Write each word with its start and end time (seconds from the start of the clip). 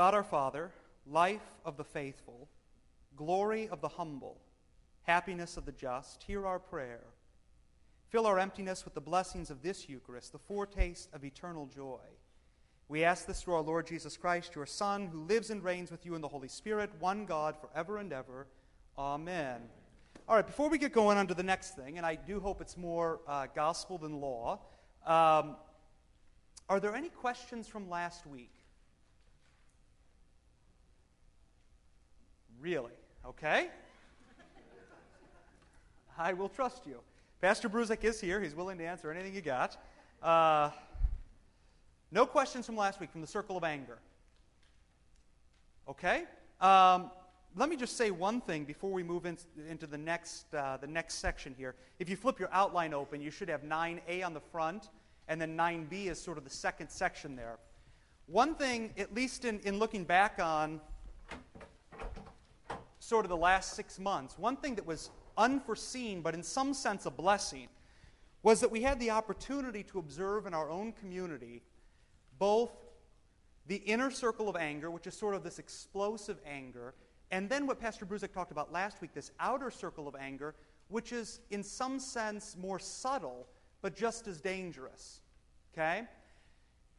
God 0.00 0.14
our 0.14 0.24
Father, 0.24 0.72
life 1.06 1.44
of 1.62 1.76
the 1.76 1.84
faithful, 1.84 2.48
glory 3.16 3.68
of 3.68 3.82
the 3.82 3.88
humble, 3.88 4.40
happiness 5.02 5.58
of 5.58 5.66
the 5.66 5.72
just, 5.72 6.22
hear 6.22 6.46
our 6.46 6.58
prayer. 6.58 7.02
Fill 8.08 8.24
our 8.24 8.38
emptiness 8.38 8.86
with 8.86 8.94
the 8.94 9.02
blessings 9.02 9.50
of 9.50 9.60
this 9.60 9.90
Eucharist, 9.90 10.32
the 10.32 10.38
foretaste 10.38 11.10
of 11.12 11.22
eternal 11.22 11.66
joy. 11.66 12.00
We 12.88 13.04
ask 13.04 13.26
this 13.26 13.42
through 13.42 13.56
our 13.56 13.60
Lord 13.60 13.86
Jesus 13.86 14.16
Christ, 14.16 14.54
your 14.54 14.64
Son, 14.64 15.06
who 15.06 15.20
lives 15.24 15.50
and 15.50 15.62
reigns 15.62 15.90
with 15.90 16.06
you 16.06 16.14
in 16.14 16.22
the 16.22 16.28
Holy 16.28 16.48
Spirit, 16.48 16.88
one 16.98 17.26
God, 17.26 17.54
forever 17.60 17.98
and 17.98 18.10
ever. 18.10 18.46
Amen. 18.96 19.60
All 20.26 20.34
right, 20.34 20.46
before 20.46 20.70
we 20.70 20.78
get 20.78 20.94
going 20.94 21.18
on 21.18 21.26
to 21.26 21.34
the 21.34 21.42
next 21.42 21.76
thing, 21.76 21.98
and 21.98 22.06
I 22.06 22.14
do 22.14 22.40
hope 22.40 22.62
it's 22.62 22.78
more 22.78 23.20
uh, 23.28 23.48
gospel 23.54 23.98
than 23.98 24.18
law, 24.18 24.60
um, 25.04 25.56
are 26.70 26.80
there 26.80 26.94
any 26.94 27.10
questions 27.10 27.68
from 27.68 27.90
last 27.90 28.26
week? 28.26 28.59
Really? 32.60 32.92
Okay. 33.26 33.68
I 36.18 36.34
will 36.34 36.50
trust 36.50 36.86
you. 36.86 36.98
Pastor 37.40 37.70
Bruzek 37.70 38.04
is 38.04 38.20
here. 38.20 38.38
He's 38.38 38.54
willing 38.54 38.76
to 38.78 38.84
answer 38.84 39.10
anything 39.10 39.34
you 39.34 39.40
got. 39.40 39.82
Uh, 40.22 40.68
no 42.12 42.26
questions 42.26 42.66
from 42.66 42.76
last 42.76 43.00
week 43.00 43.10
from 43.10 43.22
the 43.22 43.26
circle 43.26 43.56
of 43.56 43.64
anger. 43.64 43.96
Okay? 45.88 46.24
Um, 46.60 47.10
let 47.56 47.70
me 47.70 47.76
just 47.76 47.96
say 47.96 48.10
one 48.10 48.42
thing 48.42 48.64
before 48.64 48.92
we 48.92 49.02
move 49.02 49.24
in, 49.24 49.38
into 49.70 49.86
the 49.86 49.96
next, 49.96 50.52
uh, 50.54 50.76
the 50.76 50.86
next 50.86 51.14
section 51.14 51.54
here. 51.56 51.74
If 51.98 52.10
you 52.10 52.16
flip 52.16 52.38
your 52.38 52.50
outline 52.52 52.92
open, 52.92 53.22
you 53.22 53.30
should 53.30 53.48
have 53.48 53.62
9a 53.62 54.24
on 54.24 54.34
the 54.34 54.40
front, 54.40 54.90
and 55.28 55.40
then 55.40 55.56
9b 55.56 56.10
is 56.10 56.20
sort 56.20 56.36
of 56.36 56.44
the 56.44 56.50
second 56.50 56.90
section 56.90 57.36
there. 57.36 57.58
One 58.26 58.54
thing, 58.54 58.92
at 58.98 59.14
least 59.14 59.46
in, 59.46 59.60
in 59.60 59.78
looking 59.78 60.04
back 60.04 60.38
on 60.38 60.80
sort 63.10 63.24
of 63.24 63.28
the 63.28 63.36
last 63.36 63.74
six 63.74 63.98
months, 63.98 64.38
one 64.38 64.54
thing 64.54 64.76
that 64.76 64.86
was 64.86 65.10
unforeseen, 65.36 66.22
but 66.22 66.32
in 66.32 66.44
some 66.44 66.72
sense 66.72 67.06
a 67.06 67.10
blessing, 67.10 67.66
was 68.44 68.60
that 68.60 68.70
we 68.70 68.82
had 68.82 69.00
the 69.00 69.10
opportunity 69.10 69.82
to 69.82 69.98
observe 69.98 70.46
in 70.46 70.54
our 70.54 70.70
own 70.70 70.92
community 70.92 71.60
both 72.38 72.70
the 73.66 73.78
inner 73.78 74.12
circle 74.12 74.48
of 74.48 74.54
anger, 74.54 74.92
which 74.92 75.08
is 75.08 75.14
sort 75.14 75.34
of 75.34 75.42
this 75.42 75.58
explosive 75.58 76.38
anger, 76.46 76.94
and 77.32 77.50
then 77.50 77.66
what 77.66 77.80
Pastor 77.80 78.06
Bruzek 78.06 78.32
talked 78.32 78.52
about 78.52 78.70
last 78.70 79.00
week, 79.00 79.12
this 79.12 79.32
outer 79.40 79.72
circle 79.72 80.06
of 80.06 80.14
anger, 80.14 80.54
which 80.86 81.10
is 81.10 81.40
in 81.50 81.64
some 81.64 81.98
sense 81.98 82.56
more 82.56 82.78
subtle, 82.78 83.48
but 83.82 83.96
just 83.96 84.28
as 84.28 84.40
dangerous. 84.40 85.20
Okay? 85.74 86.04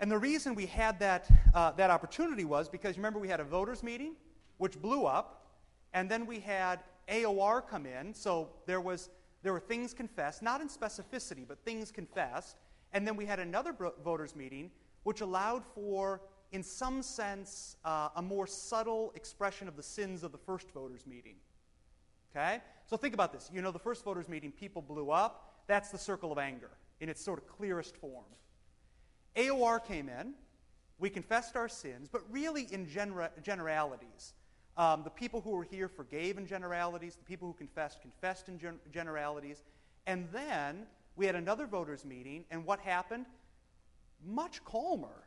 And 0.02 0.12
the 0.12 0.18
reason 0.18 0.56
we 0.56 0.66
had 0.66 1.00
that, 1.00 1.32
uh, 1.54 1.72
that 1.72 1.90
opportunity 1.90 2.44
was 2.44 2.68
because 2.68 2.98
remember 2.98 3.18
we 3.18 3.30
had 3.30 3.40
a 3.40 3.46
voters' 3.46 3.82
meeting, 3.82 4.16
which 4.58 4.82
blew 4.82 5.06
up, 5.06 5.41
and 5.94 6.10
then 6.10 6.26
we 6.26 6.40
had 6.40 6.80
AOR 7.10 7.68
come 7.68 7.86
in, 7.86 8.14
so 8.14 8.50
there, 8.66 8.82
was, 8.82 9.10
there 9.44 9.54
were 9.54 9.60
things 9.60 9.94
confessed, 9.94 10.42
not 10.42 10.62
in 10.62 10.70
specificity, 10.70 11.46
but 11.48 11.64
things 11.66 11.92
confessed. 11.92 12.58
And 12.94 13.08
then 13.08 13.16
we 13.16 13.26
had 13.26 13.40
another 13.40 13.76
voters' 14.04 14.36
meeting, 14.36 14.72
which 15.04 15.22
allowed 15.22 15.64
for, 15.74 16.22
in 16.52 16.64
some 16.64 17.02
sense, 17.02 17.76
uh, 17.84 18.10
a 18.16 18.22
more 18.22 18.48
subtle 18.48 19.12
expression 19.16 19.68
of 19.68 19.76
the 19.76 19.84
sins 19.84 20.24
of 20.24 20.32
the 20.32 20.38
first 20.38 20.72
voters' 20.72 21.06
meeting. 21.06 21.36
Okay? 22.32 22.62
So 22.86 22.98
think 22.98 23.14
about 23.14 23.34
this. 23.34 23.50
You 23.54 23.62
know, 23.62 23.72
the 23.72 23.80
first 23.80 24.04
voters' 24.04 24.30
meeting, 24.30 24.52
people 24.52 24.82
blew 24.82 25.12
up. 25.12 25.64
That's 25.68 25.90
the 25.90 25.98
circle 25.98 26.32
of 26.32 26.38
anger 26.38 26.72
in 27.00 27.10
its 27.10 27.24
sort 27.24 27.40
of 27.40 27.48
clearest 27.48 27.98
form. 27.98 28.26
AOR 29.36 29.84
came 29.84 30.10
in. 30.10 30.34
We 31.00 31.10
confessed 31.10 31.56
our 31.56 31.68
sins, 31.68 32.10
but 32.12 32.22
really 32.30 32.68
in 32.72 32.88
genera- 32.88 33.32
generalities. 33.42 34.34
Um, 34.78 35.04
the 35.04 35.10
people 35.10 35.42
who 35.42 35.52
were 35.52 35.64
here 35.64 35.88
forgave 35.88 36.38
in 36.38 36.48
generalities. 36.48 37.16
The 37.16 37.24
people 37.24 37.48
who 37.48 37.54
confessed 37.54 38.02
confessed 38.02 38.48
in 38.48 38.58
gen- 38.58 38.80
generalities. 38.92 39.64
And 40.08 40.28
then 40.32 40.88
we 41.16 41.26
had 41.26 41.36
another 41.36 41.68
voters' 41.68 42.06
meeting, 42.06 42.46
and 42.50 42.66
what 42.66 42.80
happened? 42.80 43.26
Much 44.26 44.64
calmer. 44.64 45.24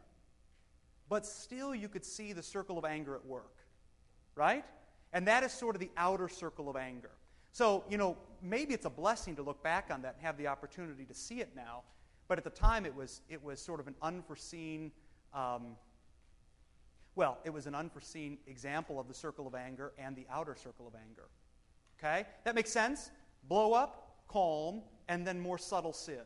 But 1.08 1.26
still, 1.26 1.74
you 1.74 1.88
could 1.88 2.04
see 2.04 2.32
the 2.32 2.42
circle 2.42 2.78
of 2.78 2.84
anger 2.84 3.14
at 3.14 3.24
work, 3.26 3.56
right? 4.34 4.64
And 5.12 5.28
that 5.28 5.44
is 5.44 5.52
sort 5.52 5.76
of 5.76 5.80
the 5.80 5.90
outer 5.96 6.28
circle 6.28 6.68
of 6.68 6.76
anger. 6.76 7.10
So, 7.52 7.84
you 7.88 7.98
know, 7.98 8.16
maybe 8.42 8.74
it's 8.74 8.86
a 8.86 8.90
blessing 8.90 9.36
to 9.36 9.42
look 9.42 9.62
back 9.62 9.90
on 9.92 10.02
that 10.02 10.14
and 10.16 10.26
have 10.26 10.36
the 10.36 10.48
opportunity 10.48 11.04
to 11.04 11.14
see 11.14 11.40
it 11.40 11.50
now. 11.54 11.82
But 12.26 12.38
at 12.38 12.44
the 12.44 12.50
time, 12.50 12.86
it 12.86 12.94
was, 12.94 13.20
it 13.28 13.42
was 13.42 13.60
sort 13.60 13.78
of 13.78 13.86
an 13.86 13.94
unforeseen 14.02 14.90
um, 15.32 15.76
well, 17.16 17.38
it 17.44 17.50
was 17.50 17.66
an 17.66 17.74
unforeseen 17.74 18.38
example 18.46 18.98
of 18.98 19.08
the 19.08 19.14
circle 19.14 19.46
of 19.46 19.54
anger 19.54 19.92
and 19.98 20.16
the 20.16 20.26
outer 20.30 20.56
circle 20.56 20.86
of 20.86 20.94
anger. 20.94 21.28
Okay? 21.98 22.26
That 22.44 22.54
makes 22.54 22.70
sense? 22.70 23.10
Blow 23.48 23.72
up, 23.72 24.24
calm, 24.28 24.82
and 25.08 25.26
then 25.26 25.40
more 25.40 25.58
subtle 25.58 25.92
sin. 25.92 26.24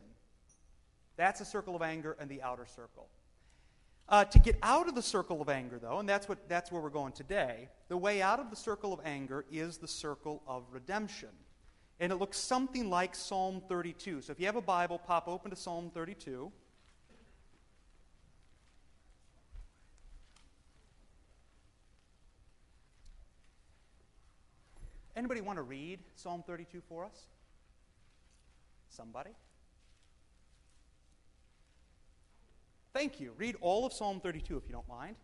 That's 1.17 1.41
a 1.41 1.45
circle 1.45 1.75
of 1.75 1.81
anger 1.81 2.15
and 2.19 2.29
the 2.29 2.41
outer 2.41 2.65
circle. 2.65 3.07
Uh, 4.07 4.25
to 4.25 4.39
get 4.39 4.57
out 4.63 4.87
of 4.87 4.95
the 4.95 5.01
circle 5.01 5.41
of 5.41 5.49
anger, 5.49 5.77
though, 5.77 5.99
and 5.99 6.09
that's, 6.09 6.27
what, 6.27 6.49
that's 6.49 6.71
where 6.71 6.81
we're 6.81 6.89
going 6.89 7.11
today, 7.11 7.69
the 7.89 7.97
way 7.97 8.21
out 8.23 8.39
of 8.39 8.49
the 8.49 8.55
circle 8.55 8.91
of 8.91 8.99
anger 9.05 9.45
is 9.51 9.77
the 9.77 9.87
circle 9.87 10.41
of 10.47 10.63
redemption. 10.71 11.29
And 11.99 12.11
it 12.11 12.15
looks 12.15 12.37
something 12.37 12.89
like 12.89 13.13
Psalm 13.13 13.61
32. 13.67 14.21
So 14.21 14.31
if 14.31 14.39
you 14.39 14.47
have 14.47 14.55
a 14.55 14.61
Bible, 14.61 14.97
pop 14.97 15.27
open 15.27 15.51
to 15.51 15.57
Psalm 15.57 15.91
32. 15.93 16.51
Anybody 25.19 25.41
want 25.41 25.57
to 25.57 25.63
read 25.63 25.99
Psalm 26.15 26.45
32 26.47 26.81
for 26.87 27.03
us? 27.03 27.27
Somebody? 28.87 29.31
Thank 32.93 33.19
you. 33.19 33.33
Read 33.37 33.57
all 33.59 33.85
of 33.85 33.91
Psalm 33.91 34.21
32 34.21 34.55
if 34.55 34.63
you 34.65 34.71
don't 34.71 34.87
mind. 34.87 35.17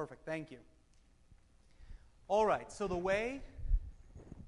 Perfect. 0.00 0.24
Thank 0.24 0.50
you. 0.50 0.56
All 2.26 2.46
right. 2.46 2.72
So 2.72 2.88
the 2.88 2.96
way 2.96 3.42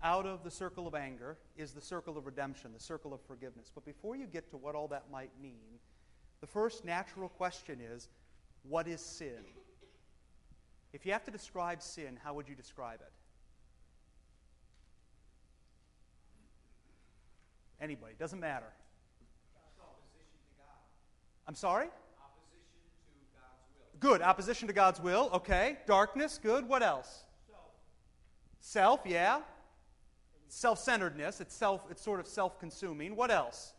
out 0.02 0.25
of 0.25 0.44
the 0.44 0.50
circle 0.50 0.87
of 0.87 0.94
anger 0.94 1.37
is 1.58 1.72
the 1.72 1.81
circle 1.82 2.16
of 2.16 2.25
redemption, 2.25 2.70
the 2.72 2.81
circle 2.81 3.12
of 3.12 3.20
forgiveness. 3.20 3.70
But 3.75 3.84
before 3.84 4.16
you 4.16 4.25
get 4.25 4.49
to 4.52 4.56
what 4.56 4.75
all 4.75 4.88
that 4.88 5.10
might 5.12 5.31
mean, 5.43 5.78
the 6.40 6.46
first 6.46 6.87
natural 6.87 7.28
question 7.28 7.82
is 7.82 8.08
what 8.62 8.88
is 8.88 9.02
sin? 9.02 9.44
If 10.94 11.04
you 11.04 11.12
have 11.12 11.25
to 11.25 11.31
describe 11.31 11.82
sin, 11.82 12.19
how 12.25 12.32
would 12.32 12.48
you 12.48 12.55
describe 12.55 13.00
it? 13.02 13.12
Anybody, 17.78 18.14
doesn't 18.19 18.40
matter. 18.40 18.72
I'm 21.46 21.55
sorry? 21.55 21.88
Good. 24.02 24.20
Opposition 24.20 24.66
to 24.66 24.75
God's 24.75 25.00
will. 25.00 25.31
Okay. 25.32 25.78
Darkness. 25.87 26.40
Good. 26.43 26.66
What 26.69 26.82
else? 26.82 27.22
Self. 27.46 27.60
Self 28.60 29.00
yeah. 29.06 29.40
Self 30.49 30.81
centeredness. 30.81 31.40
It's, 31.40 31.54
self, 31.54 31.82
it's 31.88 32.02
sort 32.02 32.19
of 32.19 32.26
self 32.26 32.58
consuming. 32.58 33.14
What 33.14 33.31
else? 33.31 33.75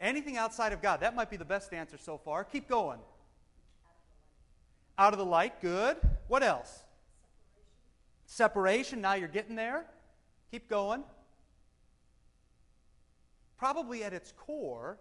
Anything 0.00 0.36
outside 0.36 0.72
of 0.72 0.80
God. 0.80 1.00
That 1.00 1.16
might 1.16 1.28
be 1.28 1.36
the 1.36 1.44
best 1.44 1.72
answer 1.72 1.98
so 1.98 2.16
far. 2.16 2.44
Keep 2.44 2.68
going. 2.68 3.00
Out 4.96 5.12
of 5.12 5.18
the 5.18 5.26
light. 5.26 5.60
Good. 5.60 5.96
What 6.28 6.44
else? 6.44 6.84
Separation. 8.26 9.00
Now 9.00 9.14
you're 9.14 9.26
getting 9.26 9.56
there. 9.56 9.86
Keep 10.52 10.70
going. 10.70 11.02
Probably 13.58 14.04
at 14.04 14.12
its 14.12 14.32
core, 14.36 14.98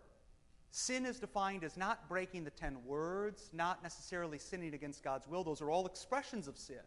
sin 0.76 1.06
is 1.06 1.20
defined 1.20 1.64
as 1.64 1.78
not 1.78 2.10
breaking 2.10 2.44
the 2.44 2.50
ten 2.50 2.84
words, 2.84 3.52
not 3.54 3.84
necessarily 3.84 4.40
sinning 4.40 4.74
against 4.74 5.04
God's 5.04 5.28
will. 5.28 5.44
Those 5.44 5.62
are 5.62 5.70
all 5.70 5.86
expressions 5.86 6.48
of 6.48 6.58
sin. 6.58 6.82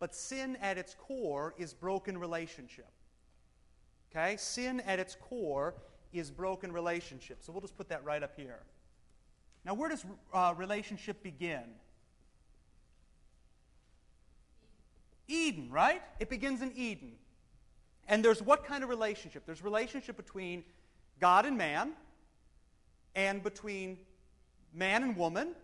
But 0.00 0.16
sin 0.16 0.56
at 0.60 0.78
its 0.78 0.96
core 0.96 1.54
is 1.56 1.72
broken 1.72 2.18
relationship. 2.18 2.90
Okay? 4.10 4.36
Sin 4.36 4.80
at 4.80 4.98
its 4.98 5.14
core 5.14 5.74
is 6.12 6.32
broken 6.32 6.72
relationship. 6.72 7.38
So 7.40 7.52
we'll 7.52 7.60
just 7.60 7.76
put 7.76 7.88
that 7.90 8.04
right 8.04 8.22
up 8.22 8.32
here. 8.36 8.58
Now, 9.64 9.74
where 9.74 9.88
does 9.88 10.04
uh, 10.32 10.52
relationship 10.56 11.22
begin? 11.22 11.62
Eden, 15.28 15.70
right? 15.70 16.02
It 16.18 16.28
begins 16.28 16.62
in 16.62 16.72
Eden. 16.74 17.12
And 18.08 18.24
there's 18.24 18.42
what 18.42 18.64
kind 18.64 18.82
of 18.82 18.90
relationship? 18.90 19.46
There's 19.46 19.62
relationship 19.62 20.16
between 20.16 20.64
God 21.20 21.46
and 21.46 21.56
man, 21.56 21.92
and 23.14 23.42
between 23.42 23.98
man 24.72 25.02
and 25.02 25.16
woman, 25.16 25.54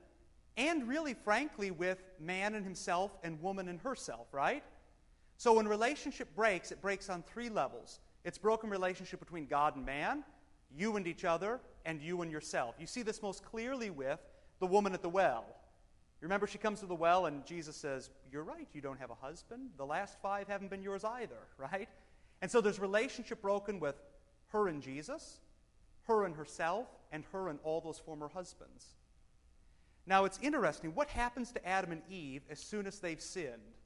and 0.57 0.87
really, 0.87 1.15
frankly, 1.15 1.71
with 1.71 2.03
man 2.19 2.55
and 2.55 2.65
himself 2.65 3.17
and 3.23 3.41
woman 3.41 3.69
and 3.69 3.81
herself, 3.81 4.27
right? 4.33 4.63
So 5.37 5.55
when 5.55 5.67
relationship 5.67 6.29
breaks, 6.37 6.71
it 6.71 6.83
breaks 6.83 7.09
on 7.09 7.23
three 7.23 7.49
levels. 7.49 8.01
It's 8.25 8.39
broken 8.39 8.69
relationship 8.69 9.21
between 9.21 9.47
God 9.47 9.77
and 9.77 9.87
man, 9.87 10.23
you 10.77 10.97
and 10.97 11.07
each 11.07 11.25
other, 11.25 11.61
and 11.87 12.03
you 12.03 12.21
and 12.23 12.31
yourself. 12.31 12.75
You 12.79 12.87
see 12.87 13.03
this 13.03 13.23
most 13.23 13.43
clearly 13.45 13.91
with 13.91 14.21
the 14.59 14.67
woman 14.67 14.93
at 14.93 15.03
the 15.03 15.09
well. 15.09 15.47
Remember, 16.21 16.47
she 16.47 16.59
comes 16.59 16.81
to 16.81 16.87
the 16.87 16.95
well, 16.95 17.25
and 17.27 17.47
Jesus 17.47 17.77
says, 17.77 18.11
You're 18.31 18.45
right, 18.45 18.69
you 18.75 18.83
don't 18.83 19.01
have 19.01 19.11
a 19.11 19.15
husband. 19.15 19.71
The 19.79 19.87
last 19.87 20.21
five 20.21 20.49
haven't 20.49 20.69
been 20.69 20.83
yours 20.83 21.05
either, 21.05 21.39
right? 21.57 21.89
And 22.43 22.51
so 22.51 22.61
there's 22.61 22.79
relationship 22.79 23.41
broken 23.41 23.81
with 23.81 23.97
her 24.49 24.69
and 24.69 24.83
Jesus, 24.83 25.41
her 26.11 26.25
and 26.25 26.35
herself, 26.35 26.89
and 27.13 27.25
her 27.33 27.49
and 27.49 27.61
all 27.63 27.81
those 27.81 27.99
former 27.99 28.29
husbands. 28.29 28.95
Now, 30.07 30.25
it's 30.25 30.41
interesting. 30.43 30.93
What 30.95 31.09
happens 31.09 31.53
to 31.53 31.67
Adam 31.67 31.93
and 31.93 32.03
Eve 32.11 32.43
as 32.51 32.59
soon 32.59 32.87
as 32.87 32.99
they've 32.99 33.21
sinned? 33.21 33.77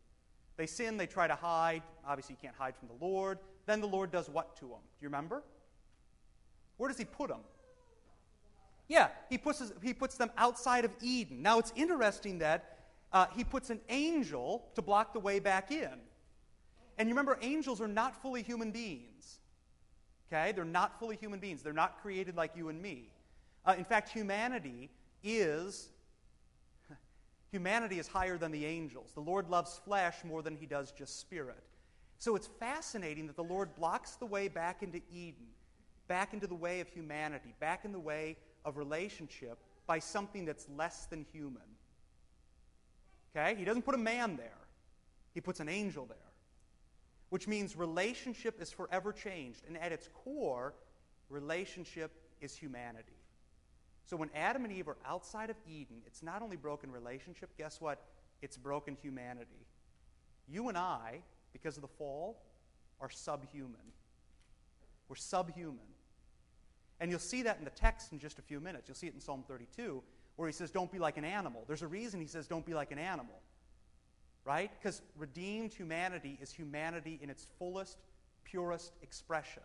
They 0.56 0.66
sin, 0.66 0.96
they 0.96 1.06
try 1.06 1.26
to 1.26 1.34
hide. 1.34 1.82
Obviously, 2.06 2.36
you 2.36 2.46
can't 2.48 2.56
hide 2.56 2.74
from 2.76 2.88
the 2.88 3.04
Lord. 3.04 3.38
Then 3.66 3.80
the 3.80 3.88
Lord 3.88 4.10
does 4.10 4.30
what 4.30 4.56
to 4.56 4.62
them? 4.62 4.78
Do 4.80 5.02
you 5.02 5.08
remember? 5.08 5.42
Where 6.78 6.88
does 6.88 6.98
He 6.98 7.04
put 7.04 7.28
them? 7.28 7.40
Yeah, 8.88 9.08
He 9.28 9.36
puts, 9.36 9.62
he 9.82 9.92
puts 9.92 10.16
them 10.16 10.30
outside 10.38 10.84
of 10.84 10.92
Eden. 11.02 11.42
Now, 11.42 11.58
it's 11.58 11.72
interesting 11.76 12.38
that 12.38 12.78
uh, 13.12 13.26
He 13.36 13.44
puts 13.44 13.68
an 13.68 13.80
angel 13.90 14.64
to 14.76 14.82
block 14.82 15.12
the 15.12 15.20
way 15.20 15.40
back 15.40 15.70
in. 15.70 15.92
And 16.96 17.08
you 17.08 17.14
remember, 17.14 17.38
angels 17.42 17.80
are 17.82 17.88
not 17.88 18.22
fully 18.22 18.42
human 18.42 18.70
beings. 18.70 19.13
Okay? 20.34 20.52
They're 20.52 20.64
not 20.64 20.98
fully 20.98 21.16
human 21.16 21.38
beings. 21.38 21.62
They're 21.62 21.72
not 21.72 22.00
created 22.02 22.36
like 22.36 22.52
you 22.56 22.68
and 22.68 22.80
me. 22.80 23.10
Uh, 23.64 23.74
in 23.78 23.84
fact, 23.84 24.08
humanity 24.08 24.90
is 25.22 25.88
humanity 27.52 27.98
is 27.98 28.08
higher 28.08 28.36
than 28.36 28.50
the 28.50 28.66
angels. 28.66 29.12
The 29.14 29.20
Lord 29.20 29.48
loves 29.48 29.80
flesh 29.84 30.16
more 30.24 30.42
than 30.42 30.56
he 30.56 30.66
does 30.66 30.92
just 30.92 31.20
spirit. 31.20 31.62
So 32.18 32.36
it's 32.36 32.48
fascinating 32.58 33.26
that 33.26 33.36
the 33.36 33.44
Lord 33.44 33.74
blocks 33.76 34.16
the 34.16 34.26
way 34.26 34.48
back 34.48 34.82
into 34.82 35.00
Eden, 35.12 35.46
back 36.08 36.32
into 36.32 36.46
the 36.46 36.54
way 36.54 36.80
of 36.80 36.88
humanity, 36.88 37.54
back 37.60 37.84
in 37.84 37.92
the 37.92 38.00
way 38.00 38.36
of 38.64 38.76
relationship 38.76 39.58
by 39.86 39.98
something 39.98 40.44
that's 40.44 40.66
less 40.76 41.06
than 41.06 41.26
human. 41.32 41.62
Okay? 43.36 43.54
He 43.56 43.64
doesn't 43.64 43.82
put 43.82 43.94
a 43.94 43.98
man 43.98 44.36
there. 44.36 44.50
He 45.32 45.40
puts 45.40 45.60
an 45.60 45.68
angel 45.68 46.06
there 46.06 46.23
which 47.34 47.48
means 47.48 47.74
relationship 47.74 48.62
is 48.62 48.70
forever 48.70 49.12
changed. 49.12 49.62
And 49.66 49.76
at 49.78 49.90
its 49.90 50.08
core, 50.14 50.72
relationship 51.28 52.12
is 52.40 52.54
humanity. 52.54 53.18
So 54.06 54.16
when 54.16 54.30
Adam 54.36 54.62
and 54.62 54.72
Eve 54.72 54.86
are 54.86 54.98
outside 55.04 55.50
of 55.50 55.56
Eden, 55.68 55.96
it's 56.06 56.22
not 56.22 56.42
only 56.42 56.54
broken 56.56 56.92
relationship, 56.92 57.50
guess 57.58 57.80
what? 57.80 58.00
It's 58.40 58.56
broken 58.56 58.96
humanity. 59.02 59.66
You 60.46 60.68
and 60.68 60.78
I, 60.78 61.22
because 61.52 61.74
of 61.74 61.82
the 61.82 61.88
fall, 61.88 62.40
are 63.00 63.10
subhuman. 63.10 63.90
We're 65.08 65.16
subhuman. 65.16 65.90
And 67.00 67.10
you'll 67.10 67.18
see 67.18 67.42
that 67.42 67.58
in 67.58 67.64
the 67.64 67.70
text 67.70 68.12
in 68.12 68.20
just 68.20 68.38
a 68.38 68.42
few 68.42 68.60
minutes. 68.60 68.86
You'll 68.86 68.94
see 68.94 69.08
it 69.08 69.14
in 69.14 69.20
Psalm 69.20 69.42
32, 69.48 70.04
where 70.36 70.48
he 70.48 70.52
says, 70.52 70.70
Don't 70.70 70.92
be 70.92 71.00
like 71.00 71.16
an 71.16 71.24
animal. 71.24 71.64
There's 71.66 71.82
a 71.82 71.88
reason 71.88 72.20
he 72.20 72.28
says, 72.28 72.46
Don't 72.46 72.64
be 72.64 72.74
like 72.74 72.92
an 72.92 73.00
animal 73.00 73.40
right? 74.44 74.70
Because 74.80 75.02
redeemed 75.16 75.72
humanity 75.72 76.38
is 76.40 76.52
humanity 76.52 77.18
in 77.22 77.30
its 77.30 77.46
fullest, 77.58 77.98
purest 78.44 78.92
expression. 79.02 79.62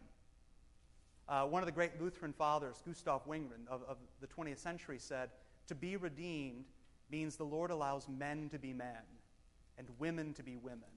Uh, 1.27 1.43
one 1.43 1.61
of 1.61 1.67
the 1.67 1.71
great 1.71 2.01
Lutheran 2.01 2.33
fathers, 2.33 2.81
Gustav 2.85 3.25
Wingren 3.27 3.67
of, 3.69 3.83
of 3.87 3.97
the 4.19 4.27
20th 4.27 4.57
century, 4.57 4.97
said, 4.97 5.29
To 5.67 5.75
be 5.75 5.95
redeemed 5.95 6.65
means 7.11 7.35
the 7.35 7.43
Lord 7.43 7.71
allows 7.71 8.07
men 8.07 8.49
to 8.49 8.59
be 8.59 8.73
men 8.73 9.03
and 9.77 9.87
women 9.99 10.33
to 10.33 10.43
be 10.43 10.55
women. 10.55 10.89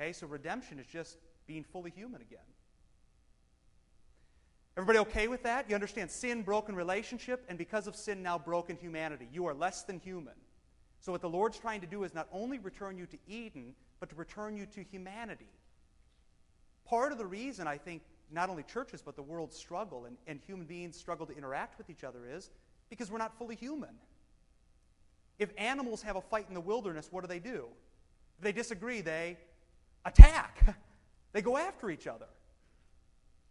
Okay, 0.00 0.12
so 0.12 0.26
redemption 0.26 0.78
is 0.78 0.86
just 0.86 1.18
being 1.46 1.62
fully 1.64 1.90
human 1.90 2.20
again. 2.20 2.40
Everybody 4.76 4.98
okay 5.00 5.28
with 5.28 5.42
that? 5.42 5.68
You 5.68 5.74
understand 5.74 6.10
sin, 6.10 6.42
broken 6.42 6.74
relationship, 6.74 7.44
and 7.48 7.58
because 7.58 7.86
of 7.86 7.94
sin, 7.94 8.22
now 8.22 8.38
broken 8.38 8.76
humanity. 8.76 9.28
You 9.30 9.46
are 9.46 9.54
less 9.54 9.82
than 9.82 10.00
human. 10.00 10.32
So, 11.02 11.10
what 11.10 11.20
the 11.20 11.28
Lord's 11.28 11.58
trying 11.58 11.80
to 11.80 11.86
do 11.86 12.04
is 12.04 12.14
not 12.14 12.28
only 12.32 12.60
return 12.60 12.96
you 12.96 13.06
to 13.06 13.18
Eden, 13.26 13.74
but 13.98 14.08
to 14.10 14.14
return 14.14 14.56
you 14.56 14.66
to 14.66 14.84
humanity. 14.84 15.48
Part 16.84 17.10
of 17.10 17.18
the 17.18 17.26
reason 17.26 17.66
I 17.66 17.76
think 17.76 18.02
not 18.30 18.48
only 18.48 18.62
churches, 18.62 19.02
but 19.02 19.16
the 19.16 19.22
world 19.22 19.52
struggle 19.52 20.04
and, 20.04 20.16
and 20.28 20.40
human 20.46 20.64
beings 20.64 20.96
struggle 20.96 21.26
to 21.26 21.36
interact 21.36 21.76
with 21.76 21.90
each 21.90 22.04
other 22.04 22.20
is 22.32 22.50
because 22.88 23.10
we're 23.10 23.18
not 23.18 23.36
fully 23.36 23.56
human. 23.56 23.90
If 25.40 25.50
animals 25.58 26.02
have 26.02 26.14
a 26.14 26.20
fight 26.20 26.46
in 26.48 26.54
the 26.54 26.60
wilderness, 26.60 27.08
what 27.10 27.22
do 27.22 27.26
they 27.26 27.40
do? 27.40 27.66
If 28.38 28.44
they 28.44 28.52
disagree, 28.52 29.00
they 29.00 29.38
attack, 30.04 30.76
they 31.32 31.42
go 31.42 31.56
after 31.56 31.90
each 31.90 32.06
other. 32.06 32.28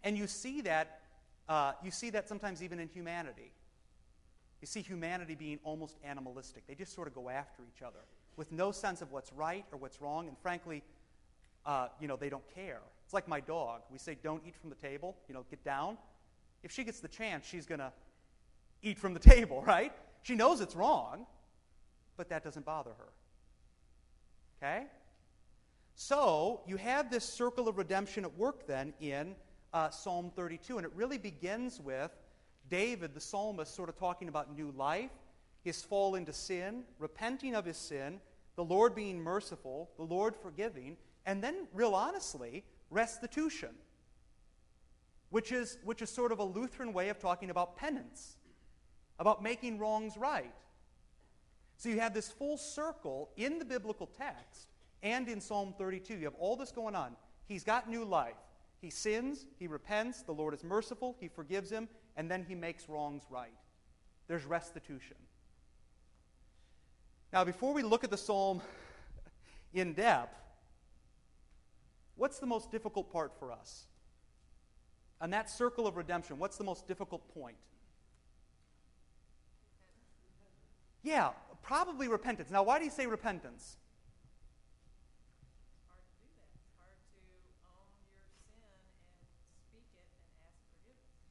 And 0.05 0.17
you 0.17 0.25
see 0.25 0.61
that, 0.61 1.01
uh, 1.49 1.73
you 1.83 1.91
see 1.91 2.11
that 2.11 2.29
sometimes 2.29 2.63
even 2.63 2.79
in 2.79 2.87
humanity. 2.87 3.51
You 4.61 4.67
see 4.67 4.81
humanity 4.81 5.35
being 5.35 5.59
almost 5.63 5.97
animalistic. 6.03 6.67
They 6.67 6.75
just 6.75 6.93
sort 6.93 7.07
of 7.07 7.15
go 7.15 7.29
after 7.29 7.63
each 7.63 7.81
other 7.81 7.99
with 8.37 8.51
no 8.51 8.71
sense 8.71 9.01
of 9.01 9.11
what's 9.11 9.33
right 9.33 9.65
or 9.71 9.77
what's 9.77 10.01
wrong, 10.01 10.27
and 10.27 10.37
frankly, 10.37 10.83
uh, 11.65 11.87
you 11.99 12.07
know, 12.07 12.15
they 12.15 12.29
don't 12.29 12.47
care. 12.55 12.79
It's 13.05 13.13
like 13.13 13.27
my 13.27 13.39
dog. 13.39 13.81
We 13.91 13.97
say, 13.97 14.17
don't 14.23 14.41
eat 14.47 14.55
from 14.55 14.69
the 14.69 14.75
table, 14.75 15.17
you 15.27 15.33
know, 15.33 15.45
get 15.49 15.63
down. 15.63 15.97
If 16.63 16.71
she 16.71 16.83
gets 16.83 16.99
the 16.99 17.07
chance, 17.07 17.45
she's 17.45 17.65
going 17.65 17.79
to 17.79 17.91
eat 18.81 18.97
from 18.97 19.13
the 19.13 19.19
table, 19.33 19.63
right? 19.63 19.91
She 20.23 20.35
knows 20.35 20.61
it's 20.61 20.75
wrong, 20.75 21.25
but 22.17 22.29
that 22.29 22.43
doesn't 22.43 22.65
bother 22.65 22.91
her. 22.91 23.09
Okay? 24.61 24.85
So, 25.95 26.61
you 26.65 26.77
have 26.77 27.11
this 27.11 27.25
circle 27.25 27.67
of 27.67 27.77
redemption 27.77 28.23
at 28.23 28.37
work 28.37 28.65
then 28.65 28.93
in 29.01 29.35
uh, 29.73 29.89
Psalm 29.89 30.31
32, 30.35 30.77
and 30.77 30.85
it 30.85 30.91
really 30.95 31.17
begins 31.17 31.79
with 31.79 32.11
David, 32.71 33.13
the 33.13 33.19
psalmist, 33.19 33.75
sort 33.75 33.89
of 33.89 33.95
talking 33.95 34.29
about 34.29 34.55
new 34.55 34.73
life, 34.75 35.11
his 35.63 35.83
fall 35.83 36.15
into 36.15 36.33
sin, 36.33 36.83
repenting 36.97 37.53
of 37.53 37.65
his 37.65 37.77
sin, 37.77 38.19
the 38.55 38.63
Lord 38.63 38.95
being 38.95 39.21
merciful, 39.21 39.91
the 39.97 40.03
Lord 40.03 40.35
forgiving, 40.35 40.97
and 41.25 41.43
then, 41.43 41.67
real 41.73 41.93
honestly, 41.93 42.63
restitution, 42.89 43.69
which 45.29 45.51
is, 45.51 45.77
which 45.83 46.01
is 46.01 46.09
sort 46.09 46.31
of 46.31 46.39
a 46.39 46.43
Lutheran 46.43 46.93
way 46.93 47.09
of 47.09 47.19
talking 47.19 47.51
about 47.51 47.75
penance, 47.75 48.37
about 49.19 49.43
making 49.43 49.77
wrongs 49.77 50.17
right. 50.17 50.53
So 51.77 51.89
you 51.89 51.99
have 51.99 52.13
this 52.13 52.29
full 52.29 52.57
circle 52.57 53.29
in 53.37 53.59
the 53.59 53.65
biblical 53.65 54.07
text 54.07 54.67
and 55.03 55.27
in 55.27 55.41
Psalm 55.41 55.73
32. 55.77 56.15
You 56.15 56.25
have 56.25 56.35
all 56.35 56.55
this 56.55 56.71
going 56.71 56.95
on. 56.95 57.15
He's 57.47 57.63
got 57.63 57.89
new 57.89 58.05
life. 58.05 58.35
He 58.81 58.89
sins, 58.89 59.45
he 59.59 59.67
repents, 59.67 60.23
the 60.23 60.31
Lord 60.31 60.53
is 60.53 60.63
merciful, 60.63 61.15
he 61.19 61.27
forgives 61.27 61.69
him, 61.69 61.87
and 62.15 62.29
then 62.29 62.45
he 62.47 62.55
makes 62.55 62.87
wrongs 62.89 63.23
right. 63.29 63.53
There's 64.27 64.45
restitution. 64.45 65.17
Now, 67.33 67.43
before 67.43 67.73
we 67.73 67.81
look 67.81 68.03
at 68.03 68.09
the 68.09 68.17
psalm 68.17 68.61
in 69.73 69.93
depth, 69.93 70.37
what's 72.15 72.39
the 72.39 72.45
most 72.45 72.71
difficult 72.71 73.11
part 73.11 73.31
for 73.39 73.51
us? 73.51 73.85
On 75.21 75.29
that 75.29 75.49
circle 75.49 75.87
of 75.87 75.97
redemption, 75.97 76.39
what's 76.39 76.57
the 76.57 76.63
most 76.63 76.87
difficult 76.87 77.33
point? 77.33 77.57
Yeah, 81.03 81.29
probably 81.61 82.07
repentance. 82.07 82.49
Now, 82.51 82.63
why 82.63 82.79
do 82.79 82.85
you 82.85 82.91
say 82.91 83.07
repentance? 83.07 83.77
hard 85.87 86.03
to 86.05 86.13
do 86.21 86.29
that. 86.37 86.49
It's 86.57 86.73
hard 86.77 86.97
to 86.97 87.21
own 87.21 88.01
your 88.09 88.25
sin 88.49 88.65
and 88.69 89.43
speak 89.69 89.85
it 89.93 90.05
and 90.13 90.29
ask 90.45 90.57
forgiveness. 90.73 91.21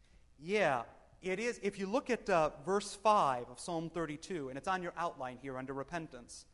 Yeah, 0.43 0.83
it 1.23 1.39
is. 1.39 1.61
If 1.63 1.79
you 1.79 1.87
look 1.87 2.09
at 2.09 2.29
uh, 2.31 2.51
verse 2.65 2.95
5 2.95 3.51
of 3.51 3.61
Psalm 3.61 3.91
32, 3.91 4.49
and 4.49 4.57
it's 4.57 4.69
on 4.69 4.83
your 4.83 4.95
outline 4.97 5.39
here 5.43 5.59
under 5.59 5.73
repentance 5.73 6.47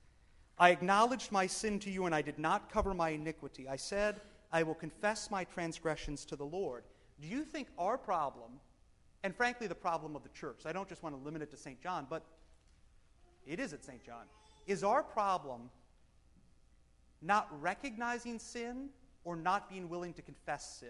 I 0.59 0.71
acknowledged 0.71 1.33
my 1.33 1.47
sin 1.47 1.79
to 1.81 1.91
you, 1.91 2.07
and 2.07 2.15
I 2.15 2.23
did 2.23 2.39
not 2.39 2.73
cover 2.73 2.95
my 2.95 3.11
iniquity. 3.11 3.69
I 3.69 3.77
said, 3.77 4.23
I 4.51 4.63
will 4.63 4.75
confess 4.75 5.31
my 5.31 5.45
transgressions 5.45 6.25
to 6.27 6.37
the 6.37 6.47
Lord. 6.47 6.85
Do 7.21 7.29
you 7.29 7.45
think 7.45 7.69
our 7.79 7.99
problem, 7.99 8.53
and 9.23 9.37
frankly 9.37 9.67
the 9.67 9.75
problem 9.75 10.17
of 10.17 10.23
the 10.23 10.31
church, 10.31 10.63
I 10.65 10.73
don't 10.73 10.89
just 10.89 11.03
want 11.03 11.15
to 11.15 11.23
limit 11.23 11.43
it 11.43 11.51
to 11.51 11.59
St. 11.59 11.81
John, 11.83 12.07
but 12.09 12.25
it 13.47 13.61
is 13.61 13.75
at 13.75 13.85
St. 13.85 14.03
John, 14.03 14.25
is 14.67 14.83
our 14.83 15.03
problem 15.03 15.69
not 17.21 17.49
recognizing 17.61 18.39
sin 18.39 18.89
or 19.25 19.37
not 19.37 19.69
being 19.69 19.91
willing 19.91 20.15
to 20.15 20.23
confess 20.23 20.79
sin? 20.81 20.89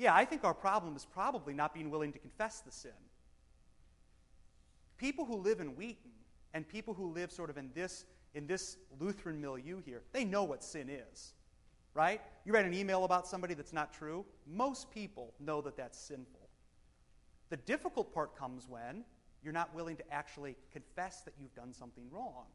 Yeah, 0.00 0.14
I 0.14 0.24
think 0.24 0.44
our 0.44 0.54
problem 0.54 0.96
is 0.96 1.04
probably 1.04 1.52
not 1.52 1.74
being 1.74 1.90
willing 1.90 2.10
to 2.14 2.18
confess 2.18 2.60
the 2.60 2.72
sin. 2.72 2.90
People 4.96 5.26
who 5.26 5.36
live 5.36 5.60
in 5.60 5.76
Wheaton 5.76 6.10
and 6.54 6.66
people 6.66 6.94
who 6.94 7.12
live 7.12 7.30
sort 7.30 7.50
of 7.50 7.58
in 7.58 7.70
this, 7.74 8.06
in 8.34 8.46
this 8.46 8.78
Lutheran 8.98 9.38
milieu 9.38 9.82
here, 9.84 10.00
they 10.12 10.24
know 10.24 10.42
what 10.42 10.64
sin 10.64 10.88
is, 10.88 11.34
right? 11.92 12.22
You 12.46 12.54
write 12.54 12.64
an 12.64 12.72
email 12.72 13.04
about 13.04 13.26
somebody 13.26 13.52
that's 13.52 13.74
not 13.74 13.92
true, 13.92 14.24
most 14.46 14.90
people 14.90 15.34
know 15.38 15.60
that 15.60 15.76
that's 15.76 16.00
sinful. 16.00 16.48
The 17.50 17.58
difficult 17.58 18.14
part 18.14 18.34
comes 18.34 18.66
when 18.66 19.04
you're 19.42 19.52
not 19.52 19.74
willing 19.74 19.96
to 19.96 20.10
actually 20.10 20.56
confess 20.72 21.20
that 21.26 21.34
you've 21.38 21.54
done 21.54 21.74
something 21.74 22.04
wrong. 22.10 22.46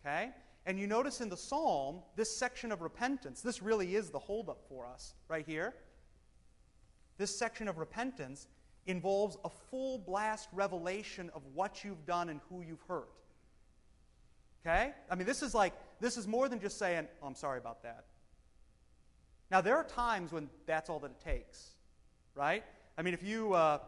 Okay? 0.00 0.30
And 0.64 0.80
you 0.80 0.86
notice 0.86 1.20
in 1.20 1.28
the 1.28 1.36
psalm, 1.36 1.98
this 2.16 2.34
section 2.34 2.72
of 2.72 2.80
repentance, 2.80 3.42
this 3.42 3.60
really 3.60 3.96
is 3.96 4.08
the 4.08 4.18
holdup 4.18 4.64
for 4.66 4.86
us 4.86 5.12
right 5.28 5.44
here. 5.46 5.74
This 7.22 7.38
section 7.38 7.68
of 7.68 7.78
repentance 7.78 8.48
involves 8.84 9.36
a 9.44 9.48
full 9.48 9.96
blast 9.96 10.48
revelation 10.52 11.30
of 11.36 11.42
what 11.54 11.84
you've 11.84 12.04
done 12.04 12.28
and 12.28 12.40
who 12.48 12.62
you've 12.62 12.82
hurt. 12.88 13.12
Okay? 14.66 14.92
I 15.08 15.14
mean, 15.14 15.24
this 15.24 15.40
is 15.40 15.54
like, 15.54 15.72
this 16.00 16.16
is 16.16 16.26
more 16.26 16.48
than 16.48 16.58
just 16.58 16.80
saying, 16.80 17.06
oh, 17.22 17.28
I'm 17.28 17.36
sorry 17.36 17.58
about 17.58 17.84
that. 17.84 18.06
Now, 19.52 19.60
there 19.60 19.76
are 19.76 19.84
times 19.84 20.32
when 20.32 20.50
that's 20.66 20.90
all 20.90 20.98
that 20.98 21.12
it 21.12 21.20
takes, 21.20 21.74
right? 22.34 22.64
I 22.98 23.02
mean, 23.02 23.14
if 23.14 23.22
you, 23.22 23.52
uh, 23.52 23.78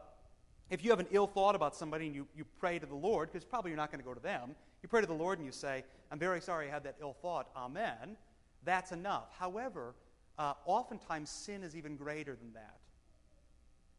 if 0.71 0.85
you 0.85 0.91
have 0.91 1.01
an 1.01 1.09
ill 1.11 1.27
thought 1.27 1.57
about 1.57 1.75
somebody 1.75 2.07
and 2.07 2.15
you, 2.15 2.29
you 2.37 2.45
pray 2.61 2.79
to 2.79 2.87
the 2.87 2.95
Lord, 2.95 3.33
because 3.33 3.45
probably 3.45 3.73
you're 3.73 3.77
not 3.77 3.91
going 3.91 4.01
to 4.01 4.07
go 4.07 4.15
to 4.15 4.23
them, 4.23 4.55
you 4.81 4.89
pray 4.89 5.01
to 5.01 5.09
the 5.09 5.13
Lord 5.13 5.41
and 5.41 5.47
you 5.47 5.51
say, 5.51 5.83
I'm 6.13 6.21
very 6.21 6.41
sorry 6.41 6.69
I 6.69 6.71
had 6.71 6.85
that 6.85 6.95
ill 7.01 7.17
thought, 7.21 7.49
amen, 7.57 8.17
that's 8.63 8.93
enough. 8.93 9.27
However, 9.37 9.97
uh, 10.39 10.55
oftentimes 10.67 11.31
sin 11.31 11.65
is 11.65 11.75
even 11.75 11.97
greater 11.97 12.37
than 12.37 12.53
that. 12.53 12.79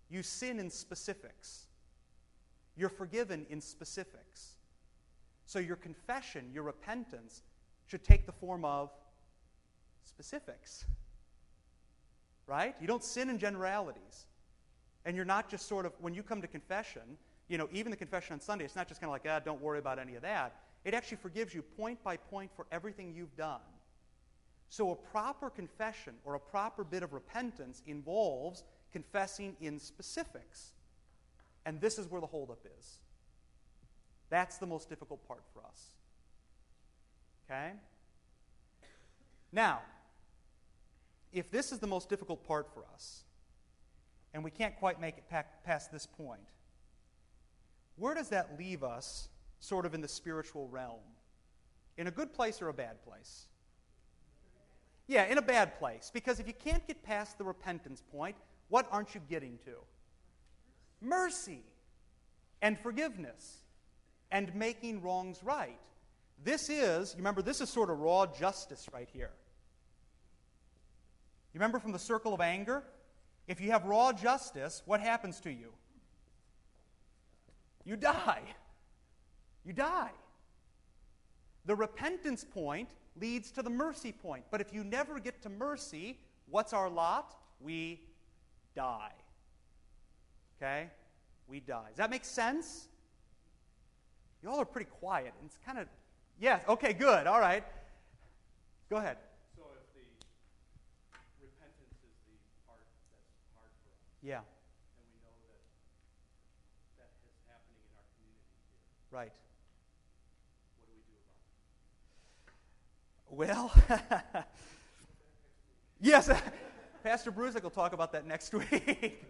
You 0.09 0.23
sin 0.23 0.59
in 0.59 0.69
specifics. 0.69 1.67
You're 2.75 2.89
forgiven 2.89 3.45
in 3.49 3.61
specifics. 3.61 4.55
So 5.45 5.59
your 5.59 5.75
confession, 5.75 6.49
your 6.53 6.63
repentance, 6.63 7.43
should 7.87 8.03
take 8.03 8.25
the 8.25 8.31
form 8.31 8.65
of 8.65 8.89
specifics. 10.03 10.85
Right? 12.47 12.75
You 12.79 12.87
don't 12.87 13.03
sin 13.03 13.29
in 13.29 13.39
generalities. 13.39 14.25
And 15.05 15.15
you're 15.15 15.25
not 15.25 15.49
just 15.49 15.67
sort 15.67 15.85
of, 15.85 15.93
when 15.99 16.13
you 16.13 16.23
come 16.23 16.41
to 16.41 16.47
confession, 16.47 17.17
you 17.47 17.57
know, 17.57 17.69
even 17.71 17.91
the 17.91 17.97
confession 17.97 18.33
on 18.33 18.39
Sunday, 18.39 18.65
it's 18.65 18.75
not 18.75 18.87
just 18.87 18.99
kind 18.99 19.09
of 19.09 19.13
like, 19.13 19.25
ah, 19.29 19.39
don't 19.39 19.61
worry 19.61 19.79
about 19.79 19.99
any 19.99 20.15
of 20.15 20.23
that. 20.23 20.55
It 20.83 20.93
actually 20.93 21.17
forgives 21.17 21.53
you 21.53 21.61
point 21.61 22.03
by 22.03 22.17
point 22.17 22.51
for 22.55 22.65
everything 22.71 23.13
you've 23.13 23.35
done. 23.35 23.61
So 24.69 24.91
a 24.91 24.95
proper 24.95 25.49
confession 25.49 26.15
or 26.23 26.35
a 26.35 26.39
proper 26.39 26.83
bit 26.83 27.03
of 27.03 27.13
repentance 27.13 27.83
involves 27.85 28.63
confessing 28.95 29.57
in 29.59 29.77
specifics. 29.77 30.71
And 31.65 31.81
this 31.81 31.99
is 31.99 32.09
where 32.09 32.21
the 32.21 32.27
holdup 32.27 32.65
is. 32.79 32.99
That's 34.29 34.57
the 34.57 34.65
most 34.65 34.87
difficult 34.87 35.27
part 35.27 35.43
for 35.53 35.59
us. 35.67 35.87
Okay? 37.45 37.73
Now, 39.51 39.81
if 41.33 41.51
this 41.51 41.73
is 41.73 41.79
the 41.79 41.87
most 41.87 42.07
difficult 42.07 42.47
part 42.47 42.69
for 42.73 42.85
us, 42.93 43.25
and 44.33 44.45
we 44.45 44.49
can't 44.49 44.77
quite 44.77 45.01
make 45.01 45.17
it 45.17 45.25
past 45.65 45.91
this 45.91 46.05
point, 46.05 46.47
where 47.97 48.15
does 48.15 48.29
that 48.29 48.57
leave 48.57 48.81
us 48.81 49.27
sort 49.59 49.85
of 49.85 49.93
in 49.93 49.99
the 49.99 50.07
spiritual 50.07 50.69
realm? 50.69 51.03
In 51.97 52.07
a 52.07 52.11
good 52.11 52.31
place 52.31 52.61
or 52.61 52.69
a 52.69 52.73
bad 52.73 53.03
place? 53.03 53.47
Yeah, 55.07 55.25
in 55.25 55.37
a 55.37 55.41
bad 55.41 55.77
place. 55.79 56.11
Because 56.13 56.39
if 56.39 56.47
you 56.47 56.53
can't 56.53 56.87
get 56.87 57.03
past 57.03 57.37
the 57.37 57.43
repentance 57.43 58.01
point, 58.01 58.37
what 58.69 58.87
aren't 58.91 59.13
you 59.15 59.21
getting 59.29 59.57
to? 59.65 59.73
Mercy 61.01 61.63
and 62.61 62.79
forgiveness 62.79 63.59
and 64.31 64.53
making 64.55 65.01
wrongs 65.01 65.41
right. 65.43 65.79
This 66.43 66.69
is, 66.69 67.15
remember, 67.17 67.41
this 67.41 67.61
is 67.61 67.69
sort 67.69 67.89
of 67.89 67.99
raw 67.99 68.25
justice 68.25 68.87
right 68.93 69.09
here. 69.11 69.31
You 71.53 71.59
remember 71.59 71.79
from 71.79 71.91
the 71.91 71.99
circle 71.99 72.33
of 72.33 72.41
anger? 72.41 72.83
If 73.47 73.61
you 73.61 73.71
have 73.71 73.85
raw 73.85 74.11
justice, 74.11 74.81
what 74.85 74.99
happens 74.99 75.39
to 75.41 75.51
you? 75.51 75.71
You 77.85 77.95
die. 77.95 78.41
You 79.63 79.73
die. 79.73 80.11
The 81.65 81.75
repentance 81.75 82.43
point 82.43 82.89
leads 83.19 83.51
to 83.51 83.61
the 83.61 83.69
mercy 83.69 84.11
point. 84.11 84.43
But 84.51 84.61
if 84.61 84.73
you 84.73 84.83
never 84.83 85.19
get 85.19 85.41
to 85.43 85.49
mercy, 85.49 86.19
what's 86.49 86.73
our 86.73 86.89
lot? 86.89 87.35
We 87.59 88.01
die. 88.75 89.11
Okay? 90.57 90.89
We 91.47 91.59
die. 91.59 91.87
Does 91.89 91.97
that 91.97 92.09
make 92.09 92.25
sense? 92.25 92.87
You 94.41 94.49
all 94.49 94.59
are 94.59 94.65
pretty 94.65 94.89
quiet. 94.89 95.33
It's 95.45 95.57
kind 95.65 95.79
of, 95.79 95.87
yes, 96.39 96.63
okay, 96.67 96.93
good, 96.93 97.27
all 97.27 97.39
right. 97.39 97.63
Go 98.89 98.97
ahead. 98.97 99.17
So 99.55 99.63
if 99.73 99.93
the 99.95 100.05
repentance 101.41 101.97
is 102.05 102.13
the 102.27 102.37
part 102.67 102.79
that's 103.25 103.41
hard 103.57 103.71
for 103.81 103.97
us, 103.97 104.05
Yeah, 104.21 104.37
and 104.37 105.05
we 105.09 105.17
know 105.25 105.33
that 105.41 105.57
that 107.01 107.09
is 107.25 107.41
happening 107.49 107.81
in 107.81 107.93
our 107.97 108.05
community 108.13 108.53
here, 108.53 108.77
right. 109.09 109.33
what 110.77 110.85
do 110.85 110.93
we 110.93 111.01
do 111.09 111.17
about 111.17 111.41
it? 113.65 114.45
Well, 114.45 114.45
yes, 116.01 116.29
Pastor 117.05 117.31
Bruzek 117.31 117.61
will 117.61 117.69
talk 117.69 117.93
about 117.93 118.11
that 118.13 118.25
next 118.25 118.51
week. 118.71 119.23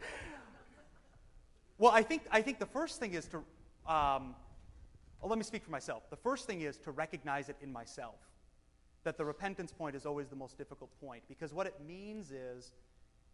well, 1.78 1.92
I 1.92 2.04
think, 2.04 2.22
I 2.32 2.42
think 2.42 2.58
the 2.58 2.66
first 2.66 3.02
thing 3.02 3.14
is 3.16 3.28
to, 3.28 3.40
um, 3.86 4.34
well, 5.20 5.30
let 5.30 5.38
me 5.38 5.44
speak 5.44 5.62
for 5.62 5.72
myself. 5.72 6.10
The 6.10 6.16
first 6.16 6.48
thing 6.48 6.62
is 6.62 6.78
to 6.78 6.92
recognize 6.92 7.50
it 7.50 7.58
in 7.62 7.74
myself 7.74 8.16
that 9.04 9.18
the 9.18 9.26
repentance 9.26 9.74
point 9.74 9.94
is 9.94 10.06
always 10.06 10.30
the 10.30 10.38
most 10.38 10.58
difficult 10.58 10.90
point 11.02 11.24
because 11.28 11.54
what 11.54 11.68
it 11.68 11.76
means 11.86 12.32
is 12.32 12.72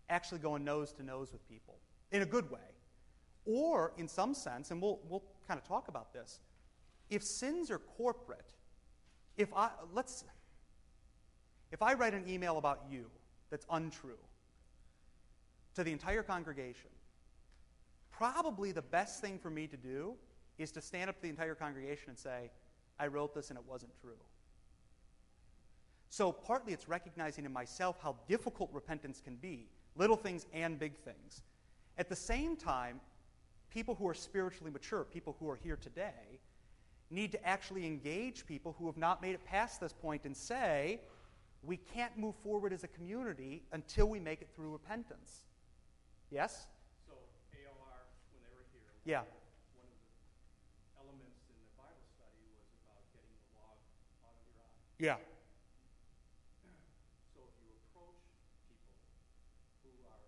actually 0.09 0.39
going 0.39 0.63
nose 0.63 0.91
to 0.93 1.03
nose 1.03 1.31
with 1.31 1.47
people 1.47 1.75
in 2.11 2.23
a 2.23 2.25
good 2.25 2.49
way. 2.49 2.59
Or, 3.45 3.93
in 3.99 4.07
some 4.07 4.33
sense, 4.33 4.71
and 4.71 4.81
we'll, 4.81 5.01
we'll 5.07 5.23
kind 5.47 5.59
of 5.59 5.67
talk 5.67 5.87
about 5.87 6.13
this, 6.13 6.39
if 7.11 7.21
sins 7.21 7.69
are 7.69 7.77
corporate, 7.77 8.55
if 9.37 9.53
I, 9.53 9.69
let's, 9.93 10.23
if 11.71 11.83
I 11.83 11.93
write 11.93 12.15
an 12.15 12.27
email 12.27 12.57
about 12.57 12.85
you 12.89 13.05
that's 13.51 13.67
untrue, 13.69 14.17
to 15.75 15.83
the 15.83 15.91
entire 15.91 16.23
congregation, 16.23 16.89
probably 18.11 18.71
the 18.71 18.81
best 18.81 19.21
thing 19.21 19.39
for 19.39 19.49
me 19.49 19.67
to 19.67 19.77
do 19.77 20.15
is 20.57 20.71
to 20.71 20.81
stand 20.81 21.09
up 21.09 21.15
to 21.17 21.21
the 21.21 21.29
entire 21.29 21.55
congregation 21.55 22.09
and 22.09 22.17
say, 22.17 22.51
I 22.99 23.07
wrote 23.07 23.33
this 23.33 23.49
and 23.49 23.57
it 23.57 23.65
wasn't 23.67 23.91
true. 23.99 24.19
So, 26.09 26.31
partly 26.31 26.73
it's 26.73 26.89
recognizing 26.89 27.45
in 27.45 27.53
myself 27.53 27.95
how 28.03 28.17
difficult 28.27 28.69
repentance 28.73 29.21
can 29.23 29.35
be 29.35 29.69
little 29.95 30.17
things 30.17 30.45
and 30.53 30.77
big 30.77 30.97
things. 30.97 31.41
At 31.97 32.09
the 32.09 32.15
same 32.15 32.55
time, 32.55 32.99
people 33.69 33.95
who 33.95 34.07
are 34.07 34.13
spiritually 34.13 34.71
mature, 34.71 35.03
people 35.03 35.35
who 35.39 35.49
are 35.49 35.55
here 35.55 35.77
today, 35.77 36.39
need 37.09 37.31
to 37.31 37.45
actually 37.45 37.85
engage 37.85 38.45
people 38.45 38.75
who 38.77 38.85
have 38.85 38.97
not 38.97 39.21
made 39.21 39.35
it 39.35 39.45
past 39.45 39.81
this 39.81 39.93
point 39.93 40.25
and 40.25 40.35
say, 40.35 40.99
we 41.63 41.77
can't 41.77 42.17
move 42.17 42.35
forward 42.35 42.73
as 42.73 42.83
a 42.83 42.87
community 42.87 43.63
until 43.71 44.07
we 44.07 44.19
make 44.19 44.41
it 44.41 44.49
through 44.55 44.71
repentance. 44.71 45.41
Yes? 46.31 46.63
So 47.03 47.11
when 47.11 48.39
they 48.39 48.47
were 48.55 48.63
here, 48.71 48.87
yeah. 49.03 49.27
one 49.75 49.83
of 49.83 49.99
the 49.99 50.15
elements 50.95 51.43
in 51.51 51.59
the 51.59 51.75
Bible 51.75 52.07
study 52.07 52.39
was 52.55 52.71
about 52.79 53.03
getting 53.11 53.35
the 53.35 53.51
log 53.59 53.75
out 54.23 54.31
of 54.31 54.43
your 54.47 54.63
eye. 54.63 54.79
Yeah. 54.95 55.19
So 57.35 57.43
if 57.51 57.55
you 57.59 57.75
approach 57.83 58.23
people 58.63 58.95
who 59.83 59.91
are 60.07 60.23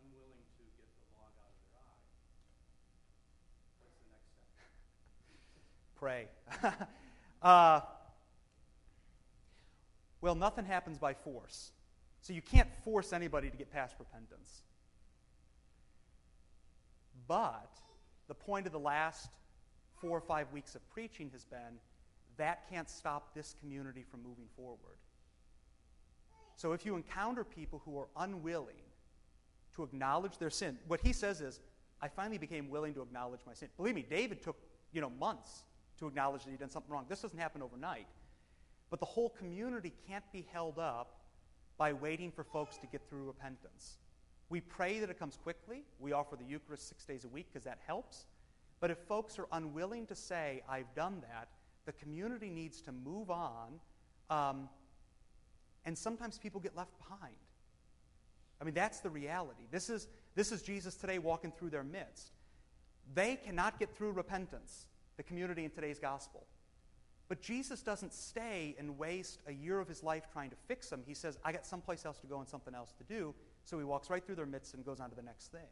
unwilling 0.00 0.40
to 0.40 0.64
get 0.80 0.88
the 0.96 1.04
log 1.20 1.36
out 1.36 1.52
of 1.52 1.60
their 1.68 1.76
eye, 1.76 2.00
what's 3.76 3.92
the 4.00 4.08
next 4.08 4.32
step? 4.40 4.72
Pray. 6.00 6.32
uh, 7.44 7.84
well, 10.24 10.34
nothing 10.34 10.64
happens 10.64 10.96
by 10.96 11.12
force. 11.12 11.76
So 12.22 12.32
you 12.32 12.40
can't 12.40 12.68
force 12.84 13.12
anybody 13.12 13.50
to 13.50 13.56
get 13.56 13.70
past 13.72 13.96
repentance. 13.98 14.62
But 17.26 17.70
the 18.28 18.34
point 18.34 18.66
of 18.66 18.72
the 18.72 18.78
last 18.78 19.28
four 20.00 20.16
or 20.16 20.20
five 20.20 20.50
weeks 20.52 20.74
of 20.74 20.88
preaching 20.90 21.30
has 21.32 21.44
been 21.44 21.78
that 22.36 22.68
can't 22.70 22.88
stop 22.88 23.34
this 23.34 23.54
community 23.60 24.04
from 24.08 24.22
moving 24.22 24.46
forward. 24.56 24.96
So 26.56 26.72
if 26.72 26.86
you 26.86 26.94
encounter 26.94 27.44
people 27.44 27.82
who 27.84 27.98
are 27.98 28.08
unwilling 28.16 28.82
to 29.74 29.82
acknowledge 29.82 30.38
their 30.38 30.50
sin, 30.50 30.78
what 30.86 31.00
he 31.00 31.12
says 31.12 31.40
is, 31.40 31.60
I 32.00 32.08
finally 32.08 32.38
became 32.38 32.70
willing 32.70 32.94
to 32.94 33.02
acknowledge 33.02 33.40
my 33.46 33.54
sin. 33.54 33.68
Believe 33.76 33.94
me, 33.94 34.06
David 34.08 34.42
took, 34.42 34.56
you 34.92 35.00
know, 35.00 35.10
months 35.10 35.64
to 35.98 36.06
acknowledge 36.06 36.44
that 36.44 36.50
he'd 36.50 36.60
done 36.60 36.70
something 36.70 36.90
wrong. 36.90 37.06
This 37.08 37.22
doesn't 37.22 37.38
happen 37.38 37.62
overnight. 37.62 38.06
But 38.90 39.00
the 39.00 39.06
whole 39.06 39.30
community 39.30 39.92
can't 40.08 40.24
be 40.32 40.46
held 40.52 40.78
up 40.78 41.21
by 41.78 41.92
waiting 41.92 42.30
for 42.30 42.44
folks 42.44 42.78
to 42.78 42.86
get 42.86 43.02
through 43.08 43.24
repentance. 43.24 43.98
We 44.48 44.60
pray 44.60 45.00
that 45.00 45.08
it 45.08 45.18
comes 45.18 45.36
quickly. 45.36 45.84
We 45.98 46.12
offer 46.12 46.36
the 46.36 46.44
Eucharist 46.44 46.88
six 46.88 47.04
days 47.04 47.24
a 47.24 47.28
week 47.28 47.46
because 47.52 47.64
that 47.64 47.78
helps. 47.86 48.26
But 48.80 48.90
if 48.90 48.98
folks 48.98 49.38
are 49.38 49.46
unwilling 49.52 50.06
to 50.06 50.14
say, 50.14 50.62
I've 50.68 50.92
done 50.94 51.22
that, 51.22 51.48
the 51.86 51.92
community 51.92 52.50
needs 52.50 52.80
to 52.82 52.92
move 52.92 53.30
on. 53.30 53.80
Um, 54.28 54.68
and 55.84 55.96
sometimes 55.96 56.38
people 56.38 56.60
get 56.60 56.76
left 56.76 56.96
behind. 56.98 57.34
I 58.60 58.64
mean, 58.64 58.74
that's 58.74 59.00
the 59.00 59.10
reality. 59.10 59.64
This 59.70 59.90
is, 59.90 60.06
this 60.34 60.52
is 60.52 60.62
Jesus 60.62 60.94
today 60.94 61.18
walking 61.18 61.50
through 61.50 61.70
their 61.70 61.82
midst. 61.82 62.32
They 63.14 63.36
cannot 63.36 63.78
get 63.78 63.96
through 63.96 64.12
repentance, 64.12 64.86
the 65.16 65.22
community 65.22 65.64
in 65.64 65.70
today's 65.70 65.98
gospel. 65.98 66.46
But 67.32 67.40
Jesus 67.40 67.80
doesn't 67.80 68.12
stay 68.12 68.76
and 68.78 68.98
waste 68.98 69.40
a 69.46 69.52
year 69.52 69.80
of 69.80 69.88
his 69.88 70.02
life 70.02 70.24
trying 70.30 70.50
to 70.50 70.56
fix 70.68 70.90
them. 70.90 71.02
He 71.06 71.14
says, 71.14 71.38
I 71.42 71.50
got 71.50 71.64
someplace 71.64 72.04
else 72.04 72.18
to 72.18 72.26
go 72.26 72.40
and 72.40 72.46
something 72.46 72.74
else 72.74 72.92
to 72.98 73.04
do. 73.04 73.34
So 73.64 73.78
he 73.78 73.84
walks 73.84 74.10
right 74.10 74.22
through 74.22 74.34
their 74.34 74.44
midst 74.44 74.74
and 74.74 74.84
goes 74.84 75.00
on 75.00 75.08
to 75.08 75.16
the 75.16 75.22
next 75.22 75.50
thing. 75.50 75.70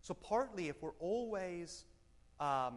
So, 0.00 0.14
partly, 0.14 0.70
if 0.70 0.82
we're 0.82 0.96
always 1.00 1.84
um, 2.40 2.76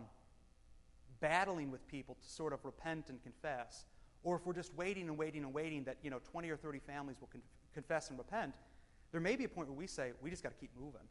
battling 1.22 1.72
with 1.72 1.88
people 1.88 2.18
to 2.22 2.28
sort 2.28 2.52
of 2.52 2.66
repent 2.66 3.10
and 3.10 3.24
confess, 3.24 3.86
or 4.22 4.36
if 4.36 4.46
we're 4.46 4.52
just 4.52 4.76
waiting 4.76 5.08
and 5.08 5.18
waiting 5.18 5.46
and 5.46 5.54
waiting 5.54 5.86
that 5.86 5.96
you 6.04 6.10
know 6.10 6.20
20 6.30 6.50
or 6.50 6.58
30 6.58 6.80
families 6.80 7.22
will 7.22 7.30
con- 7.32 7.42
confess 7.74 8.10
and 8.10 8.18
repent, 8.18 8.54
there 9.14 9.22
may 9.22 9.38
be 9.38 9.46
a 9.46 9.50
point 9.50 9.70
where 9.70 9.78
we 9.78 9.88
say, 9.88 10.12
we 10.22 10.30
just 10.30 10.44
got 10.44 10.50
to 10.50 10.60
keep 10.60 10.72
moving. 10.78 11.08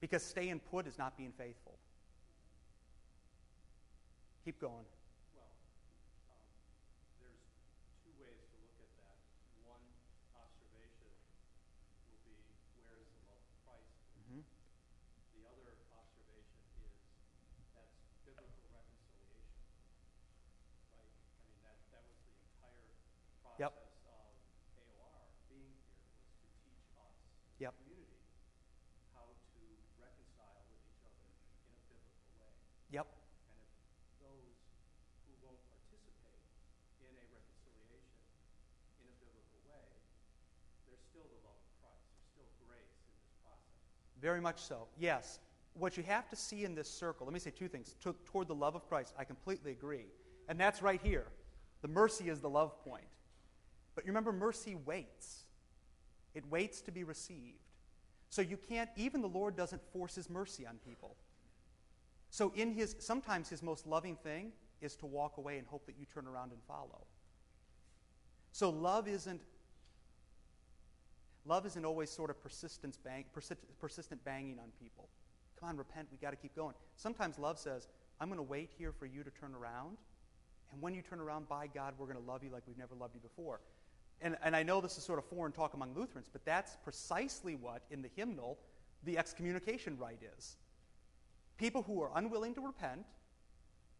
Because 0.00 0.22
staying 0.22 0.60
put 0.60 0.86
is 0.86 0.96
not 0.96 1.16
being 1.16 1.32
faithful. 1.36 1.76
Keep 4.44 4.60
going. 4.60 4.84
Well, 5.34 5.50
um, 6.30 6.46
there's 7.18 7.42
two 8.06 8.14
ways 8.22 8.38
to 8.38 8.56
look 8.62 8.78
at 8.78 8.92
that. 9.00 9.18
One 9.66 9.82
observation 10.36 11.10
will 12.06 12.22
be 12.22 12.38
where 12.78 12.94
is 13.02 13.08
the 13.10 13.22
love 13.26 13.40
of 13.42 13.54
Christ? 13.66 13.96
Mm-hmm. 14.14 14.44
The 15.34 15.42
other 15.50 15.74
observation 15.90 16.60
is 16.86 16.94
that's 17.74 17.98
biblical 18.22 18.68
reconciliation, 18.70 19.64
right? 20.94 21.10
I 21.10 21.42
mean, 21.50 21.58
that, 21.66 21.80
that 21.90 22.04
was 22.06 22.14
the 22.22 22.22
entire 22.22 22.22
Yep. 22.22 22.22
process 22.22 22.22
of 22.22 22.22
AOR 22.22 22.22
being 22.22 22.22
here 22.22 22.22
was 22.22 22.22
to 22.22 22.22
teach 22.22 22.22
us, 22.22 22.22
as 22.22 22.22
Yep. 22.22 22.22
a 22.22 22.22
community, 22.22 22.22
how 22.22 22.22
to 22.22 22.22
reconcile 22.22 22.30
with 22.30 22.38
each 22.46 22.60
other 22.62 22.84
in 22.84 23.28
a 23.32 23.43
biblical 31.86 32.26
way. 32.34 32.50
Yep. 32.90 33.06
And 33.46 33.58
if 33.62 34.10
those 34.22 34.58
who 35.24 35.32
won't 35.46 35.62
participate 35.70 36.42
in 37.02 37.14
a 37.14 37.26
reconciliation 37.30 38.34
in 39.00 39.06
a 39.06 39.16
biblical 39.22 39.60
way, 39.70 39.86
there's 40.90 41.02
still 41.10 41.26
the 41.30 41.40
love 41.46 41.58
of 41.58 41.70
Christ. 41.78 42.02
There's 42.10 42.26
still 42.34 42.50
grace 42.66 42.90
in 42.90 43.14
this 43.22 43.34
process. 43.42 43.78
Very 44.18 44.42
much 44.42 44.58
so. 44.58 44.90
Yes. 44.98 45.38
What 45.74 45.96
you 45.96 46.02
have 46.04 46.28
to 46.30 46.36
see 46.36 46.64
in 46.64 46.74
this 46.74 46.88
circle, 46.90 47.26
let 47.26 47.34
me 47.34 47.40
say 47.40 47.50
two 47.50 47.66
things. 47.66 47.94
To, 48.02 48.14
toward 48.26 48.46
the 48.46 48.54
love 48.54 48.74
of 48.74 48.86
Christ, 48.88 49.14
I 49.18 49.24
completely 49.24 49.72
agree. 49.72 50.06
And 50.48 50.58
that's 50.58 50.82
right 50.82 51.00
here. 51.02 51.26
The 51.82 51.88
mercy 51.88 52.28
is 52.28 52.40
the 52.40 52.48
love 52.48 52.78
point. 52.84 53.04
But 53.94 54.06
remember, 54.06 54.32
mercy 54.32 54.74
waits, 54.74 55.44
it 56.34 56.44
waits 56.50 56.80
to 56.82 56.92
be 56.92 57.04
received. 57.04 57.60
So 58.30 58.42
you 58.42 58.56
can't, 58.56 58.90
even 58.96 59.22
the 59.22 59.28
Lord 59.28 59.56
doesn't 59.56 59.82
force 59.92 60.16
his 60.16 60.28
mercy 60.28 60.66
on 60.66 60.78
people. 60.84 61.16
So 62.30 62.52
in 62.56 62.72
his 62.72 62.96
sometimes 62.98 63.48
his 63.48 63.62
most 63.62 63.86
loving 63.86 64.16
thing 64.16 64.50
is 64.80 64.96
to 64.96 65.06
walk 65.06 65.36
away 65.38 65.58
and 65.58 65.66
hope 65.68 65.86
that 65.86 65.94
you 65.98 66.04
turn 66.12 66.26
around 66.26 66.50
and 66.50 66.60
follow. 66.66 67.06
So 68.50 68.70
love 68.70 69.06
isn't 69.06 69.42
Love 71.46 71.66
isn't 71.66 71.84
always 71.84 72.10
sort 72.10 72.30
of 72.30 72.42
persistence 72.42 72.96
bang, 72.96 73.24
persi- 73.36 73.56
persistent 73.78 74.24
banging 74.24 74.58
on 74.58 74.70
people. 74.80 75.08
Come 75.60 75.68
on, 75.68 75.76
repent. 75.76 76.08
We 76.10 76.16
got 76.16 76.30
to 76.30 76.36
keep 76.36 76.56
going. 76.56 76.74
Sometimes 76.96 77.38
love 77.38 77.58
says, 77.58 77.86
"I'm 78.20 78.28
going 78.28 78.38
to 78.38 78.42
wait 78.42 78.70
here 78.76 78.92
for 78.92 79.06
you 79.06 79.22
to 79.22 79.30
turn 79.30 79.54
around, 79.54 79.98
and 80.72 80.80
when 80.80 80.94
you 80.94 81.02
turn 81.02 81.20
around, 81.20 81.48
by 81.48 81.66
God, 81.66 81.94
we're 81.98 82.06
going 82.06 82.18
to 82.18 82.24
love 82.24 82.42
you 82.42 82.50
like 82.50 82.62
we've 82.66 82.78
never 82.78 82.94
loved 82.94 83.14
you 83.14 83.20
before." 83.20 83.60
And, 84.20 84.36
and 84.42 84.56
I 84.56 84.62
know 84.62 84.80
this 84.80 84.96
is 84.96 85.04
sort 85.04 85.18
of 85.18 85.24
foreign 85.26 85.52
talk 85.52 85.74
among 85.74 85.94
Lutherans, 85.94 86.28
but 86.32 86.44
that's 86.44 86.76
precisely 86.82 87.56
what 87.56 87.82
in 87.90 88.02
the 88.02 88.10
hymnal 88.16 88.58
the 89.04 89.18
excommunication 89.18 89.98
rite 89.98 90.20
is. 90.36 90.56
People 91.58 91.82
who 91.82 92.02
are 92.02 92.10
unwilling 92.14 92.54
to 92.54 92.60
repent 92.60 93.04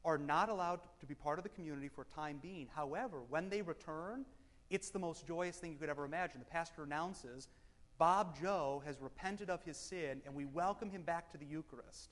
are 0.04 0.18
not 0.18 0.48
allowed 0.48 0.80
to 1.00 1.06
be 1.06 1.14
part 1.14 1.38
of 1.38 1.42
the 1.42 1.48
community 1.48 1.88
for 1.88 2.02
a 2.02 2.14
time 2.14 2.38
being. 2.42 2.68
However, 2.74 3.22
when 3.28 3.48
they 3.48 3.62
return, 3.62 4.24
it's 4.70 4.90
the 4.90 4.98
most 4.98 5.26
joyous 5.26 5.56
thing 5.56 5.72
you 5.72 5.78
could 5.78 5.88
ever 5.88 6.04
imagine. 6.04 6.40
The 6.40 6.46
pastor 6.46 6.84
announces, 6.84 7.48
Bob 7.96 8.38
Joe 8.40 8.82
has 8.84 9.00
repented 9.00 9.50
of 9.50 9.62
his 9.62 9.76
sin, 9.76 10.20
and 10.26 10.34
we 10.34 10.46
welcome 10.46 10.90
him 10.90 11.02
back 11.02 11.30
to 11.32 11.38
the 11.38 11.46
Eucharist. 11.46 12.10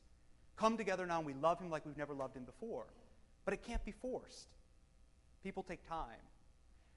Come 0.57 0.77
together 0.77 1.07
now, 1.07 1.19
and 1.19 1.27
we 1.27 1.35
love 1.35 1.59
him 1.59 1.71
like 1.71 1.85
we've 1.85 1.97
never 1.97 2.15
loved 2.15 2.37
him 2.37 2.45
before. 2.45 2.87
But 3.45 3.55
it 3.55 3.63
can't 3.65 3.85
be 3.85 3.93
forced. 3.93 4.49
People 5.43 5.63
take 5.63 5.87
time. 5.89 6.21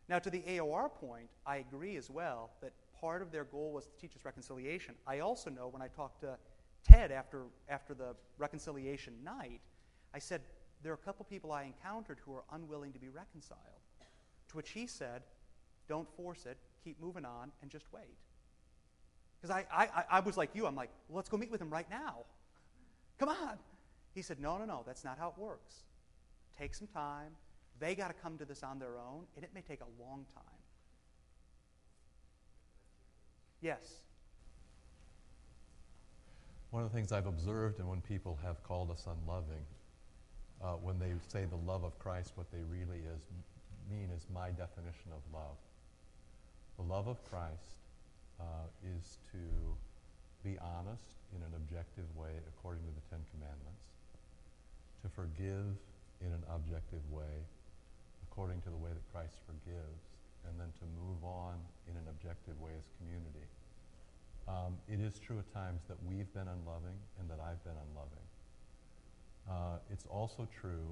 Now, 0.08 0.20
to 0.20 0.30
the 0.30 0.41
AOR 0.41 0.89
point, 0.94 1.30
I 1.46 1.58
agree 1.58 1.98
as 1.98 2.10
well 2.10 2.52
that 2.62 2.74
part 3.00 3.22
of 3.22 3.32
their 3.32 3.44
goal 3.44 3.72
was 3.72 3.86
to 3.86 3.91
teach 4.00 4.15
us 4.15 4.24
reconciliation. 4.24 4.96
I 5.08 5.20
also 5.20 5.50
know 5.50 5.68
when 5.68 5.82
I 5.82 5.88
talked 5.88 6.22
to 6.22 6.38
Ted 6.84 7.12
after, 7.12 7.44
after 7.70 7.94
the 7.94 8.15
reconciliation 8.38 9.13
night, 9.24 9.62
I 10.13 10.20
said, 10.20 10.41
There 10.84 10.91
are 10.91 10.96
a 10.96 11.06
couple 11.06 11.26
people 11.26 11.52
I 11.52 11.63
encountered 11.63 12.20
who 12.24 12.34
are 12.34 12.44
unwilling 12.52 12.94
to 12.94 13.00
be 13.00 13.10
reconciled. 13.10 13.60
To 14.50 14.58
which 14.58 14.70
he 14.72 14.86
said, 14.86 15.24
Don't 15.89 16.08
force 16.15 16.46
it, 16.46 16.58
keep 16.84 17.02
moving 17.02 17.26
on, 17.26 17.52
and 17.62 17.72
just 17.72 17.86
wait. 17.91 18.18
Because 19.41 19.56
I, 19.56 19.65
I, 19.72 20.04
I 20.18 20.20
was 20.20 20.38
like 20.38 20.52
you, 20.54 20.68
I'm 20.68 20.76
like, 20.76 20.91
well, 21.10 21.18
Let's 21.18 21.30
go 21.30 21.38
meet 21.38 21.52
with 21.52 21.62
him 21.62 21.72
right 21.72 21.89
now. 21.89 22.26
Come 23.18 23.30
on. 23.30 23.58
He 24.13 24.22
said, 24.22 24.39
No, 24.39 24.58
no, 24.60 24.65
no, 24.65 24.84
that's 24.86 25.04
not 25.04 25.18
how 25.18 25.30
it 25.30 25.38
works. 25.38 25.84
Take 26.58 26.76
some 26.76 26.88
time. 26.88 27.32
They 27.79 27.95
got 27.95 28.07
to 28.07 28.13
come 28.13 28.38
to 28.38 28.45
this 28.45 28.63
on 28.63 28.79
their 28.79 28.97
own, 28.97 29.25
and 29.35 29.43
it 29.43 29.51
may 29.53 29.61
take 29.61 29.81
a 29.81 30.01
long 30.01 30.25
time. 30.33 30.43
Yes. 33.61 34.01
One 36.71 36.83
of 36.83 36.91
the 36.91 36.95
things 36.95 37.11
I've 37.11 37.25
observed, 37.25 37.79
and 37.79 37.89
when 37.89 38.01
people 38.01 38.38
have 38.43 38.63
called 38.63 38.91
us 38.91 39.07
unloving, 39.07 39.65
uh, 40.63 40.73
when 40.73 40.99
they 40.99 41.11
say 41.27 41.45
the 41.45 41.59
love 41.69 41.83
of 41.83 41.97
Christ, 41.99 42.33
what 42.35 42.51
they 42.51 42.63
really 42.69 42.99
is 42.99 43.21
mean 43.89 44.09
is 44.15 44.25
my 44.33 44.49
definition 44.49 45.11
of 45.11 45.21
love. 45.33 45.57
The 46.77 46.83
love 46.83 47.07
of 47.07 47.23
Christ 47.29 47.77
uh, 48.39 48.67
is 48.83 49.17
to 49.31 49.38
be 50.43 50.57
honest 50.59 51.21
in 51.35 51.41
an 51.41 51.53
objective 51.55 52.05
way 52.15 52.31
according 52.47 52.83
to 52.83 52.91
the 52.91 53.01
Ten 53.09 53.19
Commandments, 53.33 53.85
to 55.03 55.09
forgive 55.09 55.77
in 56.21 56.31
an 56.31 56.43
objective 56.49 57.01
way 57.11 57.45
according 58.36 58.60
to 58.60 58.69
the 58.69 58.76
way 58.76 58.91
that 58.91 59.06
Christ 59.15 59.39
forgives, 59.48 60.12
and 60.43 60.60
then 60.60 60.67
to 60.84 60.86
move 61.00 61.24
on 61.24 61.56
in 61.88 61.95
an 61.95 62.04
objective 62.12 62.60
way 62.60 62.76
as 62.76 62.84
community. 63.00 63.48
Um, 64.43 64.76
it 64.91 65.00
is 65.00 65.24
true 65.24 65.39
at 65.39 65.48
times 65.56 65.88
that 65.88 65.95
we've 66.04 66.28
been 66.36 66.52
unloving 66.52 67.00
and 67.15 67.32
that 67.32 67.39
I've 67.39 67.63
been 67.63 67.80
unloving. 67.80 68.28
Uh, 69.48 69.80
it's 69.88 70.06
also 70.12 70.45
true 70.52 70.91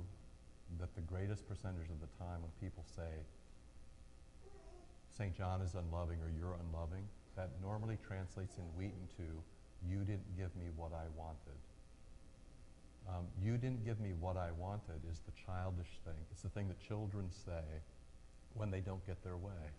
that 0.80 0.96
the 0.96 1.04
greatest 1.04 1.44
percentage 1.44 1.92
of 1.92 2.00
the 2.00 2.10
time 2.16 2.40
when 2.40 2.54
people 2.64 2.88
say 2.88 3.12
St. 5.12 5.36
John 5.36 5.60
is 5.60 5.76
unloving 5.76 6.24
or 6.24 6.32
you're 6.32 6.56
unloving, 6.72 7.04
that 7.36 7.52
normally 7.62 8.00
translates 8.08 8.56
in 8.56 8.64
Wheaton 8.80 9.06
to 9.20 9.28
you 9.84 10.00
didn't 10.08 10.32
give 10.40 10.56
me 10.56 10.72
what 10.80 10.96
I 10.96 11.06
wanted. 11.20 11.60
Um, 13.10 13.26
you 13.42 13.58
didn't 13.58 13.84
give 13.84 14.00
me 14.00 14.14
what 14.20 14.38
I 14.38 14.52
wanted 14.52 15.02
is 15.12 15.20
the 15.26 15.34
childish 15.46 16.00
thing. 16.06 16.20
It's 16.32 16.42
the 16.42 16.50
thing 16.50 16.68
that 16.70 16.80
children 16.80 17.30
say 17.30 17.64
when 18.54 18.72
they 18.72 18.80
don't 18.80 19.06
get 19.06 19.24
their 19.24 19.38
way 19.38 19.72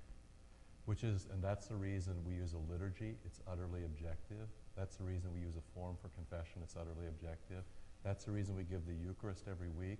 which 0.85 1.03
is, 1.03 1.29
and 1.33 1.43
that's 1.43 1.67
the 1.67 1.77
reason 1.77 2.13
we 2.29 2.35
use 2.35 2.53
a 2.53 2.61
liturgy, 2.71 3.17
it's 3.25 3.41
utterly 3.49 3.85
objective. 3.85 4.53
That's 4.77 4.97
the 4.97 5.05
reason 5.05 5.33
we 5.33 5.41
use 5.41 5.57
a 5.57 5.65
form 5.73 5.97
for 6.01 6.13
confession, 6.13 6.61
it's 6.63 6.77
utterly 6.77 7.09
objective. 7.09 7.65
That's 8.05 8.25
the 8.25 8.33
reason 8.33 8.53
we 8.53 8.69
give 8.69 8.85
the 8.85 8.97
Eucharist 9.01 9.49
every 9.49 9.73
week. 9.73 9.99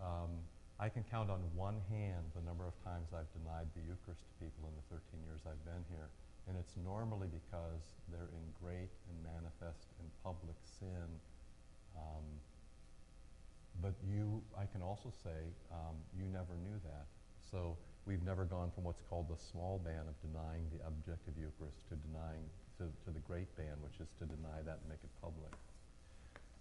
Um, 0.00 0.32
I 0.80 0.88
can 0.88 1.04
count 1.04 1.28
on 1.28 1.44
one 1.52 1.76
hand 1.92 2.24
the 2.32 2.40
number 2.40 2.64
of 2.64 2.72
times 2.80 3.12
I've 3.12 3.28
denied 3.36 3.68
the 3.76 3.84
Eucharist 3.84 4.24
to 4.24 4.32
people 4.40 4.64
in 4.64 4.74
the 4.80 4.86
13 4.96 5.20
years 5.28 5.44
I've 5.44 5.60
been 5.68 5.84
here. 5.92 6.08
And 6.48 6.56
it's 6.56 6.72
normally 6.80 7.28
because 7.28 8.00
they're 8.08 8.32
in 8.32 8.44
great 8.56 8.92
and 9.12 9.16
manifest 9.20 9.92
and 10.00 10.08
public 10.24 10.56
sin. 10.64 11.08
Um, 11.94 12.24
but 13.82 13.94
you, 14.06 14.42
I 14.58 14.66
can 14.66 14.82
also 14.82 15.10
say, 15.22 15.50
um, 15.72 15.96
you 16.16 16.24
never 16.30 16.54
knew 16.62 16.78
that. 16.84 17.06
So 17.40 17.76
we've 18.06 18.22
never 18.22 18.44
gone 18.44 18.70
from 18.74 18.84
what's 18.84 19.02
called 19.08 19.28
the 19.28 19.38
small 19.38 19.80
ban 19.82 20.06
of 20.08 20.16
denying 20.20 20.66
the 20.72 20.84
objective 20.86 21.34
Eucharist 21.38 21.88
to 21.88 21.96
denying 22.10 22.44
to, 22.78 22.90
to 23.06 23.10
the 23.10 23.22
great 23.22 23.48
ban, 23.56 23.78
which 23.82 24.00
is 24.00 24.10
to 24.18 24.24
deny 24.26 24.62
that 24.64 24.82
and 24.82 24.86
make 24.88 25.02
it 25.02 25.12
public. 25.22 25.52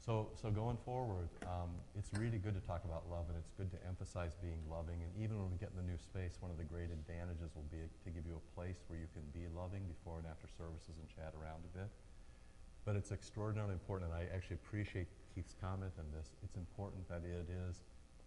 So, 0.03 0.27
so 0.35 0.51
going 0.51 0.75
forward, 0.83 1.31
um, 1.47 1.71
it's 1.95 2.11
really 2.19 2.35
good 2.35 2.59
to 2.59 2.63
talk 2.67 2.83
about 2.83 3.07
love, 3.07 3.23
and 3.31 3.39
it's 3.39 3.55
good 3.55 3.71
to 3.71 3.79
emphasize 3.87 4.35
being 4.43 4.59
loving. 4.67 4.99
And 4.99 5.11
even 5.15 5.39
when 5.39 5.47
we 5.47 5.55
get 5.55 5.71
in 5.71 5.79
the 5.79 5.87
new 5.87 5.95
space, 5.95 6.35
one 6.43 6.51
of 6.51 6.59
the 6.59 6.67
great 6.67 6.91
advantages 6.91 7.55
will 7.55 7.67
be 7.71 7.79
to 7.87 8.09
give 8.11 8.27
you 8.27 8.35
a 8.35 8.45
place 8.51 8.83
where 8.91 8.99
you 8.99 9.07
can 9.15 9.23
be 9.31 9.47
loving 9.55 9.79
before 9.87 10.19
and 10.19 10.27
after 10.27 10.51
services 10.59 10.99
and 10.99 11.07
chat 11.07 11.31
around 11.39 11.63
a 11.63 11.71
bit. 11.71 11.87
But 12.83 12.99
it's 12.99 13.15
extraordinarily 13.15 13.79
important, 13.79 14.11
and 14.11 14.19
I 14.19 14.27
actually 14.35 14.59
appreciate 14.59 15.07
Keith's 15.33 15.55
comment 15.59 15.93
on 15.97 16.05
this. 16.15 16.29
It's 16.43 16.55
important 16.55 17.07
that 17.09 17.21
it 17.25 17.49
is 17.69 17.81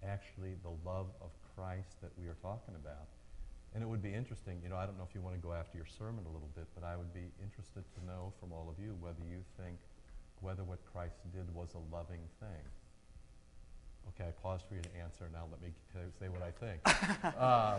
actually 0.04 0.54
the 0.62 0.74
love 0.84 1.06
of 1.20 1.30
Christ 1.54 2.00
that 2.02 2.10
we 2.18 2.26
are 2.26 2.36
talking 2.42 2.74
about. 2.74 3.08
And 3.74 3.82
it 3.82 3.86
would 3.86 4.02
be 4.02 4.14
interesting, 4.14 4.58
you 4.62 4.68
know, 4.68 4.76
I 4.76 4.86
don't 4.86 4.96
know 4.96 5.06
if 5.08 5.14
you 5.14 5.20
want 5.20 5.36
to 5.36 5.42
go 5.42 5.52
after 5.52 5.76
your 5.76 5.86
sermon 5.86 6.24
a 6.24 6.32
little 6.32 6.48
bit, 6.54 6.66
but 6.74 6.84
I 6.84 6.96
would 6.96 7.12
be 7.12 7.28
interested 7.42 7.84
to 7.94 8.06
know 8.06 8.32
from 8.40 8.52
all 8.52 8.68
of 8.70 8.82
you 8.82 8.96
whether 9.00 9.20
you 9.28 9.44
think 9.60 9.76
whether 10.40 10.64
what 10.64 10.78
Christ 10.92 11.16
did 11.32 11.52
was 11.54 11.74
a 11.74 11.94
loving 11.94 12.20
thing. 12.40 12.64
Okay, 14.08 14.28
I 14.28 14.32
paused 14.42 14.64
for 14.68 14.74
you 14.74 14.82
to 14.82 14.96
answer. 15.02 15.28
Now 15.32 15.44
let 15.50 15.60
me 15.60 15.70
say 15.92 16.28
what 16.28 16.42
I 16.42 16.50
think. 16.50 16.80
uh, 17.38 17.78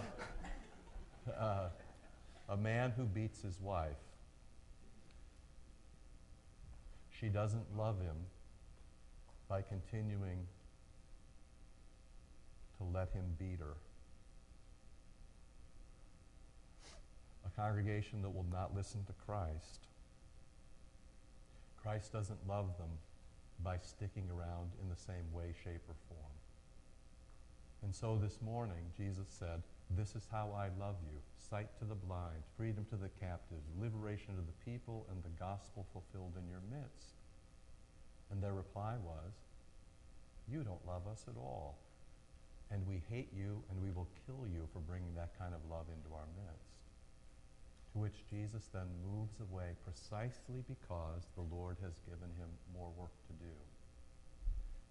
uh, 1.40 1.70
a 2.50 2.58
man 2.58 2.94
who 2.96 3.04
beats 3.04 3.42
his 3.42 3.60
wife, 3.60 3.98
she 7.20 7.28
doesn't 7.28 7.66
love 7.76 8.00
him 8.02 8.16
by 9.48 9.62
continuing 9.62 10.40
to 12.78 12.84
let 12.84 13.10
him 13.12 13.26
beat 13.40 13.60
her. 13.60 13.76
A 17.46 17.50
congregation 17.60 18.22
that 18.22 18.30
will 18.30 18.46
not 18.52 18.76
listen 18.76 19.04
to 19.06 19.14
Christ 19.26 19.88
Christ 21.88 22.12
doesn't 22.12 22.46
love 22.46 22.78
them 22.78 22.90
by 23.64 23.78
sticking 23.78 24.28
around 24.30 24.72
in 24.82 24.90
the 24.90 24.96
same 24.98 25.24
way, 25.32 25.56
shape, 25.64 25.82
or 25.88 25.96
form. 26.10 26.36
And 27.82 27.96
so 27.96 28.20
this 28.22 28.42
morning, 28.42 28.92
Jesus 28.98 29.28
said, 29.30 29.64
This 29.92 30.14
is 30.14 30.28
how 30.30 30.52
I 30.54 30.68
love 30.78 30.98
you 31.02 31.18
sight 31.38 31.70
to 31.80 31.86
the 31.86 31.96
blind, 31.96 32.44
freedom 32.58 32.86
to 32.90 32.98
the 32.98 33.08
captives, 33.22 33.70
liberation 33.80 34.36
to 34.36 34.42
the 34.42 34.70
people, 34.70 35.08
and 35.10 35.24
the 35.24 35.40
gospel 35.40 35.86
fulfilled 35.94 36.34
in 36.38 36.50
your 36.50 36.60
midst. 36.70 37.17
And 38.32 38.44
their 38.44 38.54
reply 38.54 38.96
was, 39.04 39.34
You 40.52 40.64
don't 40.64 40.86
love 40.88 41.08
us 41.12 41.26
at 41.28 41.38
all. 41.38 41.78
And 42.70 42.86
we 42.86 43.02
hate 43.10 43.32
you, 43.32 43.64
and 43.72 43.82
we 43.82 43.92
will 43.92 44.08
kill 44.26 44.44
you 44.52 44.68
for 44.74 44.80
bringing 44.80 45.16
that 45.16 45.32
kind 45.40 45.54
of 45.54 45.62
love 45.72 45.88
into 45.88 46.14
our 46.14 46.28
midst. 46.36 46.76
To 47.94 48.00
which 48.00 48.28
Jesus 48.30 48.68
then 48.74 48.88
moves 49.08 49.40
away 49.40 49.72
precisely 49.88 50.60
because 50.68 51.24
the 51.40 51.48
Lord 51.48 51.78
has 51.82 51.96
given 52.04 52.28
him 52.36 52.52
more 52.76 52.92
work 53.00 53.16
to 53.32 53.34
do. 53.40 53.56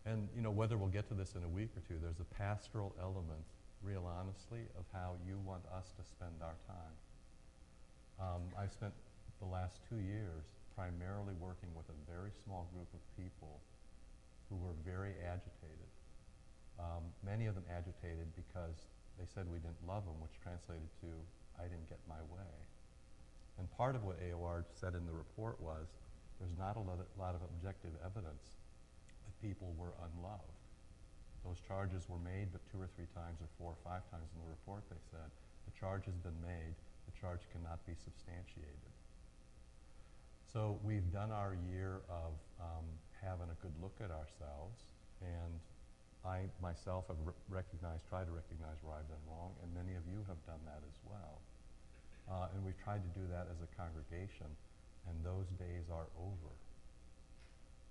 And, 0.09 0.29
you 0.35 0.41
know, 0.41 0.51
whether 0.51 0.79
we'll 0.79 0.95
get 0.95 1.09
to 1.09 1.15
this 1.15 1.35
in 1.35 1.45
a 1.45 1.49
week 1.49 1.69
or 1.77 1.83
two, 1.85 2.01
there's 2.01 2.21
a 2.21 2.35
pastoral 2.41 2.95
element, 3.03 3.45
real 3.83 4.09
honestly, 4.09 4.65
of 4.79 4.85
how 4.93 5.21
you 5.27 5.37
want 5.45 5.63
us 5.77 5.93
to 5.99 6.03
spend 6.07 6.33
our 6.41 6.57
time. 6.65 6.97
Um, 8.17 8.43
I've 8.57 8.73
spent 8.73 8.95
the 9.41 9.47
last 9.47 9.81
two 9.91 10.01
years 10.01 10.56
primarily 10.77 11.33
working 11.41 11.73
with 11.73 11.89
a 11.89 11.99
very 12.05 12.31
small 12.45 12.69
group 12.77 12.93
of 12.93 13.01
people 13.17 13.59
who 14.53 14.61
were 14.61 14.77
very 14.85 15.17
agitated. 15.25 15.91
Um, 16.77 17.09
many 17.25 17.49
of 17.49 17.57
them 17.57 17.65
agitated 17.73 18.29
because 18.37 18.85
they 19.17 19.25
said 19.25 19.49
we 19.49 19.59
didn't 19.59 19.81
love 19.89 20.05
them, 20.05 20.21
which 20.21 20.37
translated 20.45 20.87
to, 21.01 21.11
I 21.57 21.65
didn't 21.65 21.89
get 21.89 21.99
my 22.05 22.21
way. 22.29 22.53
And 23.57 23.65
part 23.81 23.97
of 23.97 24.05
what 24.05 24.21
AOR 24.21 24.69
said 24.77 24.93
in 24.93 25.09
the 25.09 25.17
report 25.17 25.57
was 25.65 25.89
there's 26.37 26.53
not 26.61 26.77
a 26.77 26.85
lot 26.85 27.01
of, 27.01 27.09
lot 27.17 27.33
of 27.33 27.41
objective 27.57 27.97
evidence 28.05 28.61
that 29.25 29.35
people 29.41 29.73
were 29.81 29.97
unloved. 30.05 30.61
Those 31.41 31.57
charges 31.65 32.05
were 32.13 32.21
made, 32.21 32.53
but 32.53 32.61
two 32.69 32.77
or 32.77 32.93
three 32.93 33.09
times, 33.17 33.41
or 33.41 33.49
four 33.57 33.73
or 33.73 33.81
five 33.81 34.05
times 34.13 34.29
in 34.37 34.45
the 34.45 34.51
report, 34.53 34.85
they 34.93 35.01
said 35.09 35.33
the 35.65 35.73
charge 35.81 36.05
has 36.05 36.19
been 36.21 36.37
made, 36.45 36.77
the 37.09 37.15
charge 37.17 37.41
cannot 37.57 37.81
be 37.89 37.97
substantiated. 37.97 38.93
So 40.57 40.81
we've 40.81 41.05
done 41.13 41.37
our 41.37 41.53
year 41.69 42.01
of 42.09 42.33
um, 42.57 42.89
having 43.21 43.53
a 43.53 43.59
good 43.61 43.77
look 43.77 43.93
at 44.01 44.09
ourselves, 44.09 44.89
and 45.21 45.53
I 46.25 46.49
myself 46.65 47.13
have 47.13 47.21
re- 47.29 47.37
recognized, 47.53 48.09
tried 48.09 48.25
to 48.25 48.33
recognize 48.33 48.81
where 48.81 48.97
I've 48.97 49.05
done 49.05 49.21
wrong, 49.29 49.53
and 49.61 49.69
many 49.77 49.93
of 50.01 50.09
you 50.09 50.25
have 50.25 50.41
done 50.49 50.65
that 50.65 50.81
as 50.81 50.97
well. 51.05 51.45
Uh, 52.25 52.49
and 52.57 52.65
we've 52.65 52.81
tried 52.81 53.05
to 53.05 53.13
do 53.13 53.29
that 53.29 53.53
as 53.53 53.61
a 53.61 53.69
congregation, 53.77 54.49
and 55.05 55.21
those 55.21 55.45
days 55.61 55.93
are 55.93 56.09
over. 56.17 56.53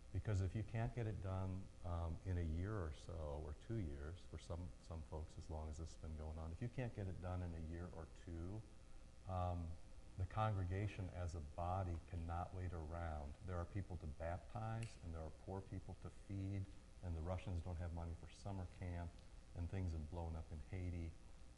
Because 0.09 0.41
if 0.41 0.57
you 0.57 0.65
can't 0.73 0.89
get 0.97 1.05
it 1.05 1.21
done 1.21 1.61
um, 1.85 2.17
in 2.25 2.41
a 2.41 2.47
year 2.57 2.73
or 2.73 2.97
so, 3.05 3.45
or 3.45 3.53
two 3.69 3.77
years, 3.77 4.17
for 4.33 4.41
some, 4.41 4.65
some 4.89 5.05
folks 5.13 5.37
as 5.37 5.45
long 5.53 5.69
as 5.69 5.77
this 5.77 5.93
has 5.93 6.01
been 6.01 6.17
going 6.17 6.33
on, 6.41 6.49
if 6.49 6.65
you 6.65 6.73
can't 6.73 6.97
get 6.97 7.05
it 7.05 7.21
done 7.21 7.45
in 7.45 7.53
a 7.61 7.63
year 7.69 7.93
or 7.93 8.09
two, 8.25 8.57
um, 9.29 9.61
the 10.17 10.27
congregation 10.31 11.03
as 11.19 11.35
a 11.35 11.43
body 11.59 11.95
cannot 12.07 12.47
wait 12.55 12.71
around. 12.71 13.27
There 13.47 13.59
are 13.59 13.67
people 13.75 13.99
to 13.99 14.07
baptize, 14.15 14.87
and 15.03 15.11
there 15.11 15.19
are 15.19 15.35
poor 15.43 15.59
people 15.67 15.95
to 16.03 16.09
feed, 16.27 16.63
and 17.03 17.11
the 17.11 17.25
Russians 17.27 17.59
don't 17.67 17.79
have 17.83 17.91
money 17.91 18.15
for 18.23 18.31
summer 18.39 18.63
camp, 18.79 19.11
and 19.59 19.67
things 19.71 19.91
have 19.91 20.05
blown 20.11 20.31
up 20.39 20.47
in 20.55 20.59
Haiti. 20.71 21.11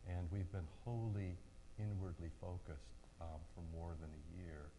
And 0.10 0.26
we've 0.34 0.50
been 0.50 0.66
wholly 0.82 1.38
inwardly 1.78 2.34
focused 2.42 2.98
um, 3.22 3.38
for 3.54 3.62
more 3.70 3.94
than 4.02 4.10
a 4.10 4.24
year, 4.42 4.74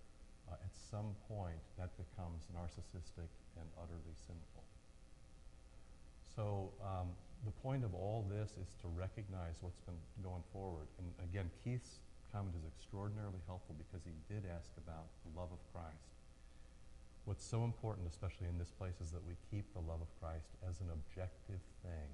uh, 0.50 0.58
at 0.58 0.74
some 0.74 1.14
point 1.30 1.58
that 1.78 1.94
becomes 1.94 2.50
narcissistic 2.50 3.30
and 3.58 3.66
utterly 3.78 4.14
sinful. 4.26 4.66
So 6.34 6.70
um, 6.82 7.14
the 7.44 7.54
point 7.62 7.84
of 7.84 7.94
all 7.94 8.26
this 8.30 8.50
is 8.58 8.74
to 8.82 8.88
recognize 8.94 9.58
what's 9.60 9.78
been 9.86 9.98
going 10.22 10.42
forward. 10.52 10.86
And 10.98 11.06
again, 11.30 11.50
Keith's 11.62 11.98
comment 12.32 12.54
is 12.56 12.64
extraordinarily 12.64 13.40
helpful 13.46 13.74
because 13.78 14.04
he 14.04 14.14
did 14.28 14.44
ask 14.48 14.70
about 14.76 15.08
the 15.24 15.32
love 15.38 15.50
of 15.52 15.60
Christ. 15.72 16.16
What's 17.24 17.44
so 17.44 17.64
important, 17.64 18.08
especially 18.08 18.48
in 18.48 18.56
this 18.56 18.72
place, 18.72 18.96
is 19.04 19.12
that 19.12 19.24
we 19.24 19.36
keep 19.52 19.68
the 19.76 19.84
love 19.84 20.00
of 20.00 20.08
Christ 20.16 20.48
as 20.64 20.80
an 20.80 20.88
objective 20.88 21.60
thing. 21.84 22.08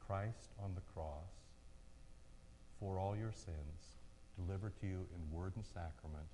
Christ 0.00 0.56
on 0.56 0.72
the 0.74 0.84
cross 0.96 1.32
for 2.80 2.98
all 2.98 3.14
your 3.14 3.30
sins, 3.30 4.00
delivered 4.34 4.74
to 4.80 4.86
you 4.86 5.06
in 5.14 5.20
word 5.30 5.52
and 5.54 5.64
sacrament, 5.64 6.26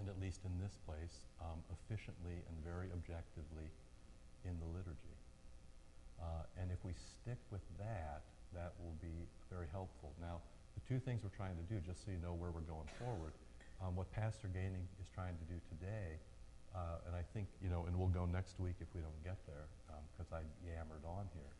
and 0.00 0.08
at 0.08 0.18
least 0.18 0.42
in 0.42 0.50
this 0.58 0.74
place, 0.82 1.28
um, 1.38 1.62
efficiently 1.70 2.42
and 2.48 2.56
very 2.64 2.90
objectively 2.90 3.70
in 4.42 4.56
the 4.58 4.68
liturgy. 4.74 5.14
Uh, 6.18 6.42
and 6.58 6.72
if 6.72 6.82
we 6.82 6.92
stick 6.96 7.38
with 7.52 7.62
that, 7.78 8.26
that 8.54 8.72
will 8.82 8.96
be 9.02 9.28
very 9.50 9.66
helpful. 9.70 10.10
Now, 10.20 10.40
two 10.88 11.00
things 11.00 11.24
we're 11.24 11.34
trying 11.34 11.56
to 11.56 11.66
do, 11.66 11.80
just 11.80 12.04
so 12.04 12.12
you 12.12 12.20
know 12.20 12.36
where 12.36 12.52
we're 12.52 12.66
going 12.68 12.88
forward, 13.00 13.32
um, 13.80 13.96
what 13.96 14.10
Pastor 14.12 14.48
Gaining 14.52 14.84
is 15.00 15.08
trying 15.12 15.34
to 15.36 15.46
do 15.48 15.56
today, 15.72 16.20
uh, 16.76 17.06
and 17.08 17.14
I 17.16 17.24
think, 17.32 17.48
you 17.62 17.70
know, 17.70 17.84
and 17.88 17.96
we'll 17.96 18.12
go 18.12 18.26
next 18.26 18.60
week 18.60 18.76
if 18.80 18.88
we 18.92 19.00
don't 19.00 19.22
get 19.24 19.38
there, 19.46 19.66
because 20.12 20.30
um, 20.32 20.40
I 20.40 20.42
yammered 20.66 21.04
on 21.06 21.24
here. 21.32 21.52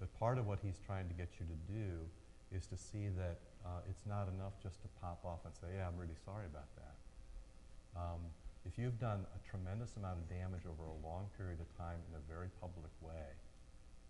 But 0.00 0.10
part 0.18 0.38
of 0.38 0.50
what 0.50 0.58
he's 0.58 0.82
trying 0.82 1.06
to 1.06 1.14
get 1.14 1.28
you 1.38 1.46
to 1.46 1.58
do 1.70 2.02
is 2.50 2.66
to 2.68 2.76
see 2.76 3.08
that 3.14 3.38
uh, 3.64 3.86
it's 3.88 4.02
not 4.04 4.26
enough 4.28 4.58
just 4.58 4.82
to 4.82 4.88
pop 4.98 5.22
off 5.22 5.46
and 5.46 5.54
say, 5.54 5.78
yeah, 5.78 5.86
I'm 5.86 5.96
really 5.96 6.18
sorry 6.24 6.46
about 6.50 6.68
that. 6.76 6.96
Um, 7.94 8.20
if 8.66 8.78
you've 8.78 8.98
done 8.98 9.26
a 9.30 9.40
tremendous 9.46 9.96
amount 9.96 10.22
of 10.22 10.26
damage 10.26 10.66
over 10.66 10.86
a 10.86 10.98
long 11.06 11.30
period 11.38 11.60
of 11.60 11.68
time 11.78 11.98
in 12.10 12.18
a 12.18 12.22
very 12.26 12.48
public 12.60 12.92
way, 12.98 13.30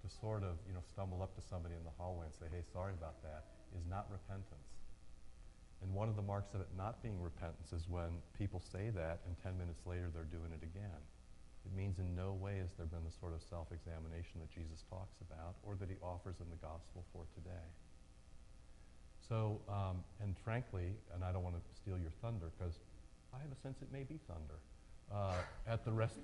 to 0.02 0.06
sort 0.10 0.42
of, 0.42 0.58
you 0.66 0.74
know, 0.74 0.82
stumble 0.82 1.22
up 1.22 1.34
to 1.38 1.42
somebody 1.42 1.78
in 1.78 1.84
the 1.86 1.94
hallway 1.94 2.26
and 2.26 2.34
say, 2.34 2.50
hey, 2.50 2.62
sorry 2.74 2.92
about 2.98 3.22
that, 3.22 3.46
is 3.78 3.84
not 3.88 4.06
repentance. 4.10 4.72
And 5.82 5.92
one 5.92 6.08
of 6.08 6.14
the 6.14 6.22
marks 6.22 6.54
of 6.54 6.60
it 6.60 6.68
not 6.78 7.02
being 7.02 7.20
repentance 7.20 7.72
is 7.72 7.88
when 7.88 8.22
people 8.38 8.62
say 8.62 8.90
that 8.94 9.20
and 9.26 9.34
10 9.42 9.58
minutes 9.58 9.82
later 9.84 10.10
they're 10.14 10.30
doing 10.30 10.54
it 10.54 10.62
again. 10.62 11.02
It 11.66 11.74
means 11.74 11.98
in 11.98 12.14
no 12.14 12.34
way 12.34 12.58
has 12.58 12.70
there 12.78 12.86
been 12.86 13.04
the 13.06 13.14
sort 13.14 13.34
of 13.34 13.42
self-examination 13.42 14.42
that 14.42 14.50
Jesus 14.50 14.82
talks 14.90 15.18
about 15.22 15.58
or 15.62 15.74
that 15.78 15.90
he 15.90 15.96
offers 16.02 16.38
in 16.38 16.46
the 16.50 16.58
gospel 16.58 17.04
for 17.12 17.26
today. 17.34 17.66
So, 19.28 19.60
um, 19.68 20.02
and 20.20 20.34
frankly, 20.44 20.94
and 21.14 21.22
I 21.22 21.32
don't 21.32 21.42
want 21.42 21.54
to 21.54 21.62
steal 21.74 21.98
your 21.98 22.10
thunder 22.22 22.50
because 22.58 22.78
I 23.34 23.38
have 23.38 23.50
a 23.50 23.60
sense 23.62 23.78
it 23.82 23.92
may 23.92 24.02
be 24.02 24.18
thunder. 24.26 24.58
Uh, 25.12 25.34
at 25.66 25.84
the 25.84 25.92
rest, 25.92 26.14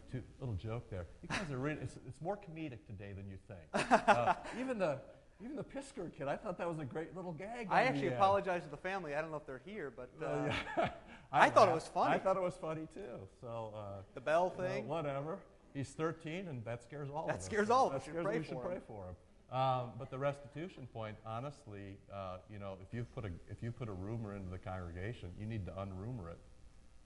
little 0.40 0.54
joke 0.54 0.88
there. 0.90 1.06
You 1.22 1.28
guys 1.28 1.50
are 1.50 1.58
really, 1.58 1.78
it's, 1.82 1.96
it's, 2.06 2.20
more 2.22 2.36
comedic 2.36 2.86
today 2.86 3.12
than 3.12 3.28
you 3.28 3.36
think. 3.46 3.90
Uh, 4.08 4.34
even 4.58 4.78
the, 4.78 4.98
Even 5.42 5.54
the 5.54 5.62
Pisker 5.64 6.10
kid, 6.16 6.26
I 6.26 6.36
thought 6.36 6.58
that 6.58 6.68
was 6.68 6.80
a 6.80 6.84
great 6.84 7.14
little 7.14 7.30
gag. 7.32 7.68
I 7.70 7.82
actually 7.84 8.06
end. 8.08 8.16
apologize 8.16 8.64
to 8.64 8.70
the 8.70 8.76
family. 8.76 9.14
I 9.14 9.20
don't 9.20 9.30
know 9.30 9.36
if 9.36 9.46
they're 9.46 9.60
here, 9.64 9.92
but 9.94 10.10
uh, 10.20 10.26
Uh, 10.26 10.52
yeah. 10.78 10.88
I 11.32 11.48
thought 11.48 11.68
it 11.68 11.74
was 11.74 11.86
funny. 11.86 12.14
I 12.14 12.18
thought 12.18 12.36
it 12.36 12.42
was 12.42 12.54
funny 12.60 12.88
too. 12.92 13.20
So 13.40 13.72
uh, 13.76 13.80
the 14.14 14.20
bell 14.20 14.52
you 14.56 14.62
know, 14.62 14.68
thing. 14.68 14.88
whatever. 14.88 15.38
He's 15.74 15.90
13, 15.90 16.48
and 16.48 16.64
that 16.64 16.82
scares 16.82 17.08
all 17.08 17.24
of 17.24 17.30
us. 17.30 17.36
That 17.36 17.42
scares 17.44 17.70
all 17.70 17.86
of 17.86 17.94
us. 17.94 18.04
That 18.04 18.14
We 18.14 18.18
should 18.18 18.22
scares- 18.22 18.24
pray 18.26 18.38
we 18.38 18.44
should 18.44 18.54
for 18.54 18.62
pray 18.64 18.74
him. 18.76 18.82
for 18.88 19.04
him. 19.06 19.16
Um, 19.56 19.92
but 19.98 20.10
the 20.10 20.18
restitution 20.18 20.88
point, 20.92 21.16
honestly, 21.24 21.96
uh, 22.12 22.38
you 22.52 22.58
know, 22.58 22.76
if 22.82 22.92
you 22.92 23.06
put 23.14 23.24
a 23.24 23.30
if 23.48 23.62
you 23.62 23.70
put 23.70 23.88
a 23.88 23.92
rumor 23.92 24.34
into 24.34 24.50
the 24.50 24.58
congregation, 24.58 25.30
you 25.38 25.46
need 25.46 25.64
to 25.66 25.72
unrumor 25.72 26.30
it. 26.32 26.38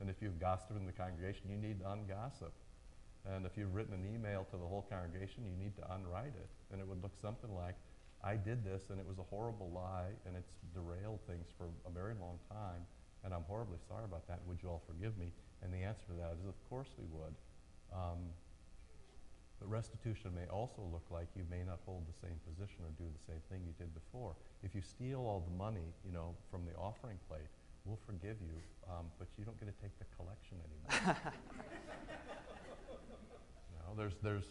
And 0.01 0.09
if 0.09 0.17
you've 0.23 0.41
gossiped 0.41 0.77
in 0.77 0.87
the 0.87 0.93
congregation, 0.93 1.43
you 1.51 1.57
need 1.59 1.81
to 1.81 1.85
ungossip. 1.87 2.51
And 3.27 3.45
if 3.47 3.53
you've 3.57 3.73
written 3.75 3.95
an 3.95 4.05
email 4.13 4.45
to 4.51 4.57
the 4.57 4.65
whole 4.67 4.85
congregation, 4.91 5.45
you 5.45 5.55
need 5.63 5.77
to 5.77 5.85
unwrite 5.95 6.35
it. 6.35 6.49
And 6.73 6.81
it 6.81 6.89
would 6.89 7.01
look 7.03 7.13
something 7.21 7.55
like, 7.55 7.77
I 8.25 8.37
did 8.37 8.65
this 8.65 8.91
and 8.91 9.01
it 9.01 9.07
was 9.07 9.19
a 9.19 9.27
horrible 9.27 9.71
lie 9.75 10.15
and 10.27 10.37
it's 10.37 10.55
derailed 10.75 11.21
things 11.27 11.47
for 11.59 11.67
a 11.87 11.91
very 11.91 12.15
long 12.21 12.39
time 12.51 12.87
and 13.25 13.35
I'm 13.35 13.45
horribly 13.47 13.79
sorry 13.89 14.05
about 14.05 14.27
that. 14.29 14.41
Would 14.47 14.63
you 14.63 14.69
all 14.69 14.83
forgive 14.87 15.17
me? 15.19 15.31
And 15.63 15.73
the 15.73 15.79
answer 15.79 16.07
to 16.11 16.15
that 16.19 16.35
is, 16.43 16.47
of 16.47 16.59
course 16.69 16.89
we 16.99 17.07
would. 17.11 17.35
Um, 17.95 18.35
but 19.63 19.71
restitution 19.71 20.35
may 20.35 20.47
also 20.51 20.83
look 20.91 21.07
like 21.11 21.29
you 21.37 21.47
may 21.49 21.63
not 21.63 21.79
hold 21.87 22.03
the 22.11 22.19
same 22.19 22.35
position 22.43 22.83
or 22.83 22.91
do 22.99 23.07
the 23.07 23.23
same 23.31 23.39
thing 23.47 23.63
you 23.63 23.75
did 23.79 23.95
before. 23.95 24.35
If 24.65 24.75
you 24.75 24.83
steal 24.83 25.21
all 25.21 25.47
the 25.47 25.55
money, 25.55 25.95
you 26.05 26.11
know, 26.11 26.35
from 26.51 26.67
the 26.67 26.75
offering 26.75 27.19
plate, 27.29 27.47
we'll 27.85 28.01
forgive 28.07 28.43
you, 28.43 28.59
um, 28.91 29.07
but 29.19 29.29
you 29.39 29.45
don't 29.45 29.59
get 29.61 29.71
to 29.71 29.79
take 29.79 29.95
the 30.03 30.07
collection 30.19 30.59
anymore. 30.67 31.15
you 33.71 33.79
know, 33.79 33.95
there's, 33.97 34.19
there's, 34.23 34.51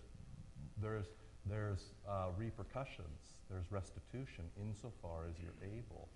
there's, 0.81 1.07
there's 1.45 1.93
uh, 2.07 2.27
repercussions. 2.37 3.35
There's 3.49 3.71
restitution 3.71 4.45
insofar 4.59 5.25
as 5.29 5.35
you're 5.41 5.57
able. 5.61 6.07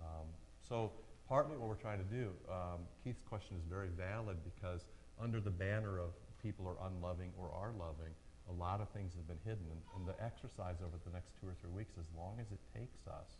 Um, 0.00 0.26
so 0.68 0.92
partly 1.28 1.56
what 1.56 1.68
we're 1.68 1.74
trying 1.80 1.98
to 1.98 2.10
do, 2.10 2.30
um, 2.50 2.80
Keith's 3.04 3.22
question 3.28 3.56
is 3.56 3.64
very 3.68 3.88
valid 3.96 4.36
because 4.44 4.84
under 5.20 5.40
the 5.40 5.50
banner 5.50 5.98
of 5.98 6.10
people 6.42 6.66
are 6.66 6.76
unloving 6.88 7.30
or 7.38 7.50
are 7.54 7.72
loving, 7.78 8.12
a 8.48 8.54
lot 8.54 8.80
of 8.80 8.88
things 8.90 9.14
have 9.14 9.26
been 9.26 9.42
hidden. 9.44 9.66
And, 9.70 9.80
and 9.96 10.02
the 10.06 10.16
exercise 10.22 10.78
over 10.82 10.98
the 11.04 11.12
next 11.12 11.34
two 11.40 11.46
or 11.46 11.54
three 11.60 11.70
weeks, 11.70 11.94
as 11.98 12.06
long 12.16 12.38
as 12.40 12.46
it 12.50 12.62
takes 12.74 13.06
us, 13.06 13.38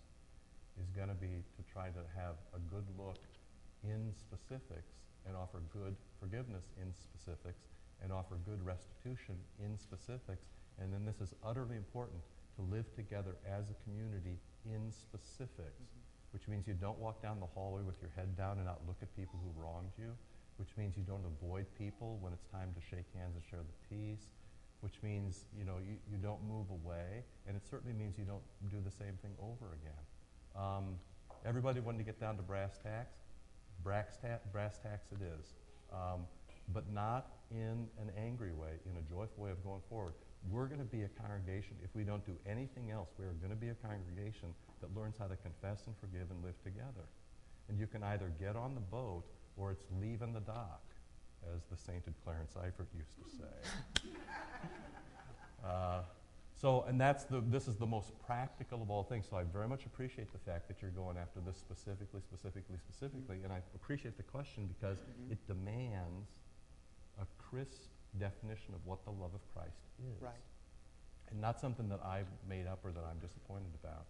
is 0.81 0.91
going 0.95 1.09
to 1.09 1.19
be 1.19 1.43
to 1.57 1.63
try 1.73 1.89
to 1.89 2.03
have 2.15 2.37
a 2.55 2.61
good 2.69 2.85
look 2.99 3.23
in 3.85 4.13
specifics 4.13 4.93
and 5.27 5.37
offer 5.37 5.63
good 5.73 5.97
forgiveness 6.21 6.65
in 6.81 6.93
specifics 6.93 7.67
and 8.03 8.13
offer 8.13 8.37
good 8.45 8.61
restitution 8.65 9.35
in 9.63 9.79
specifics. 9.79 10.47
And 10.81 10.93
then 10.93 11.05
this 11.05 11.21
is 11.21 11.35
utterly 11.45 11.77
important 11.77 12.21
to 12.57 12.63
live 12.63 12.89
together 12.95 13.37
as 13.47 13.71
a 13.71 13.77
community 13.85 14.39
in 14.65 14.91
specifics, 14.91 15.93
which 16.33 16.49
means 16.49 16.67
you 16.67 16.75
don't 16.75 16.99
walk 16.99 17.23
down 17.23 17.41
the 17.41 17.47
hallway 17.47 17.83
with 17.83 17.97
your 18.01 18.11
head 18.17 18.37
down 18.37 18.57
and 18.57 18.67
not 18.67 18.81
look 18.87 18.97
at 19.03 19.15
people 19.17 19.39
who 19.43 19.51
wronged 19.61 19.93
you, 19.99 20.13
which 20.57 20.69
means 20.77 20.97
you 20.97 21.05
don't 21.05 21.25
avoid 21.25 21.67
people 21.79 22.19
when 22.21 22.33
it's 22.33 22.45
time 22.53 22.73
to 22.75 22.81
shake 22.81 23.07
hands 23.15 23.37
and 23.37 23.45
share 23.49 23.61
the 23.61 23.79
peace, 23.89 24.29
which 24.81 24.97
means 25.03 25.45
you 25.57 25.65
know 25.65 25.77
you, 25.79 25.97
you 26.11 26.19
don't 26.19 26.43
move 26.45 26.67
away, 26.71 27.25
and 27.47 27.57
it 27.57 27.63
certainly 27.69 27.97
means 27.97 28.19
you 28.19 28.25
don't 28.25 28.45
do 28.71 28.77
the 28.85 28.91
same 28.91 29.17
thing 29.23 29.33
over 29.41 29.77
again. 29.81 30.03
Um, 30.57 30.97
everybody 31.45 31.81
wanted 31.81 31.99
to 31.99 32.05
get 32.05 32.21
down 32.21 32.37
to 32.37 32.43
brass 32.43 32.79
tacks. 32.83 33.17
Brass, 33.85 34.17
ta- 34.21 34.41
brass 34.53 34.79
tacks 34.79 35.09
it 35.13 35.23
is, 35.23 35.55
um, 35.93 36.27
but 36.73 36.91
not 36.93 37.29
in 37.51 37.87
an 38.01 38.11
angry 38.19 38.53
way, 38.53 38.81
in 38.91 38.97
a 38.97 39.03
joyful 39.03 39.45
way 39.45 39.51
of 39.51 39.63
going 39.63 39.83
forward. 39.89 40.15
We're 40.51 40.67
going 40.67 40.81
to 40.81 40.87
be 40.87 41.03
a 41.03 41.09
congregation, 41.09 41.77
if 41.83 41.91
we 41.95 42.05
don't 42.05 42.25
do 42.25 42.37
anything 42.47 42.91
else, 42.91 43.09
we 43.19 43.25
are 43.25 43.35
going 43.43 43.51
to 43.51 43.57
be 43.57 43.69
a 43.69 43.75
congregation 43.75 44.55
that 44.81 44.95
learns 44.97 45.17
how 45.19 45.27
to 45.27 45.37
confess 45.37 45.87
and 45.87 45.95
forgive 46.01 46.31
and 46.31 46.43
live 46.45 46.61
together. 46.63 47.07
And 47.69 47.79
you 47.79 47.87
can 47.87 48.03
either 48.03 48.31
get 48.39 48.55
on 48.55 48.75
the 48.75 48.81
boat 48.81 49.25
or 49.57 49.73
it's 49.73 49.85
leaving 50.01 50.33
the 50.33 50.41
dock, 50.41 50.83
as 51.55 51.63
the 51.71 51.77
sainted 51.77 52.15
Clarence 52.25 52.53
Eifert 52.55 52.87
used 52.97 53.17
to 53.23 53.31
say. 53.39 54.11
Uh, 55.65 56.03
so, 56.55 56.85
and 56.89 56.99
that's 56.99 57.25
the, 57.25 57.43
this 57.49 57.69
is 57.69 57.77
the 57.77 57.87
most 57.87 58.13
practical 58.25 58.81
of 58.81 58.91
all 58.91 59.03
things. 59.03 59.27
So 59.29 59.37
I 59.37 59.43
very 59.43 59.69
much 59.69 59.85
appreciate 59.85 60.33
the 60.33 60.39
fact 60.39 60.69
that 60.69 60.81
you're 60.81 60.91
going 60.91 61.19
after 61.19 61.41
this 61.41 61.59
specifically, 61.59 62.21
specifically, 62.23 62.77
specifically. 62.79 63.41
And 63.45 63.53
I 63.53 63.61
appreciate 63.75 64.17
the 64.17 64.23
question 64.23 64.67
because 64.67 64.99
it 65.31 65.39
demands 65.47 66.29
a 67.21 67.27
crisp 67.37 67.91
definition 68.17 68.75
of 68.75 68.85
what 68.85 69.05
the 69.05 69.11
love 69.11 69.33
of 69.35 69.41
Christ 69.55 69.79
is. 70.01 70.23
Right. 70.23 70.33
And 71.31 71.41
not 71.41 71.61
something 71.61 71.89
that 71.89 72.01
I've 72.05 72.29
made 72.49 72.67
up 72.67 72.81
or 72.85 72.93
that 72.93 73.05
I'm 73.11 73.19
disappointed 73.19 73.73
about. 73.83 74.05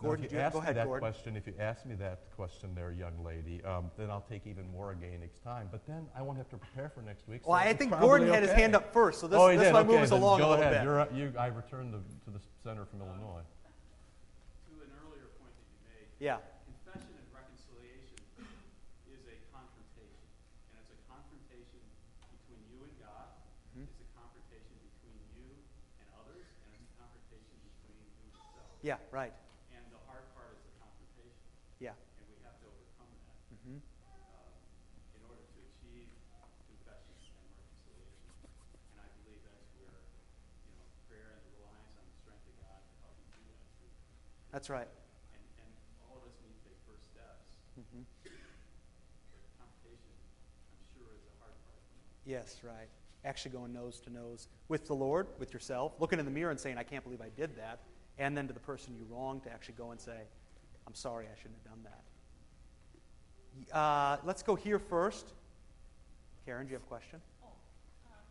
Now, 0.00 0.08
Gordon, 0.08 0.24
if 0.26 0.32
you 0.32 0.38
you- 0.38 0.44
ask 0.44 0.52
go 0.52 0.60
me 0.60 0.64
ahead, 0.64 0.76
that 0.76 0.84
Gordon. 0.86 1.00
question, 1.00 1.36
if 1.36 1.46
you 1.46 1.54
ask 1.58 1.86
me 1.86 1.94
that 1.96 2.20
question 2.36 2.74
there, 2.74 2.90
young 2.92 3.22
lady, 3.24 3.64
um, 3.64 3.90
then 3.96 4.10
I'll 4.10 4.20
take 4.28 4.46
even 4.46 4.70
more 4.70 4.92
again 4.92 5.20
next 5.20 5.40
time. 5.42 5.68
But 5.72 5.86
then 5.86 6.06
I 6.14 6.20
won't 6.22 6.36
have 6.36 6.48
to 6.50 6.58
prepare 6.58 6.90
for 6.90 7.00
next 7.02 7.26
week. 7.28 7.42
so 7.44 7.50
Well, 7.50 7.58
I 7.58 7.72
think 7.72 7.90
probably 7.92 8.06
Gordon 8.08 8.28
had 8.28 8.42
his 8.42 8.52
hand 8.52 8.74
up 8.76 8.92
first, 8.92 9.20
so 9.20 9.26
this, 9.28 9.38
oh, 9.40 9.48
he 9.48 9.56
this 9.56 9.68
did. 9.68 9.72
might 9.72 9.80
okay, 9.86 9.92
move 9.92 10.02
us 10.02 10.10
along 10.10 10.38
go 10.40 10.48
a 10.48 10.50
little 10.50 10.62
ahead. 10.64 10.74
bit. 10.74 10.84
You're, 10.84 11.00
uh, 11.00 11.06
you, 11.12 11.32
I 11.38 11.46
returned 11.48 11.92
to, 11.92 12.00
to 12.26 12.30
the 12.30 12.40
center 12.62 12.84
from 12.84 13.00
Illinois. 13.00 13.40
To 14.68 14.72
an 14.84 14.90
earlier 15.00 15.32
point 15.40 15.52
that 15.56 15.64
you 15.64 15.78
made, 15.88 16.08
Yeah, 16.20 16.44
confession 16.84 17.16
and 17.16 17.28
reconciliation 17.32 18.20
is 19.08 19.24
a 19.32 19.36
confrontation. 19.48 20.20
And 20.72 20.76
it's 20.84 20.92
a 20.92 20.98
confrontation 21.08 21.80
between 22.36 22.60
you 22.68 22.84
and 22.84 22.92
God. 23.00 23.32
Mhm. 23.72 23.88
It's 23.88 23.96
a 24.04 24.08
confrontation 24.12 24.76
between 24.92 25.16
you 25.40 25.56
and 26.04 26.06
others. 26.20 26.44
And 26.68 26.68
it's 26.76 26.84
a 26.84 26.96
confrontation 27.00 27.56
between 27.64 27.96
you 27.96 28.12
and 28.12 28.28
yourself. 28.28 28.75
Yeah, 28.86 29.02
right. 29.10 29.34
And 29.74 29.82
the 29.90 29.98
hard 30.06 30.22
part 30.38 30.54
is 30.54 30.62
the 30.62 30.70
confrontation. 30.78 31.42
Yeah. 31.82 31.98
And 32.22 32.26
we 32.30 32.38
have 32.46 32.54
to 32.62 32.70
overcome 32.70 33.10
that 33.18 33.34
hmm 33.66 33.82
um, 33.82 33.82
in 35.18 35.26
order 35.26 35.42
to 35.42 35.58
achieve 35.58 36.06
confession 36.70 37.18
and 37.34 37.50
reconciliation. 37.58 38.30
And 38.94 39.02
I 39.02 39.10
believe 39.18 39.42
that's 39.42 39.66
where, 39.82 40.06
you 40.70 40.70
know, 40.78 40.86
prayer 41.10 41.34
and 41.34 41.42
the 41.50 41.66
reliance 41.66 41.98
on 41.98 42.06
the 42.06 42.14
strength 42.14 42.46
of 42.46 42.54
God 42.62 42.78
to 42.78 42.94
help 43.02 43.18
you 43.18 43.26
do 43.34 43.42
that. 43.58 43.66
too. 43.74 43.90
That's 44.54 44.70
right. 44.70 44.86
And, 45.34 45.42
and 45.66 45.70
all 46.06 46.22
of 46.22 46.30
us 46.30 46.38
need 46.46 46.54
to 46.54 46.62
take 46.70 46.78
first 46.86 47.10
steps. 47.10 47.58
hmm 47.74 48.06
But 48.22 49.42
confrontation, 49.58 50.14
I'm 50.70 50.78
sure, 50.94 51.10
is 51.10 51.26
the 51.26 51.34
hard 51.42 51.58
part. 51.66 51.82
Yes, 52.22 52.62
right. 52.62 52.86
Actually 53.26 53.50
going 53.58 53.74
nose 53.74 53.98
to 54.06 54.14
nose 54.14 54.46
with 54.70 54.86
the 54.86 54.94
Lord, 54.94 55.26
with 55.42 55.50
yourself, 55.50 55.98
looking 55.98 56.22
in 56.22 56.24
the 56.24 56.30
mirror 56.30 56.54
and 56.54 56.60
saying, 56.62 56.78
I 56.78 56.86
can't 56.86 57.02
believe 57.02 57.18
I 57.18 57.34
did 57.34 57.58
that. 57.58 57.82
And 58.18 58.36
then 58.36 58.46
to 58.48 58.54
the 58.54 58.60
person 58.60 58.94
you 58.96 59.04
wronged 59.10 59.42
to 59.44 59.52
actually 59.52 59.74
go 59.76 59.90
and 59.90 60.00
say, 60.00 60.16
I'm 60.86 60.94
sorry, 60.94 61.26
I 61.26 61.36
shouldn't 61.36 61.58
have 61.64 61.72
done 61.72 61.84
that. 61.84 62.02
Uh, 63.76 64.16
let's 64.24 64.42
go 64.42 64.54
here 64.54 64.78
first. 64.78 65.32
Karen, 66.44 66.66
do 66.66 66.70
you 66.70 66.76
have 66.76 66.84
a 66.84 66.86
question? 66.86 67.20
Oh, 67.42 67.50
um, 68.06 68.22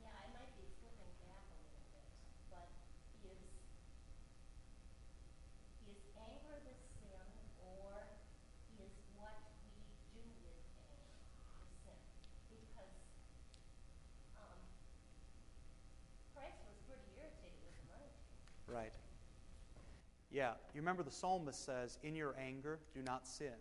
yeah, 0.00 0.08
I 0.16 0.26
might 0.32 0.48
be 0.56 0.64
flipping 0.80 1.12
back 1.20 1.44
a 1.52 1.58
little 1.60 1.84
bit, 1.92 2.08
but 2.48 2.64
is, 3.28 3.36
is 5.84 6.00
anger 6.16 6.56
the 6.64 6.72
sin, 6.96 7.20
or 7.60 8.08
is 8.80 8.96
what 9.20 9.36
we 9.68 9.84
do 10.16 10.24
with 10.48 10.56
anger 10.80 11.12
the 11.60 11.68
sin? 11.84 12.00
Because, 12.48 12.96
um, 14.40 14.56
Christ 16.32 16.56
was 16.64 16.80
pretty 16.88 17.04
irritated 17.20 17.60
with 17.60 17.76
the 17.76 17.84
money 17.92 18.08
changer. 18.16 18.55
Right. 18.66 18.92
Yeah, 20.30 20.52
you 20.74 20.80
remember 20.80 21.02
the 21.02 21.10
psalmist 21.10 21.64
says, 21.64 21.98
In 22.02 22.14
your 22.14 22.34
anger, 22.38 22.78
do 22.94 23.02
not 23.02 23.26
sin, 23.26 23.54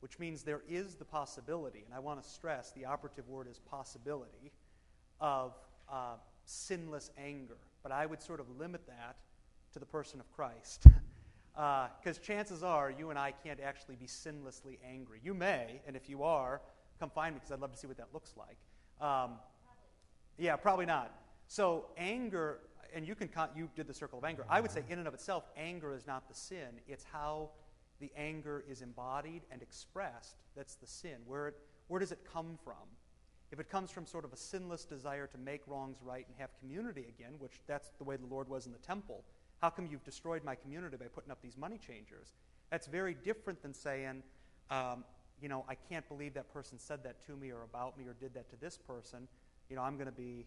which 0.00 0.18
means 0.18 0.42
there 0.42 0.62
is 0.68 0.94
the 0.94 1.04
possibility, 1.04 1.82
and 1.84 1.94
I 1.94 1.98
want 1.98 2.22
to 2.22 2.28
stress 2.28 2.72
the 2.72 2.86
operative 2.86 3.28
word 3.28 3.46
is 3.48 3.58
possibility, 3.58 4.52
of 5.20 5.54
uh, 5.90 6.14
sinless 6.44 7.10
anger. 7.18 7.56
But 7.82 7.92
I 7.92 8.06
would 8.06 8.22
sort 8.22 8.40
of 8.40 8.46
limit 8.58 8.86
that 8.86 9.16
to 9.72 9.78
the 9.78 9.86
person 9.86 10.20
of 10.20 10.30
Christ. 10.32 10.86
Because 12.02 12.18
chances 12.18 12.62
are 12.62 12.90
you 12.90 13.08
and 13.08 13.18
I 13.18 13.32
can't 13.32 13.60
actually 13.60 13.96
be 13.96 14.04
sinlessly 14.04 14.76
angry. 14.86 15.20
You 15.24 15.32
may, 15.32 15.80
and 15.86 15.96
if 15.96 16.06
you 16.06 16.22
are, 16.22 16.60
come 17.00 17.08
find 17.08 17.34
me 17.34 17.38
because 17.38 17.50
I'd 17.50 17.60
love 17.60 17.72
to 17.72 17.78
see 17.78 17.86
what 17.86 17.96
that 17.96 18.08
looks 18.12 18.34
like. 18.36 18.58
Um, 19.00 19.38
yeah, 20.36 20.56
probably 20.56 20.84
not. 20.84 21.14
So 21.48 21.86
anger, 21.96 22.58
and 22.94 23.06
you 23.06 23.14
can 23.14 23.28
you 23.54 23.68
did 23.74 23.86
the 23.86 23.94
circle 23.94 24.18
of 24.18 24.24
anger. 24.24 24.44
I 24.48 24.60
would 24.60 24.70
say 24.70 24.82
in 24.88 24.98
and 24.98 25.08
of 25.08 25.14
itself, 25.14 25.44
anger 25.56 25.94
is 25.94 26.06
not 26.06 26.28
the 26.28 26.34
sin. 26.34 26.80
It's 26.88 27.04
how 27.12 27.50
the 28.00 28.10
anger 28.16 28.64
is 28.68 28.82
embodied 28.82 29.42
and 29.50 29.62
expressed 29.62 30.36
that's 30.56 30.74
the 30.74 30.86
sin. 30.86 31.16
Where 31.26 31.48
it, 31.48 31.54
where 31.88 32.00
does 32.00 32.12
it 32.12 32.20
come 32.30 32.58
from? 32.62 32.74
If 33.52 33.60
it 33.60 33.70
comes 33.70 33.90
from 33.90 34.06
sort 34.06 34.24
of 34.24 34.32
a 34.32 34.36
sinless 34.36 34.84
desire 34.84 35.26
to 35.28 35.38
make 35.38 35.62
wrongs 35.66 35.98
right 36.02 36.26
and 36.26 36.36
have 36.38 36.50
community 36.58 37.06
again, 37.08 37.34
which 37.38 37.60
that's 37.66 37.90
the 37.98 38.04
way 38.04 38.16
the 38.16 38.26
Lord 38.26 38.48
was 38.48 38.66
in 38.66 38.72
the 38.72 38.78
temple, 38.78 39.22
how 39.62 39.70
come 39.70 39.86
you've 39.90 40.04
destroyed 40.04 40.44
my 40.44 40.54
community 40.54 40.96
by 40.96 41.06
putting 41.06 41.30
up 41.30 41.40
these 41.42 41.56
money 41.56 41.78
changers? 41.78 42.34
That's 42.70 42.86
very 42.86 43.14
different 43.14 43.62
than 43.62 43.72
saying, 43.72 44.22
um, 44.70 45.04
you 45.40 45.48
know, 45.48 45.64
I 45.68 45.74
can't 45.74 46.06
believe 46.08 46.34
that 46.34 46.52
person 46.52 46.78
said 46.78 47.04
that 47.04 47.24
to 47.26 47.36
me 47.36 47.50
or 47.50 47.62
about 47.62 47.96
me 47.96 48.04
or 48.04 48.14
did 48.14 48.34
that 48.34 48.50
to 48.50 48.56
this 48.56 48.76
person. 48.76 49.28
You 49.70 49.76
know, 49.76 49.82
I'm 49.82 49.94
going 49.94 50.06
to 50.06 50.12
be 50.12 50.46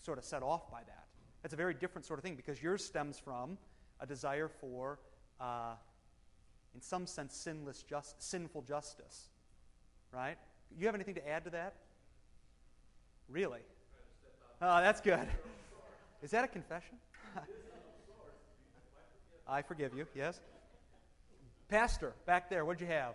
sort 0.00 0.18
of 0.18 0.24
set 0.24 0.42
off 0.42 0.70
by 0.70 0.80
that. 0.86 1.07
That's 1.42 1.54
a 1.54 1.56
very 1.56 1.74
different 1.74 2.06
sort 2.06 2.18
of 2.18 2.24
thing 2.24 2.36
because 2.36 2.62
yours 2.62 2.84
stems 2.84 3.18
from 3.18 3.58
a 4.00 4.06
desire 4.06 4.48
for, 4.48 4.98
uh, 5.40 5.74
in 6.74 6.80
some 6.80 7.06
sense, 7.06 7.34
sinless 7.34 7.82
just, 7.82 8.22
sinful 8.22 8.62
justice. 8.62 9.28
Right? 10.12 10.36
You 10.78 10.86
have 10.86 10.94
anything 10.94 11.14
to 11.14 11.28
add 11.28 11.44
to 11.44 11.50
that? 11.50 11.74
Really? 13.28 13.60
Oh, 14.60 14.80
that's 14.80 15.00
good. 15.00 15.28
Is 16.22 16.30
that 16.32 16.44
a 16.44 16.48
confession? 16.48 16.96
I 19.46 19.62
forgive 19.62 19.94
you, 19.94 20.06
yes. 20.14 20.40
Pastor, 21.68 22.14
back 22.26 22.50
there, 22.50 22.64
what'd 22.64 22.80
you 22.80 22.88
have? 22.88 23.14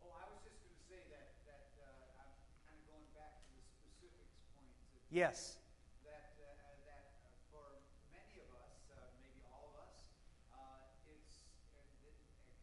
Oh, 0.00 0.14
I 0.14 0.24
was 0.30 0.38
just 0.46 0.54
going 0.62 0.72
to 0.72 0.84
say 0.86 1.02
that, 1.10 1.26
that 1.50 1.62
uh, 1.82 1.90
I'm 2.22 2.30
kind 2.64 2.78
of 2.78 2.86
going 2.86 3.06
back 3.18 3.42
to 3.42 3.50
the 3.50 3.66
specifics 3.66 4.38
point. 4.54 4.70
Yes. 5.10 5.58
That, 6.06 6.38
uh, 6.38 6.54
that 6.86 7.02
uh, 7.18 7.34
for 7.50 7.82
many 8.14 8.38
of 8.40 8.46
us, 8.54 8.78
uh, 8.94 9.10
maybe 9.18 9.42
all 9.50 9.74
of 9.74 9.84
us, 9.84 9.94
uh, 10.54 10.86
it's 11.10 11.42
a, 11.74 11.82
a 11.82 12.14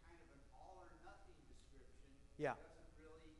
kind 0.07 0.19
of 0.23 0.31
an 0.31 0.41
all 0.55 0.79
or 0.79 0.89
nothing 1.03 1.35
description. 1.51 2.11
Yeah. 2.41 2.57
Really 2.97 3.37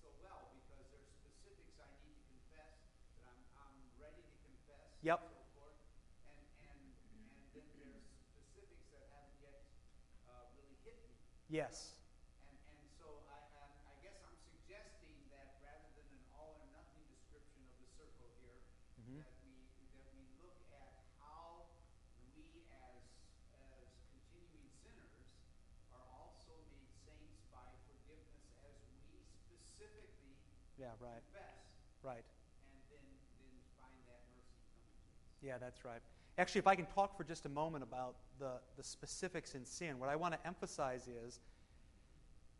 so 0.00 0.08
well 0.24 0.48
because 0.56 0.80
there's 0.88 1.12
specifics 1.20 1.76
I 1.76 1.92
need 2.00 2.16
to 2.16 2.24
confess 2.24 2.72
that 3.20 3.28
I'm, 3.28 3.44
I'm 3.68 3.76
ready 4.00 4.24
to 4.24 4.36
confess. 4.40 4.96
Yep. 5.04 5.20
So 5.20 5.44
forth. 5.52 5.76
And, 6.24 6.40
and, 6.72 6.80
and 7.12 7.20
then 7.52 7.68
there's 7.84 8.08
specifics 8.32 8.88
that 8.96 9.04
haven't 9.12 9.36
yet 9.44 9.60
uh, 10.24 10.56
really 10.56 10.72
hit 10.88 10.96
me. 11.04 11.12
Yes. 11.52 12.00
And, 12.48 12.56
and 12.80 12.80
so 12.96 13.28
I, 13.28 13.44
I, 13.60 13.64
I 13.92 13.94
guess 14.00 14.16
I'm 14.24 14.40
suggesting 14.48 15.12
that 15.36 15.60
rather 15.60 15.92
than 15.92 16.08
an 16.16 16.24
all 16.32 16.64
or 16.64 16.68
nothing 16.72 17.04
description 17.12 17.60
of 17.68 17.76
the 17.76 17.92
circle 17.92 18.32
here, 18.40 18.56
Mhm. 19.04 19.20
that 19.20 19.36
we 19.44 19.52
that 20.00 20.08
we 20.16 20.24
look 20.40 20.64
at 20.72 20.96
how 21.20 21.68
we 22.32 22.64
as 22.72 23.04
as 23.52 23.84
continuing 24.16 24.72
sinners 24.80 25.28
are 25.92 26.08
also 26.16 26.56
made 26.72 26.88
saints 27.04 27.44
by 27.52 27.66
forgiveness 27.84 28.48
as 28.64 28.72
we 29.12 29.20
specifically 29.44 30.32
Yeah, 31.00 31.08
right. 31.08 31.22
confess 31.32 31.62
Right. 32.02 32.24
and 32.68 32.78
then 32.90 33.06
then 33.38 33.54
find 33.78 33.96
that 34.10 34.22
mercy 34.36 34.60
coming 34.68 34.90
to 34.90 35.00
us. 35.00 35.40
Yeah, 35.40 35.58
that's 35.58 35.84
right. 35.84 36.02
Actually, 36.38 36.60
if 36.60 36.66
I 36.66 36.74
can 36.74 36.86
talk 36.86 37.16
for 37.16 37.24
just 37.24 37.46
a 37.46 37.48
moment 37.48 37.84
about 37.84 38.16
the, 38.38 38.52
the 38.76 38.82
specifics 38.82 39.54
in 39.54 39.64
sin, 39.64 39.98
what 39.98 40.08
I 40.08 40.16
want 40.16 40.34
to 40.34 40.46
emphasize 40.46 41.08
is 41.08 41.40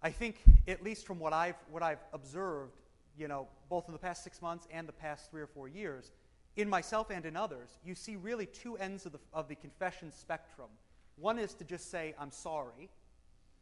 I 0.03 0.11
think, 0.11 0.43
at 0.67 0.83
least 0.83 1.07
from 1.07 1.21
what 1.21 1.33
I've, 1.33 1.55
what 1.71 1.83
I've 1.83 2.01
observed, 2.13 2.77
you 3.17 3.29
know, 3.29 3.47
both 3.69 3.87
in 3.87 3.93
the 3.93 3.99
past 3.99 4.25
six 4.25 4.43
months 4.43 4.67
and 4.73 4.89
the 4.89 4.93
past 4.93 5.31
three 5.31 5.41
or 5.41 5.47
four 5.47 5.69
years, 5.69 6.11
in 6.57 6.69
myself 6.69 7.11
and 7.11 7.25
in 7.25 7.37
others, 7.37 7.79
you 7.85 7.95
see 7.95 8.17
really 8.17 8.47
two 8.47 8.77
ends 8.77 9.07
of 9.07 9.13
the, 9.13 9.21
of 9.33 9.49
the 9.49 9.55
confession 9.55 10.11
spectrum. 10.11 10.69
One 11.17 11.39
is 11.39 11.55
to 11.55 11.65
just 11.65 11.91
say, 11.91 12.15
I'm 12.19 12.33
sorry, 12.33 12.91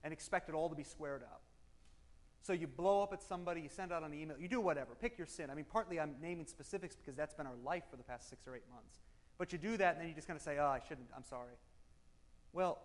and 0.02 0.12
expect 0.14 0.48
it 0.48 0.54
all 0.54 0.70
to 0.70 0.74
be 0.74 0.82
squared 0.82 1.22
up. 1.22 1.39
So 2.42 2.52
you 2.52 2.66
blow 2.66 3.02
up 3.02 3.12
at 3.12 3.22
somebody, 3.22 3.60
you 3.60 3.68
send 3.68 3.92
out 3.92 4.02
an 4.02 4.14
email, 4.14 4.36
you 4.38 4.48
do 4.48 4.60
whatever, 4.60 4.94
pick 4.98 5.18
your 5.18 5.26
sin. 5.26 5.50
I 5.50 5.54
mean, 5.54 5.66
partly 5.70 6.00
I'm 6.00 6.14
naming 6.22 6.46
specifics 6.46 6.96
because 6.96 7.14
that's 7.14 7.34
been 7.34 7.46
our 7.46 7.56
life 7.64 7.84
for 7.90 7.96
the 7.96 8.02
past 8.02 8.30
six 8.30 8.46
or 8.46 8.56
eight 8.56 8.68
months. 8.72 8.98
But 9.36 9.52
you 9.52 9.58
do 9.58 9.76
that, 9.76 9.94
and 9.94 10.00
then 10.00 10.08
you 10.08 10.14
just 10.14 10.26
kind 10.26 10.36
of 10.36 10.42
say, 10.42 10.58
oh, 10.58 10.66
I 10.66 10.80
shouldn't, 10.86 11.08
I'm 11.16 11.24
sorry. 11.24 11.54
Well, 12.52 12.78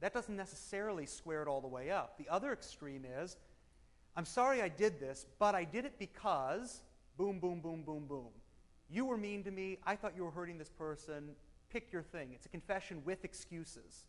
that 0.00 0.12
doesn't 0.12 0.36
necessarily 0.36 1.06
square 1.06 1.42
it 1.42 1.48
all 1.48 1.60
the 1.60 1.68
way 1.68 1.90
up. 1.90 2.18
The 2.18 2.28
other 2.28 2.52
extreme 2.52 3.04
is, 3.04 3.36
I'm 4.16 4.24
sorry 4.24 4.60
I 4.60 4.68
did 4.68 4.98
this, 4.98 5.26
but 5.38 5.54
I 5.54 5.64
did 5.64 5.84
it 5.84 5.98
because 5.98 6.82
boom, 7.16 7.38
boom, 7.38 7.60
boom, 7.60 7.82
boom, 7.82 8.06
boom. 8.06 8.28
You 8.90 9.04
were 9.04 9.16
mean 9.16 9.42
to 9.44 9.50
me. 9.50 9.78
I 9.86 9.96
thought 9.96 10.14
you 10.16 10.24
were 10.24 10.30
hurting 10.30 10.58
this 10.58 10.68
person. 10.68 11.30
Pick 11.70 11.92
your 11.92 12.02
thing. 12.02 12.30
It's 12.34 12.46
a 12.46 12.50
confession 12.50 13.00
with 13.04 13.24
excuses. 13.24 14.06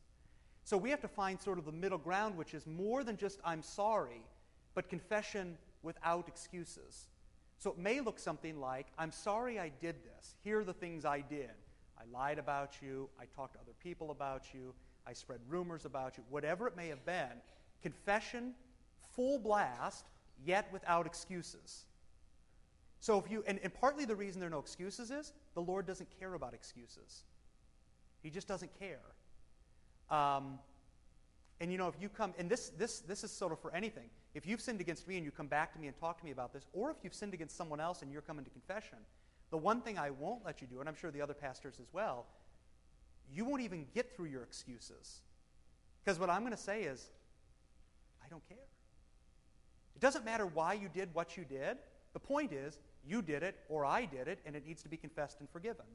So 0.66 0.78
we 0.78 0.90
have 0.90 1.02
to 1.02 1.08
find 1.08 1.40
sort 1.40 1.58
of 1.58 1.66
the 1.66 1.72
middle 1.72 1.98
ground, 1.98 2.38
which 2.38 2.54
is 2.54 2.68
more 2.68 3.04
than 3.04 3.16
just 3.16 3.40
I'm 3.46 3.62
sorry, 3.62 4.26
but 4.76 4.90
confession 4.90 5.58
without 5.82 6.28
excuses. 6.28 7.08
So 7.60 7.72
it 7.72 7.78
may 7.78 8.02
look 8.02 8.20
something 8.20 8.60
like 8.60 8.88
I'm 8.98 9.12
sorry 9.12 9.60
I 9.60 9.72
did 9.82 9.96
this. 10.04 10.36
Here 10.44 10.60
are 10.60 10.64
the 10.64 10.74
things 10.74 11.06
I 11.06 11.22
did. 11.22 11.52
I 11.98 12.04
lied 12.12 12.40
about 12.40 12.82
you. 12.82 13.10
I 13.20 13.26
talked 13.36 13.54
to 13.54 13.60
other 13.60 13.74
people 13.82 14.12
about 14.12 14.54
you. 14.54 14.74
I 15.08 15.14
spread 15.14 15.40
rumors 15.48 15.86
about 15.86 16.18
you. 16.18 16.24
Whatever 16.30 16.68
it 16.68 16.76
may 16.76 16.88
have 16.88 17.06
been, 17.06 17.42
confession, 17.82 18.54
full 19.16 19.40
blast, 19.40 20.06
yet 20.46 20.68
without 20.72 21.06
excuses. 21.06 21.86
So 23.00 23.18
if 23.20 23.30
you, 23.30 23.44
and, 23.48 23.60
and 23.64 23.74
partly 23.74 24.06
the 24.06 24.16
reason 24.16 24.40
there 24.40 24.48
are 24.48 24.52
no 24.52 24.60
excuses 24.60 25.12
is 25.12 25.34
the 25.56 25.62
Lord 25.62 25.86
doesn't 25.86 26.08
care 26.20 26.36
about 26.36 26.54
excuses. 26.54 27.24
He 28.22 28.30
just 28.30 28.48
doesn't 28.48 28.72
care. 28.80 29.02
Um, 30.10 30.60
and 31.64 31.72
you 31.72 31.78
know, 31.78 31.88
if 31.88 31.96
you 31.98 32.10
come, 32.10 32.34
and 32.38 32.50
this, 32.50 32.74
this, 32.78 33.00
this 33.00 33.24
is 33.24 33.32
sort 33.32 33.54
of 33.54 33.60
for 33.60 33.74
anything. 33.74 34.10
If 34.34 34.46
you've 34.46 34.60
sinned 34.60 34.82
against 34.82 35.08
me 35.08 35.16
and 35.16 35.24
you 35.24 35.32
come 35.32 35.48
back 35.48 35.72
to 35.72 35.80
me 35.80 35.88
and 35.88 35.98
talk 35.98 36.20
to 36.20 36.26
me 36.26 36.32
about 36.32 36.52
this, 36.52 36.66
or 36.74 36.92
if 36.92 36.98
you've 37.04 37.14
sinned 37.14 37.34
against 37.34 37.56
someone 37.56 37.80
else 37.80 38.02
and 38.02 38.12
you're 38.12 38.22
coming 38.22 38.44
to 38.44 38.52
confession, 38.52 38.98
the 39.50 39.58
one 39.58 39.80
thing 39.80 39.98
I 39.98 40.10
won't 40.10 40.44
let 40.46 40.60
you 40.60 40.68
do, 40.68 40.82
and 40.82 40.90
I'm 40.90 40.96
sure 40.96 41.10
the 41.10 41.22
other 41.22 41.34
pastors 41.34 41.76
as 41.80 41.88
well, 41.94 42.26
you 43.34 43.46
won't 43.46 43.62
even 43.62 43.86
get 43.96 44.14
through 44.14 44.26
your 44.26 44.44
excuses. 44.44 45.22
Because 46.04 46.20
what 46.20 46.30
I'm 46.30 46.42
going 46.42 46.52
to 46.52 46.58
say 46.58 46.84
is, 46.84 47.10
I 48.22 48.28
don't 48.28 48.46
care. 48.50 48.58
It 49.96 50.02
doesn't 50.02 50.26
matter 50.26 50.46
why 50.46 50.74
you 50.74 50.90
did 50.94 51.14
what 51.14 51.38
you 51.38 51.46
did. 51.46 51.78
The 52.12 52.20
point 52.20 52.52
is, 52.52 52.78
you 53.08 53.22
did 53.22 53.42
it 53.42 53.56
or 53.70 53.86
I 53.86 54.04
did 54.04 54.28
it, 54.28 54.40
and 54.46 54.58
it 54.58 54.68
needs 54.68 54.84
to 54.84 54.90
be 54.90 54.98
confessed 54.98 55.40
and 55.40 55.50
forgiven. 55.50 55.86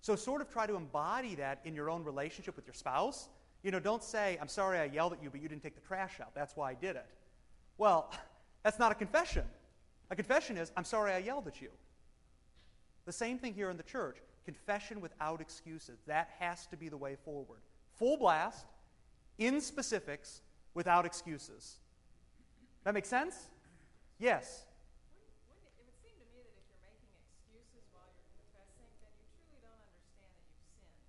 So, 0.00 0.14
sort 0.14 0.40
of 0.42 0.48
try 0.48 0.68
to 0.68 0.76
embody 0.76 1.34
that 1.34 1.60
in 1.64 1.74
your 1.74 1.90
own 1.90 2.04
relationship 2.04 2.54
with 2.54 2.68
your 2.68 2.74
spouse. 2.74 3.28
You 3.62 3.70
know, 3.70 3.80
don't 3.80 4.02
say, 4.02 4.38
I'm 4.40 4.48
sorry 4.48 4.78
I 4.78 4.84
yelled 4.84 5.12
at 5.12 5.22
you, 5.22 5.30
but 5.30 5.40
you 5.42 5.48
didn't 5.48 5.62
take 5.62 5.74
the 5.74 5.86
trash 5.86 6.20
out. 6.20 6.34
That's 6.34 6.56
why 6.56 6.70
I 6.70 6.74
did 6.74 6.96
it. 6.96 7.06
Well, 7.78 8.12
that's 8.62 8.78
not 8.78 8.92
a 8.92 8.94
confession. 8.94 9.44
A 10.10 10.16
confession 10.16 10.56
is, 10.56 10.72
I'm 10.76 10.84
sorry 10.84 11.12
I 11.12 11.18
yelled 11.18 11.46
at 11.46 11.60
you. 11.60 11.70
The 13.06 13.12
same 13.12 13.38
thing 13.38 13.54
here 13.54 13.70
in 13.70 13.76
the 13.76 13.82
church 13.82 14.18
confession 14.44 15.00
without 15.00 15.40
excuses. 15.40 16.00
That 16.06 16.30
has 16.38 16.66
to 16.68 16.76
be 16.76 16.88
the 16.88 16.96
way 16.96 17.16
forward. 17.24 17.60
Full 17.98 18.16
blast, 18.16 18.66
in 19.38 19.60
specifics, 19.60 20.40
without 20.74 21.04
excuses. 21.04 21.76
That 22.84 22.94
make 22.94 23.04
sense? 23.04 23.50
Yes. 24.18 24.64
Wouldn't 25.48 25.64
it, 25.64 25.72
it 25.80 25.84
would 25.84 25.98
seem 26.00 26.16
to 26.16 26.26
me 26.32 26.40
that 26.44 26.56
if 26.56 26.64
you're 26.68 26.80
making 26.80 27.12
excuses 27.24 27.84
while 27.92 28.08
you're 28.08 28.32
confessing, 28.36 28.88
then 29.04 29.12
you 29.20 29.26
truly 29.36 29.60
don't 29.60 29.80
understand 29.80 30.28
that 30.32 30.44
you've 30.48 30.64
sinned. 30.76 31.00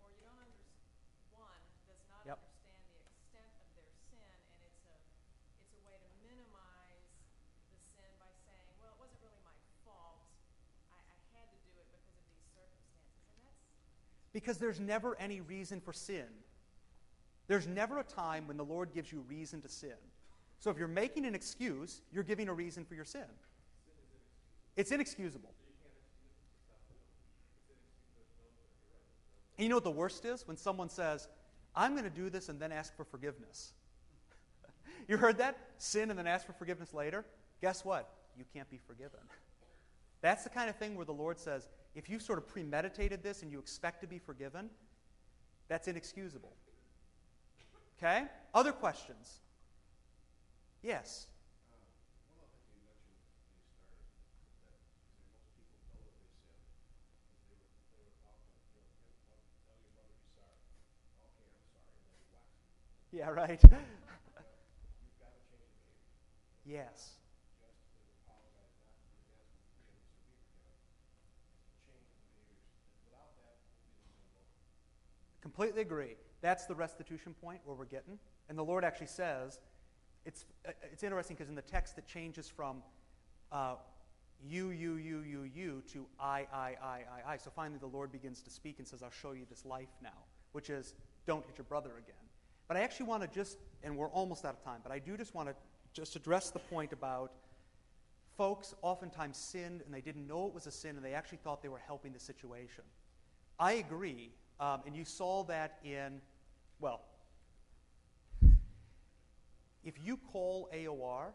Or 0.00 0.08
you 0.16 0.22
don't 0.24 0.40
understand, 0.40 0.88
one 1.36 1.60
does 1.88 2.00
not 2.08 2.24
Yep. 2.24 2.40
understand 2.40 2.80
the 2.88 3.00
extent 3.04 3.52
of 3.60 3.68
their 3.76 3.92
sin, 4.08 4.32
and 4.56 4.60
it's 4.64 4.84
a, 4.88 4.96
it's 5.60 5.72
a 5.76 5.80
way 5.84 5.96
to 6.00 6.08
minimize 6.24 7.04
the 7.72 7.80
sin 7.96 8.12
by 8.16 8.32
saying, 8.48 8.72
well, 8.80 8.96
it 8.96 9.00
wasn't 9.00 9.20
really 9.20 9.40
my 9.44 9.56
fault. 9.84 10.24
I, 10.88 11.00
I 11.00 11.16
had 11.36 11.48
to 11.52 11.58
do 11.64 11.72
it 11.76 11.88
because 11.92 12.24
of 12.24 12.32
these 12.32 12.48
circumstances. 12.56 13.28
And 13.36 13.40
that's, 13.44 13.60
Because 14.40 14.56
there's 14.56 14.80
never 14.80 15.16
any 15.20 15.42
reason 15.42 15.80
for 15.80 15.92
sin. 15.92 16.24
There's 17.46 17.66
never 17.66 17.98
a 17.98 18.04
time 18.04 18.46
when 18.46 18.56
the 18.56 18.64
Lord 18.64 18.94
gives 18.94 19.12
you 19.12 19.22
reason 19.28 19.60
to 19.60 19.68
sin. 19.68 19.98
So 20.60 20.70
if 20.70 20.78
you're 20.78 20.88
making 20.88 21.26
an 21.26 21.34
excuse, 21.34 22.00
you're 22.10 22.24
giving 22.24 22.48
a 22.48 22.54
reason 22.54 22.86
for 22.86 22.94
your 22.94 23.04
sin. 23.04 23.26
It's 24.76 24.92
inexcusable. 24.92 25.52
And 29.58 29.64
you 29.64 29.68
know 29.68 29.76
what 29.76 29.84
the 29.84 29.90
worst 29.90 30.24
is? 30.24 30.48
When 30.48 30.56
someone 30.56 30.88
says, 30.88 31.28
I'm 31.76 31.92
going 31.92 32.04
to 32.04 32.10
do 32.10 32.30
this 32.30 32.48
and 32.48 32.58
then 32.58 32.72
ask 32.72 32.96
for 32.96 33.04
forgiveness. 33.04 33.72
you 35.08 35.18
heard 35.18 35.36
that? 35.36 35.58
Sin 35.76 36.08
and 36.08 36.18
then 36.18 36.26
ask 36.26 36.46
for 36.46 36.54
forgiveness 36.54 36.94
later? 36.94 37.26
Guess 37.60 37.84
what? 37.84 38.08
You 38.38 38.44
can't 38.54 38.70
be 38.70 38.78
forgiven. 38.86 39.20
That's 40.22 40.44
the 40.44 40.50
kind 40.50 40.70
of 40.70 40.76
thing 40.76 40.96
where 40.96 41.04
the 41.04 41.12
Lord 41.12 41.38
says, 41.38 41.68
if 41.94 42.08
you 42.08 42.18
sort 42.18 42.38
of 42.38 42.46
premeditated 42.46 43.22
this 43.22 43.42
and 43.42 43.50
you 43.50 43.58
expect 43.58 44.00
to 44.02 44.06
be 44.06 44.18
forgiven, 44.18 44.70
that's 45.68 45.88
inexcusable. 45.88 46.52
Okay? 47.98 48.24
Other 48.54 48.72
questions? 48.72 49.40
Yes. 50.82 51.26
One 63.12 63.16
of 63.16 63.80
the 66.66 67.10
Completely 75.40 75.82
agree. 75.82 76.16
That's 76.40 76.66
the 76.66 76.74
restitution 76.74 77.34
point 77.40 77.60
where 77.64 77.76
we're 77.76 77.84
getting. 77.84 78.18
And 78.48 78.58
the 78.58 78.64
Lord 78.64 78.84
actually 78.84 79.06
says, 79.06 79.58
it's, 80.24 80.44
uh, 80.68 80.72
it's 80.92 81.02
interesting 81.02 81.36
because 81.36 81.48
in 81.48 81.54
the 81.54 81.62
text 81.62 81.98
it 81.98 82.06
changes 82.06 82.48
from 82.48 82.82
uh, 83.52 83.74
you, 84.46 84.70
you, 84.70 84.94
you, 84.94 85.20
you, 85.20 85.42
you 85.54 85.82
to 85.92 86.06
I, 86.18 86.46
I, 86.52 86.76
I, 86.82 87.04
I, 87.26 87.32
I. 87.32 87.36
So 87.36 87.50
finally 87.54 87.78
the 87.78 87.86
Lord 87.86 88.10
begins 88.12 88.40
to 88.42 88.50
speak 88.50 88.78
and 88.78 88.86
says, 88.86 89.02
I'll 89.02 89.10
show 89.10 89.32
you 89.32 89.46
this 89.48 89.64
life 89.64 89.88
now, 90.02 90.24
which 90.52 90.70
is 90.70 90.94
don't 91.26 91.44
hit 91.46 91.58
your 91.58 91.64
brother 91.64 91.90
again. 91.98 92.14
But 92.68 92.76
I 92.76 92.80
actually 92.80 93.06
want 93.06 93.22
to 93.22 93.28
just, 93.28 93.58
and 93.82 93.96
we're 93.96 94.10
almost 94.10 94.44
out 94.44 94.54
of 94.54 94.64
time, 94.64 94.80
but 94.82 94.92
I 94.92 94.98
do 94.98 95.16
just 95.16 95.34
want 95.34 95.48
to 95.48 95.54
just 95.92 96.16
address 96.16 96.50
the 96.50 96.58
point 96.58 96.92
about 96.92 97.32
folks 98.36 98.74
oftentimes 98.82 99.36
sinned 99.36 99.82
and 99.84 99.92
they 99.92 100.00
didn't 100.00 100.26
know 100.26 100.46
it 100.46 100.54
was 100.54 100.66
a 100.66 100.70
sin 100.70 100.96
and 100.96 101.04
they 101.04 101.12
actually 101.14 101.38
thought 101.38 101.62
they 101.62 101.68
were 101.68 101.82
helping 101.84 102.12
the 102.12 102.20
situation. 102.20 102.84
I 103.58 103.72
agree, 103.72 104.30
um, 104.60 104.82
and 104.86 104.94
you 104.94 105.04
saw 105.04 105.42
that 105.44 105.78
in, 105.82 106.20
well, 106.80 107.00
if 109.82 109.94
you 110.04 110.18
call 110.18 110.68
AOR 110.74 111.32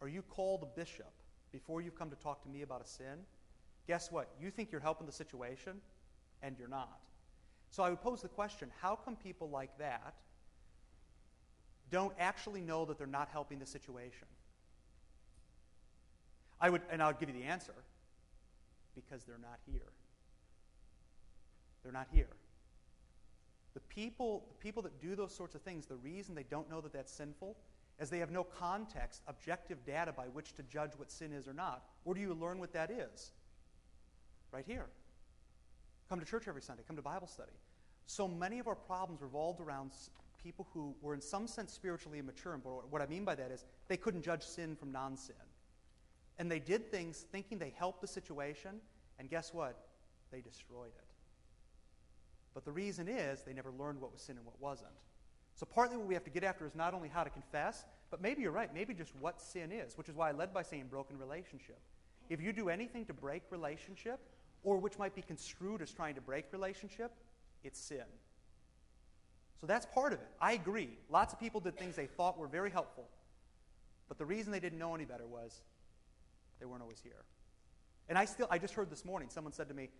or 0.00 0.08
you 0.08 0.20
call 0.22 0.58
the 0.58 0.66
bishop 0.66 1.10
before 1.50 1.80
you've 1.80 1.98
come 1.98 2.10
to 2.10 2.16
talk 2.16 2.42
to 2.42 2.48
me 2.48 2.60
about 2.62 2.82
a 2.84 2.86
sin, 2.86 3.24
guess 3.86 4.12
what? 4.12 4.28
You 4.38 4.50
think 4.50 4.70
you're 4.70 4.82
helping 4.82 5.06
the 5.06 5.12
situation, 5.12 5.80
and 6.42 6.56
you're 6.58 6.68
not. 6.68 7.00
So 7.70 7.82
I 7.82 7.88
would 7.88 8.02
pose 8.02 8.20
the 8.20 8.28
question 8.28 8.70
how 8.80 8.96
come 8.96 9.16
people 9.16 9.48
like 9.48 9.76
that 9.78 10.14
don't 11.90 12.12
actually 12.18 12.60
know 12.60 12.84
that 12.84 12.98
they're 12.98 13.06
not 13.06 13.28
helping 13.32 13.58
the 13.58 13.66
situation? 13.66 14.26
I 16.60 16.68
would, 16.68 16.82
and 16.90 17.02
I'll 17.02 17.14
give 17.14 17.28
you 17.30 17.34
the 17.34 17.44
answer 17.44 17.74
because 18.94 19.24
they're 19.24 19.38
not 19.40 19.58
here. 19.66 19.90
They're 21.82 21.92
not 21.92 22.08
here. 22.12 22.28
The 23.74 23.80
people, 23.80 24.44
the 24.48 24.58
people 24.58 24.82
that 24.82 25.00
do 25.00 25.14
those 25.14 25.34
sorts 25.34 25.54
of 25.54 25.62
things, 25.62 25.86
the 25.86 25.96
reason 25.96 26.34
they 26.34 26.42
don't 26.44 26.70
know 26.70 26.80
that 26.80 26.92
that's 26.92 27.12
sinful 27.12 27.56
is 27.98 28.10
they 28.10 28.18
have 28.18 28.30
no 28.30 28.44
context, 28.44 29.22
objective 29.28 29.84
data 29.84 30.12
by 30.12 30.24
which 30.24 30.54
to 30.54 30.62
judge 30.64 30.92
what 30.96 31.10
sin 31.10 31.32
is 31.32 31.46
or 31.46 31.54
not. 31.54 31.84
Where 32.04 32.14
do 32.14 32.20
you 32.20 32.34
learn 32.34 32.58
what 32.58 32.72
that 32.72 32.90
is? 32.90 33.32
Right 34.50 34.64
here. 34.66 34.86
Come 36.08 36.20
to 36.20 36.26
church 36.26 36.48
every 36.48 36.62
Sunday, 36.62 36.82
come 36.86 36.96
to 36.96 37.02
Bible 37.02 37.26
study. 37.26 37.52
So 38.06 38.28
many 38.28 38.58
of 38.58 38.68
our 38.68 38.74
problems 38.74 39.22
revolved 39.22 39.60
around 39.60 39.92
people 40.42 40.66
who 40.74 40.94
were, 41.00 41.14
in 41.14 41.20
some 41.20 41.46
sense, 41.46 41.72
spiritually 41.72 42.18
immature. 42.18 42.52
And 42.52 42.62
what 42.90 43.00
I 43.00 43.06
mean 43.06 43.24
by 43.24 43.34
that 43.36 43.50
is 43.50 43.64
they 43.88 43.96
couldn't 43.96 44.22
judge 44.22 44.42
sin 44.42 44.76
from 44.76 44.92
non 44.92 45.16
sin. 45.16 45.36
And 46.38 46.50
they 46.50 46.58
did 46.58 46.90
things 46.90 47.24
thinking 47.30 47.58
they 47.58 47.74
helped 47.78 48.00
the 48.00 48.06
situation, 48.06 48.80
and 49.18 49.30
guess 49.30 49.54
what? 49.54 49.76
They 50.30 50.40
destroyed 50.40 50.92
it. 50.96 51.11
But 52.54 52.64
the 52.64 52.72
reason 52.72 53.08
is 53.08 53.42
they 53.42 53.52
never 53.52 53.70
learned 53.70 54.00
what 54.00 54.12
was 54.12 54.22
sin 54.22 54.36
and 54.36 54.44
what 54.44 54.60
wasn't. 54.60 54.92
So, 55.54 55.66
partly 55.66 55.96
what 55.96 56.06
we 56.06 56.14
have 56.14 56.24
to 56.24 56.30
get 56.30 56.44
after 56.44 56.66
is 56.66 56.74
not 56.74 56.94
only 56.94 57.08
how 57.08 57.24
to 57.24 57.30
confess, 57.30 57.84
but 58.10 58.20
maybe 58.20 58.42
you're 58.42 58.52
right, 58.52 58.72
maybe 58.74 58.94
just 58.94 59.14
what 59.20 59.40
sin 59.40 59.70
is, 59.72 59.96
which 59.96 60.08
is 60.08 60.14
why 60.14 60.28
I 60.28 60.32
led 60.32 60.52
by 60.52 60.62
saying 60.62 60.86
broken 60.90 61.18
relationship. 61.18 61.78
If 62.28 62.40
you 62.40 62.52
do 62.52 62.68
anything 62.68 63.04
to 63.06 63.14
break 63.14 63.42
relationship, 63.50 64.20
or 64.64 64.78
which 64.78 64.98
might 64.98 65.14
be 65.14 65.22
construed 65.22 65.82
as 65.82 65.90
trying 65.90 66.14
to 66.14 66.20
break 66.20 66.46
relationship, 66.52 67.12
it's 67.64 67.80
sin. 67.80 68.04
So 69.60 69.66
that's 69.66 69.86
part 69.86 70.12
of 70.12 70.20
it. 70.20 70.28
I 70.40 70.52
agree. 70.52 70.90
Lots 71.10 71.32
of 71.32 71.40
people 71.40 71.60
did 71.60 71.76
things 71.78 71.96
they 71.96 72.06
thought 72.06 72.38
were 72.38 72.48
very 72.48 72.70
helpful, 72.70 73.08
but 74.08 74.18
the 74.18 74.26
reason 74.26 74.52
they 74.52 74.60
didn't 74.60 74.78
know 74.78 74.94
any 74.94 75.04
better 75.04 75.26
was 75.26 75.62
they 76.60 76.66
weren't 76.66 76.82
always 76.82 77.00
here. 77.02 77.24
And 78.08 78.18
I 78.18 78.24
still, 78.24 78.46
I 78.50 78.58
just 78.58 78.74
heard 78.74 78.90
this 78.90 79.04
morning, 79.04 79.28
someone 79.30 79.52
said 79.52 79.68
to 79.68 79.74
me, 79.74 79.90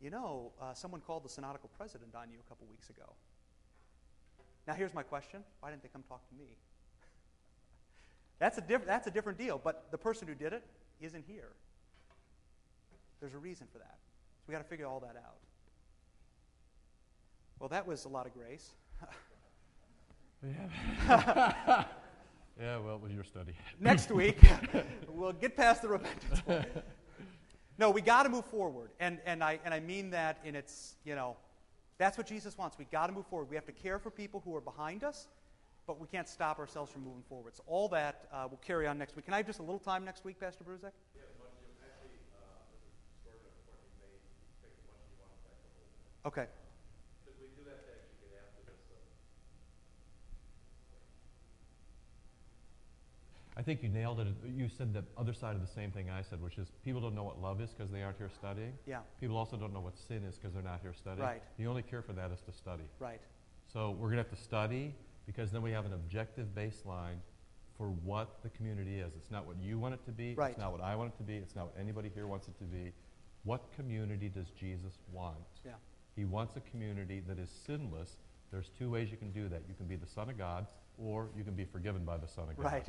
you 0.00 0.10
know, 0.10 0.52
uh, 0.60 0.72
someone 0.72 1.00
called 1.00 1.24
the 1.24 1.28
synodical 1.28 1.70
president 1.76 2.14
on 2.14 2.30
you 2.30 2.38
a 2.44 2.48
couple 2.48 2.66
weeks 2.70 2.88
ago. 2.88 3.12
Now, 4.66 4.74
here's 4.74 4.94
my 4.94 5.02
question 5.02 5.42
why 5.60 5.70
didn't 5.70 5.82
they 5.82 5.88
come 5.88 6.02
talk 6.08 6.26
to 6.28 6.34
me? 6.34 6.56
that's, 8.38 8.58
a 8.58 8.62
diff- 8.62 8.86
that's 8.86 9.06
a 9.06 9.10
different 9.10 9.38
deal, 9.38 9.60
but 9.62 9.86
the 9.90 9.98
person 9.98 10.26
who 10.26 10.34
did 10.34 10.52
it 10.52 10.64
isn't 11.00 11.24
here. 11.26 11.52
There's 13.20 13.34
a 13.34 13.38
reason 13.38 13.66
for 13.70 13.78
that. 13.78 13.98
So 14.38 14.44
we 14.48 14.52
got 14.52 14.62
to 14.62 14.68
figure 14.68 14.86
all 14.86 15.00
that 15.00 15.16
out. 15.16 15.36
Well, 17.58 17.68
that 17.68 17.86
was 17.86 18.06
a 18.06 18.08
lot 18.08 18.26
of 18.26 18.32
grace. 18.32 18.70
yeah. 20.42 20.48
yeah, 22.58 22.78
well, 22.78 22.94
it 22.94 23.02
was 23.02 23.12
your 23.12 23.24
study. 23.24 23.52
Next 23.80 24.10
week, 24.10 24.38
we'll 25.08 25.34
get 25.34 25.54
past 25.56 25.82
the 25.82 25.88
repentance. 25.88 26.42
No, 27.80 27.88
we 27.90 28.02
got 28.02 28.24
to 28.24 28.28
move 28.28 28.44
forward. 28.44 28.90
And, 29.00 29.18
and, 29.24 29.42
I, 29.42 29.58
and 29.64 29.72
I 29.72 29.80
mean 29.80 30.10
that 30.10 30.36
in 30.44 30.54
its, 30.54 30.96
you 31.02 31.14
know, 31.14 31.38
that's 31.96 32.18
what 32.18 32.26
Jesus 32.26 32.58
wants. 32.58 32.76
We 32.78 32.84
got 32.84 33.06
to 33.06 33.12
move 33.14 33.26
forward. 33.26 33.48
We 33.48 33.56
have 33.56 33.64
to 33.64 33.72
care 33.72 33.98
for 33.98 34.10
people 34.10 34.42
who 34.44 34.54
are 34.54 34.60
behind 34.60 35.02
us, 35.02 35.28
but 35.86 35.98
we 35.98 36.06
can't 36.06 36.28
stop 36.28 36.58
ourselves 36.58 36.92
from 36.92 37.04
moving 37.04 37.22
forward. 37.26 37.56
So 37.56 37.62
all 37.66 37.88
that 37.88 38.28
uh, 38.34 38.48
will 38.50 38.58
carry 38.58 38.86
on 38.86 38.98
next 38.98 39.16
week. 39.16 39.24
Can 39.24 39.32
I 39.32 39.38
have 39.38 39.46
just 39.46 39.60
a 39.60 39.62
little 39.62 39.78
time 39.78 40.04
next 40.04 40.26
week, 40.26 40.38
Pastor 40.38 40.62
Bruzek? 40.62 40.92
Yeah, 41.16 41.24
but 41.40 41.56
actually, 41.80 42.20
uh, 42.36 42.44
this 42.68 42.92
is 42.92 43.08
sort 43.24 43.40
of 43.40 43.48
a 43.48 43.56
point 43.64 43.80
you 43.80 43.96
made, 43.96 44.20
take 44.60 44.76
as 44.76 44.84
much 44.84 45.00
as 45.00 45.08
you 45.08 45.24
want 45.24 45.32
back 45.40 45.56
the 45.56 45.72
whole 45.72 45.88
thing. 45.88 46.20
Okay. 46.28 46.52
Because 47.24 47.40
we 47.40 47.48
do 47.56 47.64
have 47.64 47.80
to 47.80 47.96
actually 47.96 48.28
get 48.28 48.44
after 48.44 48.60
this. 48.68 48.76
Uh, 53.49 53.49
I 53.60 53.62
think 53.62 53.82
you 53.82 53.90
nailed 53.90 54.20
it. 54.20 54.28
You 54.56 54.70
said 54.70 54.94
the 54.94 55.04
other 55.18 55.34
side 55.34 55.54
of 55.54 55.60
the 55.60 55.66
same 55.66 55.90
thing 55.90 56.08
I 56.08 56.22
said, 56.22 56.40
which 56.40 56.56
is 56.56 56.68
people 56.82 56.98
don't 57.02 57.14
know 57.14 57.24
what 57.24 57.42
love 57.42 57.60
is 57.60 57.68
because 57.68 57.92
they 57.92 58.02
aren't 58.02 58.16
here 58.16 58.30
studying. 58.34 58.72
Yeah. 58.86 59.00
People 59.20 59.36
also 59.36 59.58
don't 59.58 59.74
know 59.74 59.80
what 59.80 59.98
sin 59.98 60.24
is 60.24 60.36
because 60.36 60.54
they're 60.54 60.62
not 60.62 60.80
here 60.80 60.94
studying. 60.94 61.26
Right. 61.26 61.42
The 61.58 61.66
only 61.66 61.82
cure 61.82 62.00
for 62.00 62.14
that 62.14 62.30
is 62.30 62.40
to 62.46 62.52
study. 62.52 62.84
Right. 62.98 63.20
So 63.70 63.90
we're 63.90 64.08
going 64.08 64.16
to 64.16 64.30
have 64.30 64.30
to 64.30 64.42
study 64.42 64.94
because 65.26 65.50
then 65.50 65.60
we 65.60 65.72
have 65.72 65.84
an 65.84 65.92
objective 65.92 66.46
baseline 66.56 67.18
for 67.76 67.88
what 67.90 68.42
the 68.42 68.48
community 68.48 68.98
is. 68.98 69.12
It's 69.14 69.30
not 69.30 69.46
what 69.46 69.56
you 69.60 69.78
want 69.78 69.92
it 69.92 70.06
to 70.06 70.10
be. 70.10 70.32
Right. 70.32 70.52
It's 70.52 70.58
not 70.58 70.72
what 70.72 70.80
I 70.80 70.96
want 70.96 71.12
it 71.12 71.18
to 71.18 71.22
be. 71.22 71.36
It's 71.36 71.54
not 71.54 71.66
what 71.66 71.76
anybody 71.78 72.10
here 72.14 72.26
wants 72.26 72.48
it 72.48 72.56
to 72.60 72.64
be. 72.64 72.92
What 73.44 73.70
community 73.76 74.30
does 74.30 74.48
Jesus 74.58 74.94
want? 75.12 75.36
Yeah. 75.66 75.72
He 76.16 76.24
wants 76.24 76.56
a 76.56 76.60
community 76.60 77.22
that 77.28 77.38
is 77.38 77.50
sinless. 77.66 78.16
There's 78.50 78.70
two 78.78 78.90
ways 78.90 79.10
you 79.10 79.16
can 79.16 79.30
do 79.30 79.48
that. 79.48 79.62
You 79.68 79.74
can 79.74 79.86
be 79.86 79.96
the 79.96 80.06
Son 80.06 80.28
of 80.28 80.36
God, 80.38 80.66
or 80.98 81.28
you 81.36 81.44
can 81.44 81.54
be 81.54 81.64
forgiven 81.64 82.04
by 82.04 82.16
the 82.18 82.28
Son 82.28 82.48
of 82.48 82.56
God. 82.56 82.64
Right. 82.64 82.86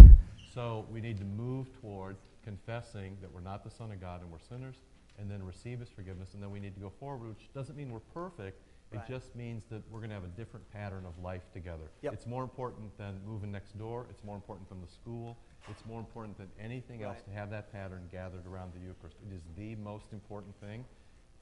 So 0.54 0.86
we 0.92 1.02
need 1.02 1.18
to 1.20 1.26
move 1.26 1.68
toward 1.80 2.18
confessing 2.44 3.18
that 3.22 3.32
we're 3.32 3.42
not 3.42 3.64
the 3.64 3.70
Son 3.72 3.92
of 3.92 4.02
God 4.02 4.22
and 4.22 4.32
we're 4.32 4.40
sinners, 4.40 4.78
and 5.20 5.30
then 5.30 5.44
receive 5.44 5.80
His 5.80 5.90
forgiveness, 5.90 6.34
and 6.34 6.42
then 6.42 6.52
we 6.52 6.60
need 6.60 6.74
to 6.74 6.82
go 6.82 6.90
forward, 7.00 7.30
which 7.30 7.54
doesn't 7.54 7.78
mean 7.78 7.92
we're 7.92 8.00
perfect. 8.14 8.62
It 8.92 8.98
Right. 8.98 9.08
just 9.08 9.34
means 9.38 9.64
that 9.70 9.90
we're 9.90 10.00
going 10.00 10.10
to 10.10 10.16
have 10.16 10.26
a 10.26 10.36
different 10.36 10.70
pattern 10.74 11.06
of 11.06 11.18
life 11.20 11.50
together. 11.54 11.90
Yep. 12.02 12.12
It's 12.14 12.26
more 12.26 12.44
important 12.44 12.98
than 12.98 13.22
moving 13.26 13.50
next 13.52 13.78
door. 13.78 14.06
It's 14.10 14.24
more 14.24 14.36
important 14.36 14.68
than 14.68 14.82
the 14.82 14.88
school. 14.88 15.38
It's 15.70 15.86
more 15.86 16.00
important 16.00 16.38
than 16.38 16.50
anything 16.60 17.02
else 17.04 17.22
to 17.22 17.32
have 17.32 17.50
that 17.52 17.72
pattern 17.72 18.10
gathered 18.12 18.46
around 18.46 18.74
the 18.74 18.80
Eucharist. 18.80 19.16
It 19.30 19.34
is 19.34 19.44
the 19.56 19.76
most 19.76 20.12
important 20.12 20.60
thing. 20.60 20.84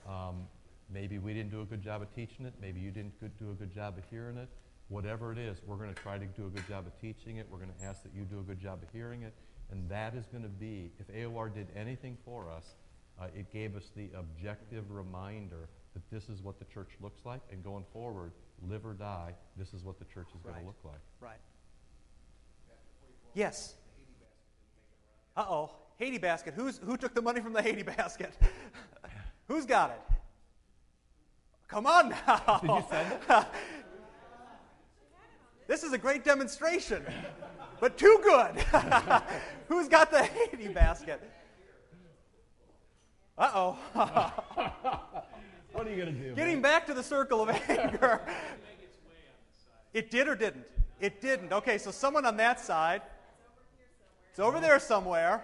Um, 0.08 0.48
maybe 0.92 1.18
we 1.18 1.34
didn't 1.34 1.52
do 1.52 1.62
a 1.62 1.66
good 1.66 1.82
job 1.82 2.02
of 2.02 2.14
teaching 2.14 2.46
it. 2.46 2.54
Maybe 2.62 2.80
you 2.80 2.92
didn't 2.92 3.14
do 3.20 3.52
a 3.52 3.54
good 3.54 3.74
job 3.74 3.98
of 3.98 4.04
hearing 4.10 4.38
it. 4.38 4.50
Whatever 4.88 5.32
it 5.32 5.38
is, 5.38 5.62
we're 5.66 5.76
going 5.76 5.94
to 5.94 6.02
try 6.02 6.18
to 6.18 6.26
do 6.26 6.48
a 6.48 6.50
good 6.50 6.68
job 6.68 6.88
of 6.88 7.00
teaching 7.00 7.38
it. 7.38 7.48
We're 7.50 7.60
going 7.60 7.72
to 7.80 7.86
ask 7.86 8.02
that 8.04 8.12
you 8.16 8.24
do 8.24 8.40
a 8.40 8.44
good 8.44 8.60
job 8.60 8.82
of 8.82 8.90
hearing 8.92 9.22
it. 9.24 9.34
And 9.72 9.88
that 9.90 10.16
is 10.16 10.26
going 10.26 10.44
to 10.44 10.50
be, 10.50 10.92
if 11.00 11.08
AOR 11.14 11.54
did 11.54 11.68
anything 11.76 12.18
for 12.26 12.50
us, 12.50 12.76
uh, 13.22 13.26
it 13.36 13.52
gave 13.54 13.76
us 13.76 13.92
the 13.96 14.10
objective 14.18 14.90
reminder 14.90 15.70
that 15.94 16.10
this 16.12 16.28
is 16.30 16.42
what 16.42 16.58
the 16.58 16.66
church 16.66 16.90
looks 17.02 17.24
like. 17.24 17.42
And 17.52 17.64
going 17.64 17.86
forward, 17.94 18.32
live 18.68 18.86
or 18.86 18.94
die, 18.94 19.34
this 19.58 19.74
is 19.74 19.84
what 19.84 20.00
the 20.00 20.06
church 20.06 20.28
is 20.36 20.42
going 20.42 20.60
to 20.60 20.66
look 20.66 20.80
like. 20.84 21.02
Right. 21.22 21.38
Yes. 23.36 23.76
Uh 25.38 25.46
oh. 25.48 25.72
Haiti 25.98 26.18
basket. 26.18 26.54
Who's, 26.56 26.80
who 26.84 26.98
took 26.98 27.14
the 27.14 27.22
money 27.22 27.42
from 27.42 27.54
the 27.54 27.62
Haiti 27.62 27.84
basket? 27.84 28.34
Who's 29.48 29.66
got 29.66 29.92
it? 29.92 30.09
Come 31.70 31.86
on 31.86 32.10
now. 32.28 32.60
Did 32.62 32.70
you 32.70 32.84
send 32.90 33.14
it? 33.14 33.46
This 35.68 35.84
is 35.84 35.94
a 35.94 36.00
great 36.00 36.24
demonstration, 36.24 37.06
but 37.80 37.96
too 37.96 38.20
good. 38.24 38.60
Who's 39.68 39.88
got 39.88 40.10
the 40.10 40.24
Haiti 40.24 40.68
basket? 40.68 41.22
Uh 43.38 43.52
oh. 43.54 43.78
What 45.74 45.86
are 45.86 45.92
you 45.92 46.04
going 46.04 46.16
to 46.16 46.30
do? 46.30 46.34
Getting 46.34 46.60
back 46.60 46.88
to 46.88 46.96
the 46.96 47.04
circle 47.04 47.40
of 47.44 47.50
anger. 47.70 48.20
It 49.94 50.10
did 50.10 50.28
or 50.28 50.34
didn't? 50.36 50.66
It 51.00 51.22
didn't. 51.22 51.54
Okay, 51.54 51.78
so 51.78 51.92
someone 51.92 52.26
on 52.26 52.36
that 52.38 52.60
side. 52.60 53.04
It's 54.32 54.40
over 54.40 54.60
there 54.60 54.80
somewhere. 54.80 55.44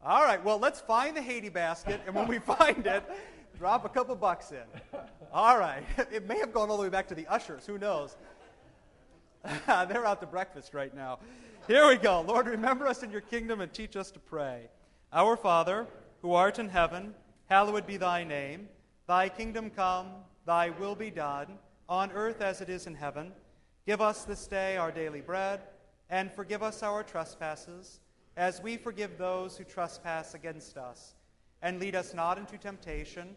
All 0.00 0.22
right, 0.22 0.42
well, 0.44 0.60
let's 0.60 0.80
find 0.80 1.16
the 1.16 1.22
Haiti 1.22 1.48
basket, 1.48 2.00
and 2.06 2.14
when 2.14 2.28
we 2.28 2.38
find 2.38 2.86
it, 2.86 3.02
drop 3.58 3.84
a 3.84 3.88
couple 3.88 4.14
bucks 4.14 4.52
in. 4.52 5.00
All 5.32 5.58
right. 5.58 5.82
It 6.12 6.26
may 6.26 6.38
have 6.38 6.52
gone 6.52 6.70
all 6.70 6.76
the 6.76 6.82
way 6.82 6.88
back 6.88 7.08
to 7.08 7.14
the 7.14 7.26
ushers. 7.26 7.66
Who 7.66 7.78
knows? 7.78 8.16
They're 9.66 10.06
out 10.06 10.20
to 10.20 10.26
breakfast 10.26 10.74
right 10.74 10.94
now. 10.94 11.18
Here 11.66 11.86
we 11.88 11.96
go. 11.96 12.20
Lord, 12.20 12.46
remember 12.46 12.86
us 12.86 13.02
in 13.02 13.10
your 13.10 13.20
kingdom 13.20 13.60
and 13.60 13.72
teach 13.72 13.96
us 13.96 14.10
to 14.12 14.18
pray. 14.18 14.68
Our 15.12 15.36
Father, 15.36 15.86
who 16.22 16.32
art 16.32 16.58
in 16.58 16.68
heaven, 16.68 17.14
hallowed 17.46 17.86
be 17.86 17.96
thy 17.96 18.24
name. 18.24 18.68
Thy 19.06 19.28
kingdom 19.28 19.70
come, 19.70 20.08
thy 20.44 20.70
will 20.70 20.94
be 20.94 21.10
done, 21.10 21.58
on 21.88 22.10
earth 22.12 22.40
as 22.40 22.60
it 22.60 22.68
is 22.68 22.86
in 22.86 22.94
heaven. 22.94 23.32
Give 23.86 24.00
us 24.00 24.24
this 24.24 24.46
day 24.46 24.76
our 24.76 24.90
daily 24.90 25.20
bread, 25.20 25.60
and 26.10 26.32
forgive 26.32 26.62
us 26.62 26.82
our 26.82 27.02
trespasses, 27.02 28.00
as 28.36 28.60
we 28.60 28.76
forgive 28.76 29.16
those 29.16 29.56
who 29.56 29.64
trespass 29.64 30.34
against 30.34 30.76
us. 30.76 31.14
And 31.62 31.78
lead 31.78 31.94
us 31.94 32.14
not 32.14 32.38
into 32.38 32.58
temptation, 32.58 33.36